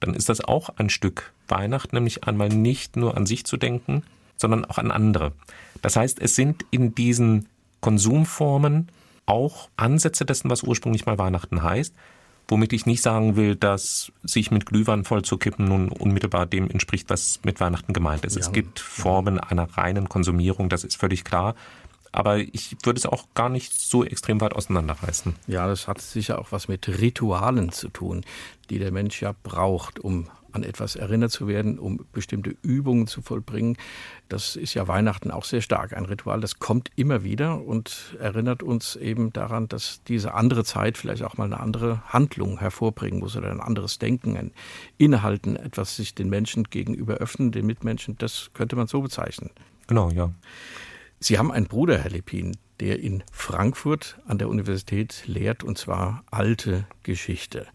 dann 0.00 0.14
ist 0.14 0.28
das 0.28 0.40
auch 0.40 0.70
ein 0.70 0.90
Stück 0.90 1.32
Weihnacht, 1.46 1.92
nämlich 1.92 2.24
einmal 2.24 2.48
nicht 2.48 2.96
nur 2.96 3.16
an 3.16 3.26
sich 3.26 3.44
zu 3.44 3.56
denken, 3.56 4.02
sondern 4.36 4.64
auch 4.64 4.78
an 4.78 4.90
andere. 4.90 5.32
Das 5.82 5.96
heißt, 5.96 6.20
es 6.20 6.34
sind 6.34 6.64
in 6.70 6.94
diesen 6.94 7.48
Konsumformen 7.86 8.88
auch 9.26 9.68
Ansätze 9.76 10.24
dessen, 10.24 10.50
was 10.50 10.64
ursprünglich 10.64 11.06
mal 11.06 11.18
Weihnachten 11.18 11.62
heißt, 11.62 11.94
womit 12.48 12.72
ich 12.72 12.84
nicht 12.84 13.00
sagen 13.00 13.36
will, 13.36 13.54
dass 13.54 14.10
sich 14.24 14.50
mit 14.50 14.66
Glühwein 14.66 15.04
voll 15.04 15.22
zu 15.22 15.38
kippen 15.38 15.66
nun 15.66 15.90
unmittelbar 15.90 16.46
dem 16.46 16.68
entspricht, 16.68 17.08
was 17.10 17.38
mit 17.44 17.60
Weihnachten 17.60 17.92
gemeint 17.92 18.24
ist. 18.24 18.34
Ja. 18.34 18.40
Es 18.40 18.50
gibt 18.50 18.80
Formen 18.80 19.38
einer 19.38 19.78
reinen 19.78 20.08
Konsumierung, 20.08 20.68
das 20.68 20.82
ist 20.82 20.96
völlig 20.96 21.22
klar. 21.22 21.54
Aber 22.10 22.38
ich 22.38 22.76
würde 22.82 22.98
es 22.98 23.06
auch 23.06 23.26
gar 23.34 23.50
nicht 23.50 23.72
so 23.72 24.02
extrem 24.04 24.40
weit 24.40 24.54
auseinanderreißen. 24.54 25.36
Ja, 25.46 25.68
das 25.68 25.86
hat 25.86 26.00
sicher 26.00 26.40
auch 26.40 26.50
was 26.50 26.66
mit 26.66 26.88
Ritualen 26.88 27.70
zu 27.70 27.88
tun, 27.88 28.24
die 28.68 28.80
der 28.80 28.90
Mensch 28.90 29.22
ja 29.22 29.32
braucht, 29.44 30.00
um 30.00 30.26
an 30.56 30.64
etwas 30.64 30.96
erinnert 30.96 31.30
zu 31.30 31.46
werden, 31.46 31.78
um 31.78 32.04
bestimmte 32.12 32.56
Übungen 32.62 33.06
zu 33.06 33.22
vollbringen. 33.22 33.76
Das 34.28 34.56
ist 34.56 34.74
ja 34.74 34.88
Weihnachten 34.88 35.30
auch 35.30 35.44
sehr 35.44 35.60
stark 35.60 35.96
ein 35.96 36.06
Ritual. 36.06 36.40
Das 36.40 36.58
kommt 36.58 36.90
immer 36.96 37.22
wieder 37.22 37.62
und 37.64 38.16
erinnert 38.18 38.62
uns 38.62 38.96
eben 38.96 39.32
daran, 39.32 39.68
dass 39.68 40.02
diese 40.08 40.34
andere 40.34 40.64
Zeit 40.64 40.98
vielleicht 40.98 41.22
auch 41.22 41.36
mal 41.36 41.44
eine 41.44 41.60
andere 41.60 42.02
Handlung 42.06 42.58
hervorbringen 42.58 43.20
muss 43.20 43.36
oder 43.36 43.50
ein 43.50 43.60
anderes 43.60 43.98
Denken, 43.98 44.36
ein 44.36 44.50
Innehalten, 44.98 45.56
etwas 45.56 45.94
sich 45.94 46.14
den 46.14 46.28
Menschen 46.30 46.64
gegenüber 46.64 47.14
öffnen, 47.14 47.52
den 47.52 47.66
Mitmenschen. 47.66 48.16
Das 48.18 48.50
könnte 48.54 48.74
man 48.74 48.86
so 48.86 49.02
bezeichnen. 49.02 49.50
Genau, 49.86 50.10
ja. 50.10 50.32
Sie 51.20 51.38
haben 51.38 51.52
einen 51.52 51.66
Bruder, 51.66 51.98
Herr 51.98 52.10
Lepin, 52.10 52.56
der 52.80 53.00
in 53.00 53.22
Frankfurt 53.32 54.18
an 54.26 54.38
der 54.38 54.48
Universität 54.48 55.24
lehrt, 55.26 55.64
und 55.64 55.78
zwar 55.78 56.24
alte 56.30 56.86
Geschichte. 57.02 57.66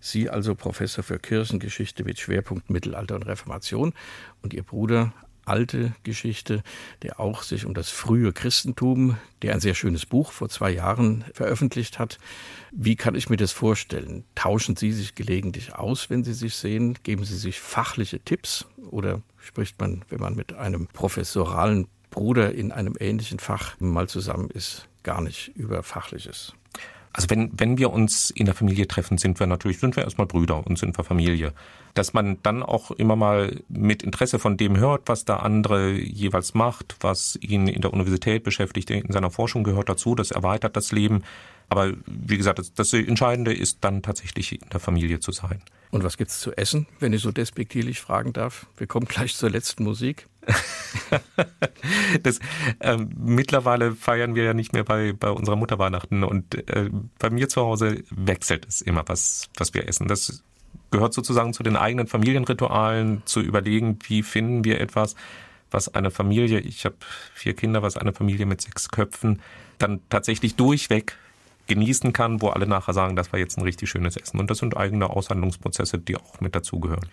Sie 0.00 0.28
also 0.28 0.54
Professor 0.54 1.04
für 1.04 1.18
Kirchengeschichte 1.18 2.04
mit 2.04 2.18
Schwerpunkt 2.18 2.70
Mittelalter 2.70 3.14
und 3.14 3.24
Reformation 3.24 3.92
und 4.42 4.54
Ihr 4.54 4.62
Bruder 4.62 5.12
alte 5.48 5.94
Geschichte, 6.02 6.62
der 7.02 7.18
auch 7.18 7.42
sich 7.42 7.64
um 7.64 7.74
das 7.74 7.88
frühe 7.88 8.32
Christentum, 8.32 9.16
der 9.42 9.54
ein 9.54 9.60
sehr 9.60 9.74
schönes 9.74 10.06
Buch 10.06 10.30
vor 10.30 10.48
zwei 10.48 10.70
Jahren 10.70 11.24
veröffentlicht 11.32 11.98
hat. 11.98 12.18
Wie 12.70 12.96
kann 12.96 13.14
ich 13.14 13.30
mir 13.30 13.38
das 13.38 13.52
vorstellen? 13.52 14.24
Tauschen 14.34 14.76
Sie 14.76 14.92
sich 14.92 15.14
gelegentlich 15.14 15.74
aus, 15.74 16.10
wenn 16.10 16.22
Sie 16.22 16.34
sich 16.34 16.54
sehen? 16.54 16.98
Geben 17.02 17.24
Sie 17.24 17.36
sich 17.36 17.60
fachliche 17.60 18.20
Tipps? 18.20 18.66
Oder 18.90 19.22
spricht 19.38 19.80
man, 19.80 20.04
wenn 20.08 20.20
man 20.20 20.34
mit 20.34 20.52
einem 20.52 20.86
professoralen 20.88 21.88
Bruder 22.10 22.54
in 22.54 22.72
einem 22.72 22.94
ähnlichen 22.98 23.38
Fach 23.38 23.78
mal 23.80 24.08
zusammen 24.08 24.50
ist, 24.50 24.88
gar 25.02 25.20
nicht 25.20 25.48
über 25.56 25.82
Fachliches. 25.82 26.54
Also 27.12 27.30
wenn, 27.30 27.50
wenn 27.58 27.78
wir 27.78 27.92
uns 27.92 28.30
in 28.30 28.46
der 28.46 28.54
Familie 28.54 28.86
treffen, 28.86 29.18
sind 29.18 29.40
wir 29.40 29.46
natürlich, 29.46 29.80
sind 29.80 29.96
wir 29.96 30.04
erstmal 30.04 30.26
Brüder 30.26 30.64
und 30.66 30.78
sind 30.78 30.96
wir 30.96 31.04
Familie. 31.04 31.52
Dass 31.94 32.12
man 32.12 32.38
dann 32.42 32.62
auch 32.62 32.90
immer 32.92 33.16
mal 33.16 33.60
mit 33.68 34.02
Interesse 34.02 34.38
von 34.38 34.56
dem 34.56 34.76
hört, 34.76 35.08
was 35.08 35.24
der 35.24 35.42
andere 35.42 35.90
jeweils 35.90 36.54
macht, 36.54 36.96
was 37.00 37.36
ihn 37.40 37.66
in 37.66 37.80
der 37.80 37.92
Universität 37.92 38.44
beschäftigt, 38.44 38.90
in 38.90 39.10
seiner 39.10 39.30
Forschung 39.30 39.64
gehört 39.64 39.88
dazu, 39.88 40.14
das 40.14 40.30
erweitert 40.30 40.76
das 40.76 40.92
Leben. 40.92 41.24
Aber 41.68 41.92
wie 42.06 42.36
gesagt, 42.36 42.58
das, 42.60 42.72
das 42.74 42.92
Entscheidende 42.92 43.52
ist 43.52 43.78
dann 43.80 44.02
tatsächlich 44.02 44.52
in 44.62 44.68
der 44.70 44.80
Familie 44.80 45.18
zu 45.18 45.32
sein. 45.32 45.60
Und 45.90 46.04
was 46.04 46.18
gibt's 46.18 46.40
zu 46.40 46.52
essen, 46.52 46.86
wenn 47.00 47.12
ich 47.12 47.22
so 47.22 47.32
despektierlich 47.32 48.00
fragen 48.00 48.32
darf? 48.32 48.66
Wir 48.76 48.86
kommen 48.86 49.06
gleich 49.06 49.34
zur 49.34 49.50
letzten 49.50 49.84
Musik. 49.84 50.28
das, 52.22 52.38
äh, 52.80 52.96
mittlerweile 52.96 53.92
feiern 53.92 54.34
wir 54.34 54.44
ja 54.44 54.54
nicht 54.54 54.72
mehr 54.72 54.84
bei, 54.84 55.12
bei 55.12 55.30
unserer 55.30 55.56
Mutter 55.56 55.78
Weihnachten 55.78 56.24
und 56.24 56.54
äh, 56.70 56.90
bei 57.18 57.30
mir 57.30 57.48
zu 57.48 57.62
Hause 57.62 58.02
wechselt 58.10 58.66
es 58.66 58.80
immer, 58.80 59.04
was, 59.06 59.48
was 59.56 59.74
wir 59.74 59.88
essen. 59.88 60.08
Das 60.08 60.42
gehört 60.90 61.14
sozusagen 61.14 61.52
zu 61.52 61.62
den 61.62 61.76
eigenen 61.76 62.06
Familienritualen, 62.06 63.22
zu 63.24 63.40
überlegen, 63.40 63.98
wie 64.06 64.22
finden 64.22 64.64
wir 64.64 64.80
etwas, 64.80 65.14
was 65.70 65.94
eine 65.94 66.10
Familie, 66.10 66.60
ich 66.60 66.84
habe 66.84 66.96
vier 67.34 67.54
Kinder, 67.54 67.82
was 67.82 67.96
eine 67.96 68.12
Familie 68.12 68.46
mit 68.46 68.60
sechs 68.60 68.88
Köpfen 68.88 69.40
dann 69.78 70.00
tatsächlich 70.08 70.56
durchweg 70.56 71.16
genießen 71.68 72.12
kann, 72.12 72.40
wo 72.42 72.48
alle 72.48 72.66
nachher 72.66 72.94
sagen, 72.94 73.14
das 73.14 73.32
war 73.32 73.38
jetzt 73.38 73.56
ein 73.58 73.62
richtig 73.62 73.88
schönes 73.88 74.16
Essen. 74.16 74.40
Und 74.40 74.50
das 74.50 74.58
sind 74.58 74.76
eigene 74.76 75.10
Aushandlungsprozesse, 75.10 75.98
die 75.98 76.16
auch 76.16 76.40
mit 76.40 76.54
dazugehören. 76.54 77.06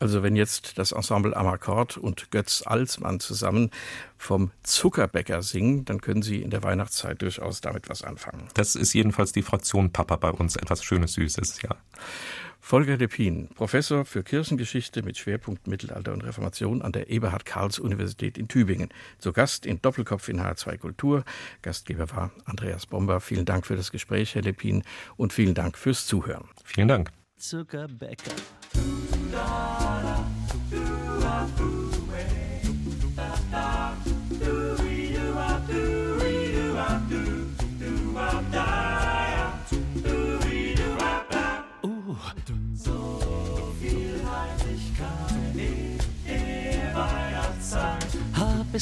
Also 0.00 0.22
wenn 0.22 0.36
jetzt 0.36 0.78
das 0.78 0.92
Ensemble 0.92 1.36
Amakord 1.36 1.96
und 1.96 2.30
Götz 2.30 2.62
Alsmann 2.66 3.20
zusammen 3.20 3.70
vom 4.18 4.50
Zuckerbäcker 4.62 5.42
singen, 5.42 5.84
dann 5.84 6.00
können 6.00 6.22
Sie 6.22 6.42
in 6.42 6.50
der 6.50 6.62
Weihnachtszeit 6.62 7.22
durchaus 7.22 7.60
damit 7.60 7.88
was 7.88 8.02
anfangen. 8.02 8.48
Das 8.54 8.76
ist 8.76 8.92
jedenfalls 8.92 9.32
die 9.32 9.42
Fraktion 9.42 9.92
Papa 9.92 10.16
bei 10.16 10.30
uns, 10.30 10.56
etwas 10.56 10.84
Schönes, 10.84 11.14
Süßes, 11.14 11.62
ja. 11.62 11.76
Volker 12.60 12.96
Lepin, 12.96 13.48
Professor 13.54 14.04
für 14.04 14.22
Kirchengeschichte 14.22 15.02
mit 15.02 15.18
Schwerpunkt 15.18 15.66
Mittelalter 15.66 16.12
und 16.12 16.22
Reformation 16.22 16.82
an 16.82 16.92
der 16.92 17.10
Eberhard 17.10 17.44
Karls 17.44 17.78
Universität 17.78 18.38
in 18.38 18.48
Tübingen. 18.48 18.90
Zu 19.18 19.32
Gast 19.32 19.66
in 19.66 19.82
Doppelkopf 19.82 20.28
in 20.28 20.40
H2 20.40 20.78
Kultur. 20.78 21.24
Gastgeber 21.62 22.10
war 22.10 22.30
Andreas 22.44 22.86
Bomber. 22.86 23.20
Vielen 23.20 23.44
Dank 23.44 23.66
für 23.66 23.76
das 23.76 23.90
Gespräch, 23.90 24.34
Herr 24.34 24.42
Lepin, 24.42 24.84
und 25.16 25.32
vielen 25.32 25.54
Dank 25.54 25.76
fürs 25.76 26.06
Zuhören. 26.06 26.48
Vielen 26.64 26.88
Dank. 26.88 27.10
Zuckerbäcker. 27.36 28.32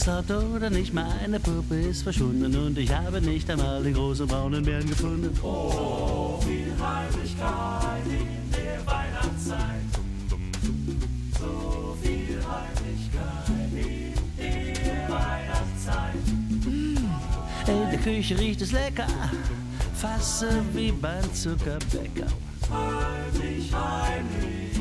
Es 0.00 0.06
laut 0.06 0.30
oder 0.30 0.70
nicht, 0.70 0.94
meine 0.94 1.40
Puppe 1.40 1.74
ist 1.74 2.02
verschwunden 2.04 2.56
und 2.56 2.78
ich 2.78 2.88
habe 2.94 3.20
nicht 3.20 3.50
einmal 3.50 3.82
den 3.82 3.94
großen 3.94 4.28
braunen 4.28 4.64
Bären 4.64 4.88
gefunden. 4.88 5.36
Oh, 5.42 6.40
viel 6.40 6.72
Heimlichkeit 6.80 8.06
in 8.06 8.50
der 8.52 8.86
Weihnachtszeit. 8.86 9.58
So 11.40 11.96
viel 12.00 12.38
Heimlichkeit 12.46 13.48
in 14.36 14.84
der 14.84 15.08
Weihnachtszeit. 15.08 16.14
In 17.66 17.90
der 17.90 17.98
Küche 17.98 18.38
riecht 18.38 18.62
es 18.62 18.70
lecker, 18.70 19.08
fast 19.94 20.38
so 20.38 20.46
wie 20.74 20.92
beim 20.92 21.34
Zuckerbäcker. 21.34 22.28
Heimlich, 22.70 23.74
heimlich, 23.74 24.76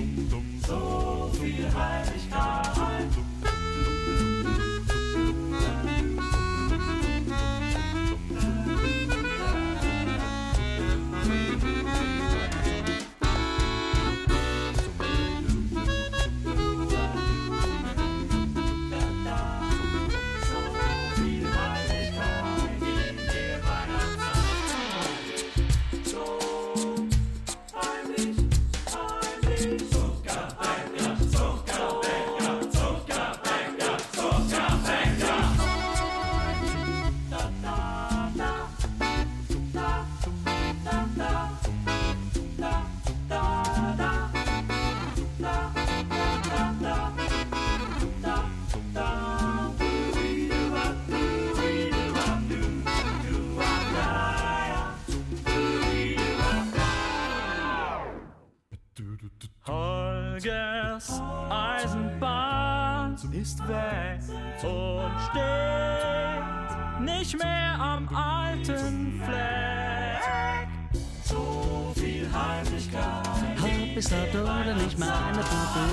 so 0.68 1.32
viel 1.42 1.66
Heimlichkeit. 1.74 3.27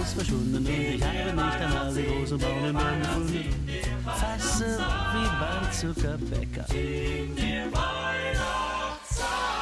Ist 0.05 0.15
verschwunden 0.15 0.57
und 0.57 0.69
ich 0.69 1.03
habe 1.03 1.33
nicht 1.33 1.61
einmal 1.61 1.95
den 1.95 2.07
großen 2.07 2.39
braunen 2.39 2.75
Bären 2.75 3.01
gefunden. 3.01 3.45
Fast 4.05 4.59
so 4.59 4.65
wie 4.65 5.29
beim 5.41 5.73
Zuckerbäcker. 5.73 6.67
In 6.75 7.35
der 7.37 7.73
Weihnachtszeit. 7.73 9.54